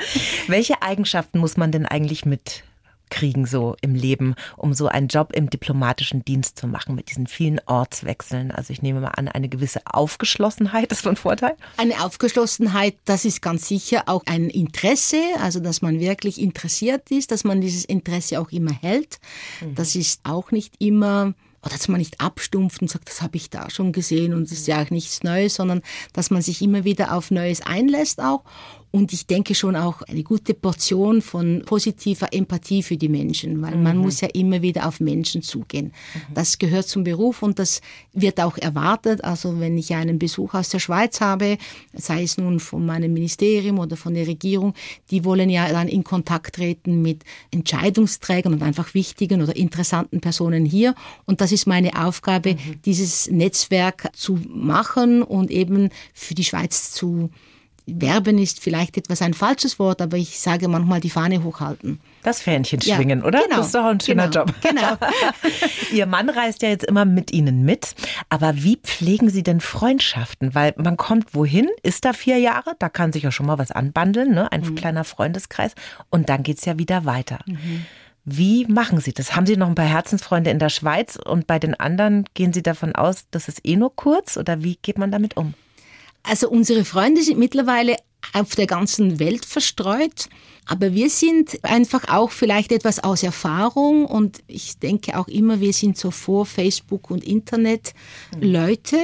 Welche 0.48 0.82
Eigenschaften 0.82 1.38
muss 1.38 1.56
man 1.56 1.72
denn 1.72 1.86
eigentlich 1.86 2.24
mit 2.24 2.64
kriegen 3.10 3.46
so 3.46 3.76
im 3.80 3.94
Leben, 3.94 4.34
um 4.56 4.74
so 4.74 4.88
einen 4.88 5.08
Job 5.08 5.32
im 5.32 5.50
diplomatischen 5.50 6.24
Dienst 6.24 6.58
zu 6.58 6.66
machen 6.66 6.94
mit 6.94 7.10
diesen 7.10 7.26
vielen 7.26 7.60
Ortswechseln? 7.66 8.50
Also 8.50 8.72
ich 8.72 8.82
nehme 8.82 9.00
mal 9.00 9.08
an, 9.08 9.28
eine 9.28 9.48
gewisse 9.48 9.80
Aufgeschlossenheit 9.86 10.92
ist 10.92 11.02
von 11.02 11.16
Vorteil. 11.16 11.56
Eine 11.76 12.04
Aufgeschlossenheit, 12.04 12.96
das 13.04 13.24
ist 13.24 13.42
ganz 13.42 13.68
sicher 13.68 14.04
auch 14.06 14.22
ein 14.26 14.50
Interesse, 14.50 15.20
also 15.40 15.60
dass 15.60 15.82
man 15.82 16.00
wirklich 16.00 16.40
interessiert 16.40 17.10
ist, 17.10 17.30
dass 17.30 17.44
man 17.44 17.60
dieses 17.60 17.84
Interesse 17.84 18.40
auch 18.40 18.50
immer 18.50 18.72
hält. 18.72 19.18
Mhm. 19.60 19.74
Das 19.74 19.96
ist 19.96 20.20
auch 20.24 20.50
nicht 20.50 20.74
immer 20.78 21.34
oder 21.66 21.74
dass 21.74 21.88
man 21.88 21.98
nicht 21.98 22.20
abstumpft 22.20 22.80
und 22.80 22.88
sagt, 22.88 23.08
das 23.08 23.22
habe 23.22 23.36
ich 23.36 23.50
da 23.50 23.68
schon 23.70 23.92
gesehen 23.92 24.34
und 24.34 24.44
es 24.44 24.52
ist 24.52 24.68
ja 24.68 24.82
auch 24.82 24.90
nichts 24.90 25.24
Neues, 25.24 25.56
sondern 25.56 25.82
dass 26.12 26.30
man 26.30 26.40
sich 26.40 26.62
immer 26.62 26.84
wieder 26.84 27.12
auf 27.12 27.32
Neues 27.32 27.60
einlässt 27.60 28.20
auch 28.20 28.44
und 28.96 29.12
ich 29.12 29.26
denke 29.26 29.54
schon 29.54 29.76
auch 29.76 30.00
eine 30.00 30.22
gute 30.22 30.54
Portion 30.54 31.20
von 31.20 31.62
positiver 31.66 32.32
Empathie 32.32 32.82
für 32.82 32.96
die 32.96 33.10
Menschen, 33.10 33.60
weil 33.60 33.76
mhm. 33.76 33.82
man 33.82 33.98
muss 33.98 34.22
ja 34.22 34.28
immer 34.32 34.62
wieder 34.62 34.88
auf 34.88 35.00
Menschen 35.00 35.42
zugehen. 35.42 35.92
Mhm. 36.14 36.34
Das 36.34 36.56
gehört 36.56 36.88
zum 36.88 37.04
Beruf 37.04 37.42
und 37.42 37.58
das 37.58 37.82
wird 38.14 38.40
auch 38.40 38.56
erwartet. 38.56 39.22
Also 39.22 39.60
wenn 39.60 39.76
ich 39.76 39.94
einen 39.94 40.18
Besuch 40.18 40.54
aus 40.54 40.70
der 40.70 40.78
Schweiz 40.78 41.20
habe, 41.20 41.58
sei 41.92 42.22
es 42.22 42.38
nun 42.38 42.58
von 42.58 42.86
meinem 42.86 43.12
Ministerium 43.12 43.78
oder 43.78 43.98
von 43.98 44.14
der 44.14 44.26
Regierung, 44.26 44.72
die 45.10 45.26
wollen 45.26 45.50
ja 45.50 45.68
dann 45.68 45.88
in 45.88 46.02
Kontakt 46.02 46.54
treten 46.54 47.02
mit 47.02 47.22
Entscheidungsträgern 47.50 48.54
und 48.54 48.62
einfach 48.62 48.94
wichtigen 48.94 49.42
oder 49.42 49.54
interessanten 49.54 50.22
Personen 50.22 50.64
hier. 50.64 50.94
Und 51.26 51.42
das 51.42 51.52
ist 51.52 51.66
meine 51.66 52.02
Aufgabe, 52.02 52.54
mhm. 52.54 52.80
dieses 52.86 53.30
Netzwerk 53.30 54.08
zu 54.14 54.38
machen 54.48 55.22
und 55.22 55.50
eben 55.50 55.90
für 56.14 56.34
die 56.34 56.44
Schweiz 56.44 56.92
zu 56.92 57.28
Werben 57.86 58.38
ist 58.38 58.60
vielleicht 58.60 58.96
etwas 58.96 59.22
ein 59.22 59.32
falsches 59.32 59.78
Wort, 59.78 60.02
aber 60.02 60.16
ich 60.16 60.40
sage 60.40 60.66
manchmal 60.66 61.00
die 61.00 61.10
Fahne 61.10 61.44
hochhalten. 61.44 62.00
Das 62.24 62.42
Fähnchen 62.42 62.80
schwingen, 62.80 63.20
ja, 63.20 63.24
oder? 63.24 63.42
Genau, 63.42 63.58
das 63.58 63.66
ist 63.66 63.74
doch 63.76 63.84
ein 63.84 64.00
schöner 64.00 64.28
genau, 64.28 64.44
Job. 64.44 64.54
Genau. 64.60 64.96
Ihr 65.92 66.06
Mann 66.06 66.28
reist 66.28 66.62
ja 66.62 66.68
jetzt 66.68 66.84
immer 66.84 67.04
mit 67.04 67.32
Ihnen 67.32 67.64
mit. 67.64 67.94
Aber 68.28 68.56
wie 68.56 68.76
pflegen 68.76 69.30
Sie 69.30 69.44
denn 69.44 69.60
Freundschaften? 69.60 70.54
Weil 70.54 70.74
man 70.76 70.96
kommt 70.96 71.34
wohin, 71.34 71.68
ist 71.84 72.04
da 72.04 72.12
vier 72.12 72.38
Jahre, 72.38 72.74
da 72.80 72.88
kann 72.88 73.12
sich 73.12 73.22
ja 73.22 73.30
schon 73.30 73.46
mal 73.46 73.58
was 73.58 73.70
anbandeln, 73.70 74.34
ne? 74.34 74.50
ein 74.50 74.62
mhm. 74.62 74.74
kleiner 74.74 75.04
Freundeskreis. 75.04 75.72
Und 76.10 76.28
dann 76.28 76.42
geht 76.42 76.58
es 76.58 76.64
ja 76.64 76.78
wieder 76.78 77.04
weiter. 77.04 77.38
Mhm. 77.46 77.86
Wie 78.24 78.66
machen 78.66 79.00
Sie 79.00 79.12
das? 79.12 79.36
Haben 79.36 79.46
Sie 79.46 79.56
noch 79.56 79.68
ein 79.68 79.76
paar 79.76 79.84
Herzensfreunde 79.84 80.50
in 80.50 80.58
der 80.58 80.70
Schweiz 80.70 81.14
und 81.14 81.46
bei 81.46 81.60
den 81.60 81.78
anderen 81.78 82.24
gehen 82.34 82.52
Sie 82.52 82.64
davon 82.64 82.96
aus, 82.96 83.26
das 83.30 83.46
ist 83.46 83.60
eh 83.64 83.76
nur 83.76 83.94
kurz 83.94 84.36
oder 84.36 84.64
wie 84.64 84.76
geht 84.82 84.98
man 84.98 85.12
damit 85.12 85.36
um? 85.36 85.54
Also 86.28 86.50
unsere 86.50 86.84
Freunde 86.84 87.22
sind 87.22 87.38
mittlerweile 87.38 87.96
auf 88.32 88.54
der 88.54 88.66
ganzen 88.66 89.18
Welt 89.18 89.44
verstreut. 89.44 90.28
Aber 90.68 90.94
wir 90.94 91.08
sind 91.10 91.62
einfach 91.62 92.08
auch 92.08 92.32
vielleicht 92.32 92.72
etwas 92.72 93.02
aus 93.04 93.22
Erfahrung 93.22 94.04
und 94.04 94.42
ich 94.48 94.80
denke 94.80 95.16
auch 95.16 95.28
immer, 95.28 95.60
wir 95.60 95.72
sind 95.72 95.96
so 95.96 96.10
vor 96.10 96.44
Facebook 96.44 97.08
und 97.08 97.22
Internet 97.22 97.94
Leute. 98.40 98.96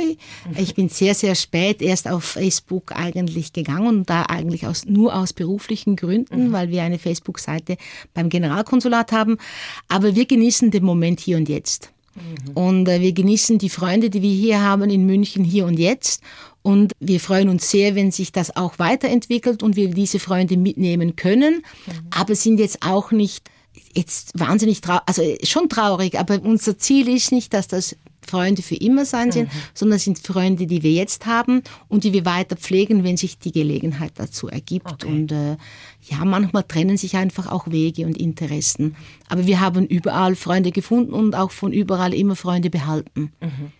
Ich 0.58 0.74
bin 0.74 0.88
sehr, 0.88 1.14
sehr 1.14 1.36
spät 1.36 1.80
erst 1.80 2.08
auf 2.08 2.24
Facebook 2.24 2.90
eigentlich 2.96 3.52
gegangen 3.52 3.86
und 3.86 4.10
da 4.10 4.22
eigentlich 4.22 4.66
aus, 4.66 4.86
nur 4.86 5.14
aus 5.14 5.32
beruflichen 5.32 5.94
Gründen, 5.94 6.48
mhm. 6.48 6.52
weil 6.52 6.70
wir 6.70 6.82
eine 6.82 6.98
Facebook-Seite 6.98 7.76
beim 8.12 8.28
Generalkonsulat 8.28 9.12
haben. 9.12 9.38
Aber 9.86 10.16
wir 10.16 10.26
genießen 10.26 10.72
den 10.72 10.82
Moment 10.82 11.20
hier 11.20 11.36
und 11.36 11.48
jetzt. 11.48 11.92
Mhm. 12.14 12.52
Und 12.54 12.88
äh, 12.88 13.00
wir 13.00 13.12
genießen 13.12 13.58
die 13.58 13.68
Freunde, 13.68 14.10
die 14.10 14.22
wir 14.22 14.34
hier 14.34 14.60
haben 14.60 14.90
in 14.90 15.06
München 15.06 15.44
hier 15.44 15.66
und 15.66 15.78
jetzt. 15.78 16.22
Und 16.62 16.92
wir 17.00 17.18
freuen 17.18 17.48
uns 17.48 17.70
sehr, 17.70 17.94
wenn 17.94 18.12
sich 18.12 18.30
das 18.30 18.54
auch 18.54 18.78
weiterentwickelt 18.78 19.62
und 19.62 19.74
wir 19.74 19.88
diese 19.90 20.20
Freunde 20.20 20.56
mitnehmen 20.56 21.16
können, 21.16 21.64
mhm. 21.86 21.92
aber 22.10 22.34
sind 22.34 22.60
jetzt 22.60 22.82
auch 22.82 23.10
nicht 23.10 23.50
jetzt 23.94 24.38
wahnsinnig 24.38 24.80
traurig, 24.80 25.02
also 25.06 25.22
schon 25.42 25.68
traurig, 25.68 26.18
aber 26.18 26.40
unser 26.42 26.78
Ziel 26.78 27.08
ist 27.08 27.32
nicht, 27.32 27.52
dass 27.52 27.68
das 27.68 27.96
Freunde 28.26 28.62
für 28.62 28.76
immer 28.76 29.04
sein 29.04 29.32
sind, 29.32 29.52
mhm. 29.52 29.58
sondern 29.74 29.98
sind 29.98 30.18
Freunde, 30.18 30.66
die 30.66 30.82
wir 30.82 30.92
jetzt 30.92 31.26
haben 31.26 31.62
und 31.88 32.04
die 32.04 32.12
wir 32.12 32.24
weiter 32.24 32.56
pflegen, 32.56 33.04
wenn 33.04 33.16
sich 33.16 33.38
die 33.38 33.52
Gelegenheit 33.52 34.12
dazu 34.16 34.48
ergibt. 34.48 34.90
Okay. 34.92 35.06
Und 35.06 35.32
äh, 35.32 35.56
ja, 36.02 36.24
manchmal 36.24 36.64
trennen 36.64 36.96
sich 36.96 37.16
einfach 37.16 37.50
auch 37.50 37.70
Wege 37.70 38.06
und 38.06 38.16
Interessen. 38.16 38.96
Aber 39.28 39.46
wir 39.46 39.60
haben 39.60 39.86
überall 39.86 40.36
Freunde 40.36 40.72
gefunden 40.72 41.12
und 41.12 41.34
auch 41.34 41.50
von 41.50 41.72
überall 41.72 42.14
immer 42.14 42.36
Freunde 42.36 42.70
behalten. 42.70 43.32
Mhm. 43.40 43.72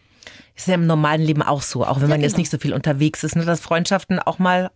Ist 0.55 0.69
ja 0.69 0.75
im 0.75 0.87
normalen 0.87 1.23
Leben 1.23 1.43
auch 1.43 1.63
so, 1.63 1.85
auch 1.85 1.97
wenn 1.97 2.09
ja, 2.09 2.09
man 2.09 2.21
jetzt 2.21 2.33
genau. 2.33 2.43
nicht 2.43 2.51
so 2.51 2.59
viel 2.59 2.75
unterwegs 2.75 3.25
ist, 3.25 3.37
ne, 3.37 3.45
dass 3.45 3.61
Freundschaften 3.61 4.19
auch 4.19 4.39
mal 4.39 4.71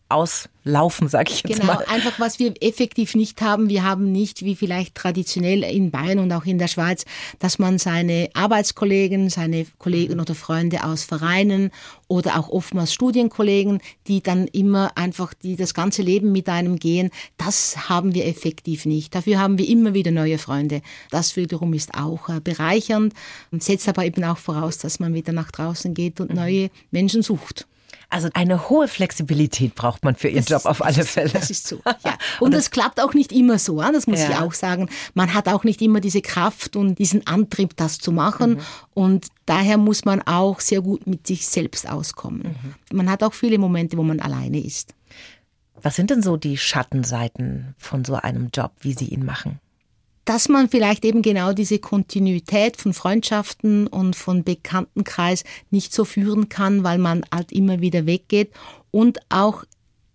auslaufen, 0.67 1.09
sag 1.09 1.31
ich 1.31 1.43
jetzt 1.43 1.61
genau, 1.61 1.75
mal. 1.75 1.79
Genau, 1.79 1.93
einfach 1.93 2.19
was 2.19 2.39
wir 2.39 2.55
effektiv 2.61 3.15
nicht 3.15 3.41
haben. 3.41 3.69
Wir 3.69 3.85
haben 3.85 4.13
nicht, 4.13 4.45
wie 4.45 4.57
vielleicht 4.57 4.95
traditionell 4.95 5.63
in 5.63 5.91
Bayern 5.91 6.19
und 6.19 6.33
auch 6.33 6.45
in 6.45 6.59
der 6.59 6.69
Schweiz, 6.69 7.05
dass 7.39 7.59
man 7.59 7.79
seine 7.79 8.29
Arbeitskollegen, 8.35 9.31
seine 9.31 9.67
Kollegen 9.79 10.21
oder 10.21 10.35
Freunde 10.35 10.85
aus 10.85 11.05
Vereinen 11.05 11.71
oder 12.09 12.39
auch 12.39 12.49
oftmals 12.49 12.93
Studienkollegen, 12.93 13.81
die 14.07 14.23
dann 14.23 14.47
immer 14.49 14.97
einfach, 14.97 15.35
die 15.35 15.57
das 15.57 15.75
ganze 15.75 16.03
Leben 16.03 16.33
mit 16.33 16.49
einem 16.49 16.79
gehen, 16.79 17.11
das 17.37 17.89
haben 17.89 18.15
wir 18.15 18.27
effektiv 18.27 18.87
nicht. 18.87 19.15
Dafür 19.15 19.39
haben 19.39 19.59
wir 19.59 19.69
immer 19.69 19.95
wieder 19.95 20.11
neue 20.11 20.39
Freunde. 20.39 20.83
Das 21.11 21.37
wiederum 21.37 21.73
ist 21.75 21.95
auch 21.95 22.29
äh, 22.29 22.41
bereichernd 22.41 23.15
und 23.51 23.63
setzt 23.63 23.89
aber 23.89 24.05
eben 24.05 24.25
auch 24.25 24.39
voraus, 24.39 24.79
dass 24.79 25.01
man 25.01 25.15
wieder 25.15 25.33
nach 25.33 25.51
draußen 25.51 25.95
geht 25.95 26.21
und 26.21 26.31
mhm. 26.31 26.37
neue 26.37 26.71
Menschen 26.91 27.23
sucht. 27.23 27.67
Also 28.09 28.29
eine 28.35 28.69
hohe 28.69 28.87
Flexibilität 28.87 29.75
braucht 29.75 30.05
man 30.05 30.15
für 30.15 30.29
Ihren 30.29 30.45
das 30.45 30.49
Job 30.49 30.61
ist, 30.61 30.67
auf 30.67 30.85
alle 30.85 31.05
Fälle. 31.05 31.31
Das 31.31 31.51
ist 31.51 31.67
so. 31.67 31.81
Ja. 32.05 32.17
Und 32.41 32.55
das 32.55 32.71
klappt 32.71 33.01
auch 33.01 33.15
nicht 33.15 33.33
immer 33.33 33.59
so, 33.59 33.81
das 33.81 34.07
muss 34.07 34.21
ja. 34.21 34.31
ich 34.31 34.37
auch 34.37 34.53
sagen. 34.53 34.89
Man 35.15 35.35
hat 35.35 35.49
auch 35.49 35.65
nicht 35.65 35.83
immer 35.83 36.01
diese 36.01 36.21
Kraft 36.21 36.77
und 36.77 36.99
diesen 36.99 37.27
Antrieb, 37.27 37.77
das 37.77 37.99
zu 37.99 38.13
machen. 38.13 38.55
Mhm. 38.55 38.61
Und 38.95 39.27
daher 39.45 39.77
muss 39.77 40.05
man 40.05 40.23
auch 40.23 40.61
sehr 40.61 40.81
gut 40.81 41.07
mit 41.07 41.27
sich 41.27 41.47
selbst 41.47 41.89
auskommen. 41.89 42.57
Mhm. 42.91 42.97
Man 42.97 43.11
hat 43.11 43.23
auch 43.23 43.35
viele 43.35 43.59
Momente, 43.59 43.97
wo 43.97 44.03
man 44.03 44.21
alleine 44.21 44.65
ist. 44.65 44.95
Was 45.83 45.97
sind 45.97 46.11
denn 46.11 46.23
so 46.23 46.37
die 46.37 46.57
Schattenseiten 46.57 47.75
von 47.77 48.05
so 48.05 48.15
einem 48.15 48.51
Job, 48.55 48.73
wie 48.81 48.93
Sie 48.93 49.07
ihn 49.07 49.25
machen? 49.25 49.61
Dass 50.27 50.49
man 50.49 50.69
vielleicht 50.69 51.05
eben 51.05 51.23
genau 51.23 51.53
diese 51.53 51.79
Kontinuität 51.79 52.77
von 52.77 52.93
Freundschaften 52.93 53.87
und 53.87 54.17
von 54.17 54.45
Bekanntenkreis 54.45 55.45
nicht 55.71 55.95
so 55.95 56.05
führen 56.05 56.49
kann, 56.49 56.85
weil 56.85 56.99
man 56.99 57.25
halt 57.33 57.53
immer 57.53 57.81
wieder 57.81 58.05
weggeht 58.07 58.51
und 58.91 59.21
auch 59.31 59.65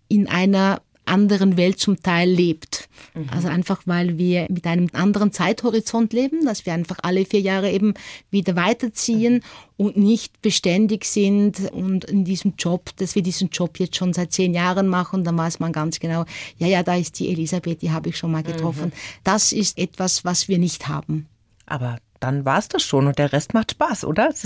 in 0.09 0.27
einer 0.27 0.81
anderen 1.11 1.57
Welt 1.57 1.79
zum 1.79 2.01
Teil 2.01 2.29
lebt. 2.29 2.89
Mhm. 3.13 3.29
Also 3.29 3.47
einfach, 3.47 3.81
weil 3.85 4.17
wir 4.17 4.47
mit 4.49 4.65
einem 4.65 4.87
anderen 4.93 5.31
Zeithorizont 5.31 6.13
leben, 6.13 6.45
dass 6.45 6.65
wir 6.65 6.73
einfach 6.73 6.97
alle 7.03 7.25
vier 7.25 7.41
Jahre 7.41 7.71
eben 7.71 7.93
wieder 8.29 8.55
weiterziehen 8.55 9.35
mhm. 9.35 9.85
und 9.85 9.97
nicht 9.97 10.41
beständig 10.41 11.05
sind 11.05 11.71
und 11.71 12.05
in 12.05 12.23
diesem 12.23 12.53
Job, 12.57 12.91
dass 12.97 13.15
wir 13.15 13.21
diesen 13.21 13.49
Job 13.49 13.79
jetzt 13.79 13.97
schon 13.97 14.13
seit 14.13 14.31
zehn 14.31 14.53
Jahren 14.53 14.87
machen, 14.87 15.23
dann 15.23 15.37
weiß 15.37 15.59
man 15.59 15.73
ganz 15.73 15.99
genau, 15.99 16.25
ja, 16.57 16.67
ja, 16.67 16.83
da 16.83 16.95
ist 16.95 17.19
die 17.19 17.29
Elisabeth, 17.29 17.81
die 17.81 17.91
habe 17.91 18.09
ich 18.09 18.17
schon 18.17 18.31
mal 18.31 18.43
getroffen. 18.43 18.87
Mhm. 18.87 19.21
Das 19.23 19.51
ist 19.51 19.77
etwas, 19.77 20.25
was 20.25 20.47
wir 20.47 20.57
nicht 20.57 20.87
haben. 20.87 21.27
Aber 21.65 21.99
dann 22.21 22.45
war 22.45 22.59
es 22.59 22.67
das 22.67 22.83
schon 22.83 23.07
und 23.07 23.17
der 23.17 23.33
Rest 23.33 23.53
macht 23.53 23.71
Spaß, 23.71 24.05
oder? 24.05 24.33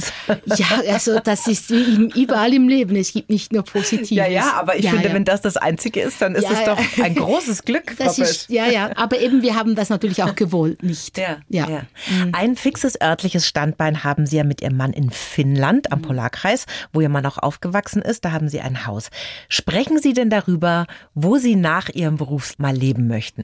Ja, 0.58 0.82
also 0.92 1.20
das 1.20 1.48
ist 1.48 1.70
überall 1.70 2.54
im 2.54 2.68
Leben. 2.68 2.96
Es 2.96 3.12
gibt 3.12 3.30
nicht 3.30 3.52
nur 3.52 3.64
Positives. 3.64 4.10
Ja, 4.10 4.28
ja, 4.28 4.54
aber 4.54 4.78
ich 4.78 4.86
ja, 4.86 4.92
finde, 4.92 5.10
ja. 5.10 5.14
wenn 5.14 5.26
das 5.26 5.42
das 5.42 5.58
Einzige 5.58 6.02
ist, 6.02 6.22
dann 6.22 6.36
ist 6.36 6.44
ja, 6.44 6.52
es 6.52 6.64
doch 6.64 7.04
ein 7.04 7.16
großes 7.16 7.64
Glück. 7.64 7.96
Das 7.98 8.18
ist, 8.18 8.50
ja, 8.50 8.68
ja, 8.68 8.92
aber 8.96 9.20
eben 9.20 9.42
wir 9.42 9.56
haben 9.56 9.76
das 9.76 9.90
natürlich 9.90 10.24
auch 10.24 10.36
gewollt, 10.36 10.84
nicht. 10.84 11.18
Ja, 11.18 11.38
ja. 11.50 11.68
Mhm. 11.68 12.32
Ein 12.34 12.56
fixes 12.56 13.00
örtliches 13.02 13.48
Standbein 13.48 14.04
haben 14.04 14.26
Sie 14.26 14.38
ja 14.38 14.44
mit 14.44 14.62
Ihrem 14.62 14.78
Mann 14.78 14.94
in 14.94 15.10
Finnland 15.10 15.92
am 15.92 16.00
mhm. 16.00 16.04
Polarkreis, 16.04 16.66
wo 16.94 17.02
Ihr 17.02 17.10
Mann 17.10 17.26
auch 17.26 17.38
aufgewachsen 17.38 18.02
ist. 18.02 18.24
Da 18.26 18.32
haben 18.32 18.50
Sie 18.50 18.62
ein 18.62 18.86
Haus. 18.86 19.10
Sprechen 19.50 20.00
Sie 20.00 20.14
denn 20.14 20.30
darüber, 20.30 20.88
wo 21.14 21.38
Sie 21.38 21.56
nach 21.56 21.90
Ihrem 21.90 22.18
Beruf 22.18 22.58
mal 22.58 22.76
leben 22.76 23.08
möchten? 23.08 23.44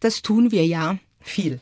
Das 0.00 0.22
tun 0.22 0.50
wir 0.50 0.66
ja. 0.66 0.98
Viel. 1.26 1.58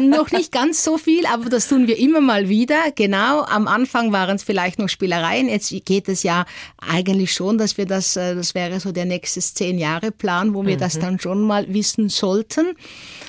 noch 0.00 0.30
nicht 0.30 0.52
ganz 0.52 0.84
so 0.84 0.96
viel, 0.96 1.26
aber 1.26 1.50
das 1.50 1.68
tun 1.68 1.88
wir 1.88 1.98
immer 1.98 2.20
mal 2.20 2.48
wieder. 2.48 2.92
Genau, 2.94 3.42
am 3.42 3.66
Anfang 3.66 4.12
waren 4.12 4.36
es 4.36 4.44
vielleicht 4.44 4.78
noch 4.78 4.88
Spielereien. 4.88 5.48
Jetzt 5.48 5.74
geht 5.84 6.08
es 6.08 6.22
ja 6.22 6.46
eigentlich 6.78 7.32
schon, 7.32 7.58
dass 7.58 7.76
wir 7.76 7.84
das, 7.84 8.16
äh, 8.16 8.36
das 8.36 8.54
wäre 8.54 8.78
so 8.78 8.92
der 8.92 9.04
nächste 9.04 9.40
zehn 9.40 9.78
Jahre 9.78 10.12
Plan, 10.12 10.54
wo 10.54 10.64
wir 10.64 10.76
mhm. 10.76 10.80
das 10.80 11.00
dann 11.00 11.18
schon 11.18 11.42
mal 11.42 11.66
wissen 11.74 12.08
sollten. 12.08 12.76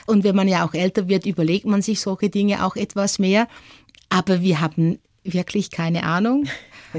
Und 0.05 0.23
wenn 0.23 0.35
man 0.35 0.47
ja 0.47 0.63
auch 0.63 0.75
älter 0.75 1.07
wird, 1.07 1.25
überlegt 1.25 1.65
man 1.65 1.81
sich 1.81 2.01
solche 2.01 2.29
Dinge 2.29 2.63
auch 2.63 2.75
etwas 2.75 3.17
mehr. 3.17 3.47
Aber 4.09 4.41
wir 4.41 4.61
haben 4.61 4.99
wirklich 5.33 5.71
keine 5.71 6.03
Ahnung. 6.03 6.47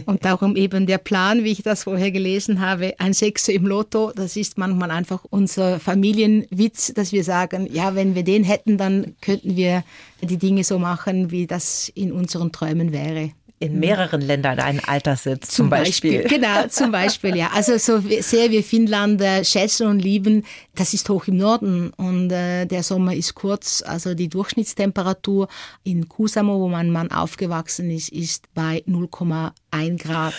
Und 0.05 0.25
darum 0.25 0.55
eben 0.55 0.87
der 0.87 0.99
Plan, 0.99 1.45
wie 1.45 1.53
ich 1.53 1.63
das 1.63 1.85
vorher 1.85 2.11
gelesen 2.11 2.61
habe, 2.61 2.95
ein 2.99 3.15
Sechser 3.15 3.53
im 3.53 3.67
Lotto, 3.67 4.13
das 4.15 4.37
ist 4.37 4.59
manchmal 4.59 4.91
einfach 4.91 5.25
unser 5.31 5.81
Familienwitz, 5.81 6.93
dass 6.95 7.13
wir 7.13 7.25
sagen, 7.25 7.69
ja, 7.73 7.95
wenn 7.95 8.15
wir 8.15 8.23
den 8.23 8.45
hätten, 8.45 8.77
dann 8.77 9.15
könnten 9.21 9.57
wir 9.57 9.83
die 10.21 10.37
Dinge 10.37 10.63
so 10.63 10.79
machen, 10.79 11.31
wie 11.31 11.47
das 11.47 11.89
in 11.95 12.13
unseren 12.13 12.53
Träumen 12.53 12.93
wäre. 12.93 13.31
In 13.61 13.81
mehreren 13.81 14.21
Ländern 14.21 14.61
einen 14.61 14.81
Alterssitz 14.81 15.49
zum, 15.49 15.65
zum 15.65 15.71
Beispiel. 15.71 16.23
Beispiel. 16.23 16.39
Genau, 16.39 16.67
zum 16.69 16.93
Beispiel, 16.93 17.37
ja. 17.37 17.51
Also 17.53 17.77
so 17.79 18.01
sehr 18.21 18.51
wir 18.51 18.63
Finnland 18.63 19.21
äh, 19.21 19.45
schätzen 19.45 19.89
und 19.89 19.99
lieben, 20.01 20.45
das 20.75 20.95
ist 20.95 21.09
hoch 21.09 21.27
im 21.27 21.39
Norden 21.39 21.91
und 21.97 22.31
äh, 22.31 22.67
der 22.67 22.83
Sommer 22.83 23.15
ist 23.15 23.35
kurz. 23.35 23.83
Also 23.83 24.15
die 24.15 24.29
Durchschnittstemperatur 24.29 25.49
in 25.83 26.09
Kusamo, 26.09 26.61
wo 26.61 26.69
mein 26.69 26.91
Mann 26.91 27.11
aufgewachsen 27.11 27.91
ist, 27.91 28.11
ist 28.11 28.53
bei 28.55 28.83
0,1 28.87 30.03
Grad. 30.03 30.35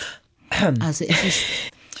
Also 0.80 1.04
es 1.04 1.22
ist 1.22 1.44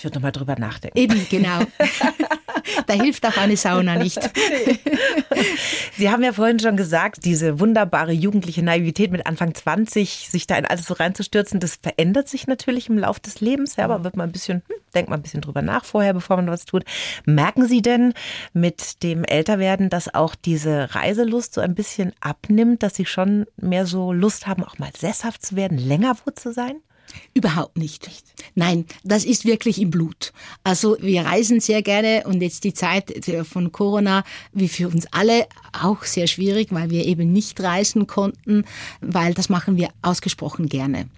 ich 0.00 0.04
würde 0.04 0.16
nochmal 0.16 0.32
drüber 0.32 0.56
nachdenken. 0.58 0.96
Eben, 0.96 1.26
genau. 1.28 1.60
da 2.86 2.94
hilft 2.94 3.26
auch 3.26 3.36
eine 3.36 3.56
Sauna 3.56 3.96
nicht. 3.96 4.18
Sie 5.96 6.10
haben 6.10 6.22
ja 6.22 6.32
vorhin 6.32 6.58
schon 6.58 6.76
gesagt, 6.76 7.24
diese 7.24 7.60
wunderbare 7.60 8.12
jugendliche 8.12 8.62
Naivität 8.62 9.10
mit 9.10 9.26
Anfang 9.26 9.54
20, 9.54 10.28
sich 10.30 10.46
da 10.46 10.56
in 10.56 10.66
alles 10.66 10.86
so 10.86 10.94
reinzustürzen, 10.94 11.60
das 11.60 11.76
verändert 11.76 12.28
sich 12.28 12.46
natürlich 12.46 12.88
im 12.88 12.98
Laufe 12.98 13.20
des 13.20 13.40
Lebens. 13.40 13.76
Ja, 13.76 13.84
aber 13.84 14.04
wird 14.04 14.16
man 14.16 14.28
ein 14.28 14.32
bisschen, 14.32 14.62
hm, 14.68 14.76
denkt 14.94 15.10
man 15.10 15.20
ein 15.20 15.22
bisschen 15.22 15.40
drüber 15.40 15.62
nach 15.62 15.84
vorher, 15.84 16.14
bevor 16.14 16.36
man 16.36 16.48
was 16.48 16.64
tut. 16.64 16.84
Merken 17.24 17.66
Sie 17.66 17.82
denn 17.82 18.14
mit 18.52 19.02
dem 19.02 19.24
Älterwerden, 19.24 19.90
dass 19.90 20.14
auch 20.14 20.34
diese 20.34 20.94
Reiselust 20.94 21.54
so 21.54 21.60
ein 21.60 21.74
bisschen 21.74 22.12
abnimmt, 22.20 22.82
dass 22.82 22.96
Sie 22.96 23.06
schon 23.06 23.46
mehr 23.56 23.86
so 23.86 24.12
Lust 24.12 24.46
haben, 24.46 24.64
auch 24.64 24.78
mal 24.78 24.90
sesshaft 24.98 25.44
zu 25.44 25.56
werden, 25.56 25.78
länger 25.78 26.16
wo 26.24 26.30
zu 26.30 26.52
sein? 26.52 26.80
Überhaupt 27.34 27.76
nicht. 27.76 28.10
Nein, 28.54 28.86
das 29.04 29.24
ist 29.24 29.44
wirklich 29.44 29.80
im 29.80 29.90
Blut. 29.90 30.32
Also 30.64 30.96
wir 31.00 31.22
reisen 31.22 31.60
sehr 31.60 31.82
gerne 31.82 32.24
und 32.26 32.42
jetzt 32.42 32.64
die 32.64 32.74
Zeit 32.74 33.12
von 33.44 33.72
Corona, 33.72 34.24
wie 34.52 34.68
für 34.68 34.88
uns 34.88 35.06
alle 35.12 35.46
auch 35.72 36.04
sehr 36.04 36.26
schwierig, 36.26 36.68
weil 36.70 36.90
wir 36.90 37.06
eben 37.06 37.32
nicht 37.32 37.60
reisen 37.60 38.06
konnten, 38.06 38.64
weil 39.00 39.34
das 39.34 39.48
machen 39.48 39.76
wir 39.76 39.88
ausgesprochen 40.02 40.68
gerne. 40.68 41.08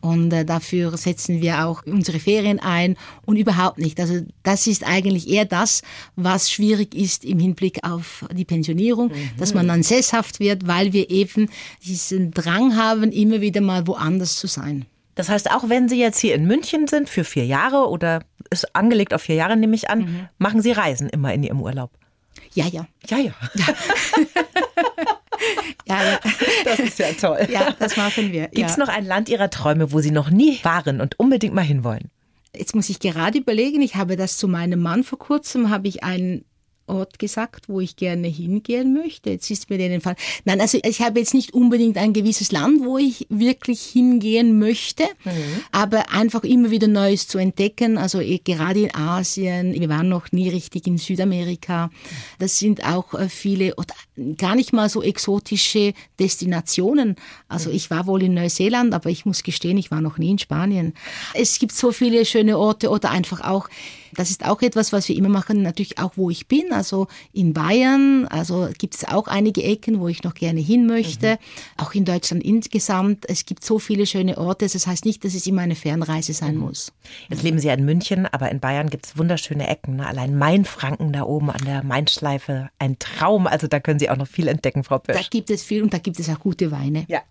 Und 0.00 0.32
äh, 0.32 0.44
dafür 0.44 0.96
setzen 0.96 1.40
wir 1.40 1.66
auch 1.66 1.82
unsere 1.84 2.20
Ferien 2.20 2.60
ein 2.60 2.96
und 3.24 3.36
überhaupt 3.36 3.78
nicht. 3.78 3.98
Also 3.98 4.20
das 4.42 4.66
ist 4.66 4.86
eigentlich 4.86 5.28
eher 5.28 5.46
das, 5.46 5.82
was 6.14 6.50
schwierig 6.50 6.94
ist 6.94 7.24
im 7.24 7.38
Hinblick 7.38 7.82
auf 7.82 8.24
die 8.32 8.44
Pensionierung, 8.44 9.08
mhm. 9.08 9.30
dass 9.38 9.54
man 9.54 9.66
dann 9.66 9.82
sesshaft 9.82 10.38
wird, 10.38 10.66
weil 10.66 10.92
wir 10.92 11.10
eben 11.10 11.48
diesen 11.84 12.30
Drang 12.30 12.76
haben, 12.76 13.10
immer 13.10 13.40
wieder 13.40 13.60
mal 13.60 13.86
woanders 13.86 14.36
zu 14.36 14.46
sein. 14.46 14.86
Das 15.16 15.28
heißt, 15.28 15.50
auch 15.50 15.68
wenn 15.68 15.88
Sie 15.88 15.98
jetzt 15.98 16.20
hier 16.20 16.36
in 16.36 16.46
München 16.46 16.86
sind 16.86 17.08
für 17.08 17.24
vier 17.24 17.46
Jahre 17.46 17.88
oder 17.88 18.20
ist 18.50 18.76
angelegt 18.76 19.12
auf 19.12 19.22
vier 19.22 19.34
Jahre, 19.34 19.56
nehme 19.56 19.74
ich 19.74 19.90
an, 19.90 19.98
mhm. 20.00 20.28
machen 20.38 20.62
Sie 20.62 20.70
Reisen 20.70 21.08
immer 21.08 21.34
in 21.34 21.42
Ihrem 21.42 21.60
Urlaub? 21.60 21.90
Ja, 22.52 22.66
ja. 22.66 22.86
Ja, 23.08 23.18
ja. 23.18 23.32
ja, 25.86 26.04
ja. 26.04 26.20
Das 26.64 26.78
ist 26.78 26.98
ja 26.98 27.12
toll. 27.12 27.48
Ja, 27.50 27.74
das 27.78 27.96
machen 27.96 28.30
wir. 28.30 28.48
Gibt 28.48 28.70
es 28.70 28.76
ja. 28.76 28.84
noch 28.84 28.88
ein 28.88 29.06
Land 29.06 29.28
Ihrer 29.28 29.50
Träume, 29.50 29.90
wo 29.90 30.00
Sie 30.00 30.10
noch 30.10 30.30
nie 30.30 30.60
waren 30.62 31.00
und 31.00 31.18
unbedingt 31.18 31.54
mal 31.54 31.62
hinwollen? 31.62 32.10
Jetzt 32.54 32.74
muss 32.74 32.88
ich 32.90 33.00
gerade 33.00 33.38
überlegen, 33.38 33.80
ich 33.82 33.96
habe 33.96 34.16
das 34.16 34.36
zu 34.36 34.48
meinem 34.48 34.80
Mann 34.80 35.02
vor 35.02 35.18
kurzem, 35.18 35.70
habe 35.70 35.88
ich 35.88 36.04
einen 36.04 36.44
Ort 36.86 37.18
gesagt, 37.18 37.68
wo 37.68 37.80
ich 37.80 37.96
gerne 37.96 38.28
hingehen 38.28 38.92
möchte. 38.92 39.30
Jetzt 39.30 39.50
ist 39.50 39.68
mir 39.70 39.78
den 39.78 40.00
Fall. 40.00 40.16
Nein, 40.44 40.60
also 40.60 40.78
ich 40.84 41.00
habe 41.00 41.18
jetzt 41.18 41.34
nicht 41.34 41.54
unbedingt 41.54 41.96
ein 41.96 42.12
gewisses 42.12 42.52
Land, 42.52 42.84
wo 42.84 42.98
ich 42.98 43.26
wirklich 43.28 43.82
hingehen 43.82 44.58
möchte, 44.58 45.04
mhm. 45.24 45.32
aber 45.72 46.12
einfach 46.12 46.44
immer 46.44 46.70
wieder 46.70 46.88
Neues 46.88 47.28
zu 47.28 47.38
entdecken. 47.38 47.98
Also 47.98 48.20
eh, 48.20 48.38
gerade 48.38 48.80
in 48.80 48.94
Asien, 48.94 49.74
wir 49.74 49.88
waren 49.88 50.08
noch 50.08 50.32
nie 50.32 50.48
richtig 50.48 50.86
in 50.86 50.98
Südamerika. 50.98 51.90
Das 52.38 52.58
sind 52.58 52.84
auch 52.84 53.14
äh, 53.14 53.28
viele 53.28 53.74
oder 53.76 53.94
gar 54.36 54.54
nicht 54.54 54.72
mal 54.72 54.88
so 54.88 55.02
exotische 55.02 55.92
Destinationen. 56.18 57.16
Also 57.48 57.70
ich 57.70 57.90
war 57.90 58.06
wohl 58.06 58.22
in 58.22 58.34
Neuseeland, 58.34 58.94
aber 58.94 59.10
ich 59.10 59.26
muss 59.26 59.42
gestehen, 59.42 59.76
ich 59.76 59.90
war 59.90 60.00
noch 60.00 60.18
nie 60.18 60.30
in 60.30 60.38
Spanien. 60.38 60.94
Es 61.34 61.58
gibt 61.58 61.72
so 61.72 61.92
viele 61.92 62.24
schöne 62.24 62.58
Orte 62.58 62.90
oder 62.90 63.10
einfach 63.10 63.42
auch 63.42 63.68
das 64.14 64.30
ist 64.30 64.44
auch 64.44 64.62
etwas, 64.62 64.92
was 64.92 65.08
wir 65.08 65.16
immer 65.16 65.28
machen, 65.28 65.62
natürlich 65.62 65.98
auch, 65.98 66.12
wo 66.16 66.30
ich 66.30 66.46
bin. 66.46 66.72
Also 66.72 67.06
in 67.32 67.52
Bayern, 67.52 68.26
also 68.28 68.68
gibt 68.78 68.94
es 68.94 69.04
auch 69.06 69.28
einige 69.28 69.62
Ecken, 69.62 70.00
wo 70.00 70.08
ich 70.08 70.22
noch 70.22 70.34
gerne 70.34 70.60
hin 70.60 70.86
möchte. 70.86 71.32
Mhm. 71.32 71.82
Auch 71.84 71.94
in 71.94 72.04
Deutschland 72.04 72.42
insgesamt. 72.44 73.28
Es 73.28 73.44
gibt 73.44 73.64
so 73.64 73.78
viele 73.78 74.06
schöne 74.06 74.38
Orte. 74.38 74.68
Das 74.68 74.86
heißt 74.86 75.04
nicht, 75.04 75.24
dass 75.24 75.34
es 75.34 75.46
immer 75.46 75.62
eine 75.62 75.74
Fernreise 75.74 76.32
sein 76.32 76.54
mhm. 76.54 76.60
muss. 76.60 76.92
Jetzt 77.28 77.42
leben 77.42 77.58
Sie 77.58 77.68
ja 77.68 77.74
in 77.74 77.84
München, 77.84 78.26
aber 78.26 78.50
in 78.50 78.60
Bayern 78.60 78.90
gibt 78.90 79.06
es 79.06 79.18
wunderschöne 79.18 79.66
Ecken. 79.68 79.96
Ne? 79.96 80.06
Allein 80.06 80.36
Mainfranken 80.36 81.12
da 81.12 81.22
oben 81.22 81.50
an 81.50 81.64
der 81.64 81.82
Mainschleife, 81.82 82.70
ein 82.78 82.98
Traum. 82.98 83.46
Also 83.46 83.66
da 83.66 83.80
können 83.80 83.98
Sie 83.98 84.10
auch 84.10 84.16
noch 84.16 84.28
viel 84.28 84.48
entdecken, 84.48 84.84
Frau 84.84 84.98
Pösch. 84.98 85.16
Da 85.16 85.22
gibt 85.28 85.50
es 85.50 85.62
viel 85.62 85.82
und 85.82 85.92
da 85.92 85.98
gibt 85.98 86.18
es 86.18 86.28
auch 86.28 86.40
gute 86.40 86.70
Weine. 86.70 87.04
Ja. 87.08 87.22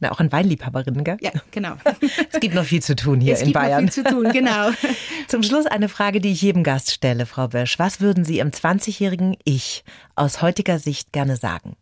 Na, 0.00 0.12
auch 0.12 0.20
an 0.20 0.30
Weinliebhaberinnen, 0.32 1.04
gell? 1.04 1.16
Ja, 1.20 1.32
genau. 1.50 1.74
es 2.32 2.40
gibt 2.40 2.54
noch 2.54 2.64
viel 2.64 2.82
zu 2.82 2.96
tun 2.96 3.20
hier 3.20 3.34
es 3.34 3.42
in 3.42 3.52
Bayern. 3.52 3.86
Es 3.86 3.94
gibt 3.94 4.06
noch 4.06 4.12
viel 4.12 4.22
zu 4.22 4.30
tun, 4.30 4.32
genau. 4.32 4.70
Zum 5.28 5.42
Schluss 5.42 5.66
eine 5.66 5.88
Frage, 5.88 6.20
die 6.20 6.32
ich 6.32 6.42
jedem 6.42 6.62
Gast 6.62 6.90
stelle, 6.92 7.26
Frau 7.26 7.48
Bösch. 7.48 7.78
Was 7.78 8.00
würden 8.00 8.24
Sie 8.24 8.38
im 8.38 8.50
20-jährigen 8.50 9.36
Ich 9.44 9.84
aus 10.14 10.42
heutiger 10.42 10.78
Sicht 10.78 11.12
gerne 11.12 11.36
sagen? 11.36 11.76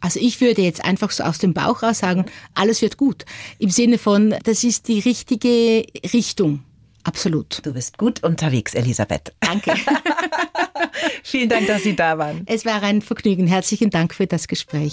Also 0.00 0.20
ich 0.20 0.42
würde 0.42 0.60
jetzt 0.60 0.84
einfach 0.84 1.10
so 1.10 1.24
aus 1.24 1.38
dem 1.38 1.54
Bauch 1.54 1.82
raus 1.82 2.00
sagen, 2.00 2.26
alles 2.52 2.82
wird 2.82 2.98
gut. 2.98 3.24
Im 3.58 3.70
Sinne 3.70 3.96
von, 3.96 4.34
das 4.44 4.62
ist 4.62 4.88
die 4.88 5.00
richtige 5.00 5.86
Richtung. 6.12 6.62
Absolut. 7.04 7.64
Du 7.64 7.72
bist 7.72 7.96
gut 7.96 8.22
unterwegs, 8.22 8.74
Elisabeth. 8.74 9.32
Danke. 9.40 9.74
Vielen 11.22 11.48
Dank, 11.48 11.66
dass 11.66 11.82
Sie 11.82 11.96
da 11.96 12.18
waren. 12.18 12.42
Es 12.46 12.64
war 12.64 12.82
ein 12.82 13.02
Vergnügen. 13.02 13.46
Herzlichen 13.46 13.90
Dank 13.90 14.14
für 14.14 14.26
das 14.26 14.48
Gespräch. 14.48 14.92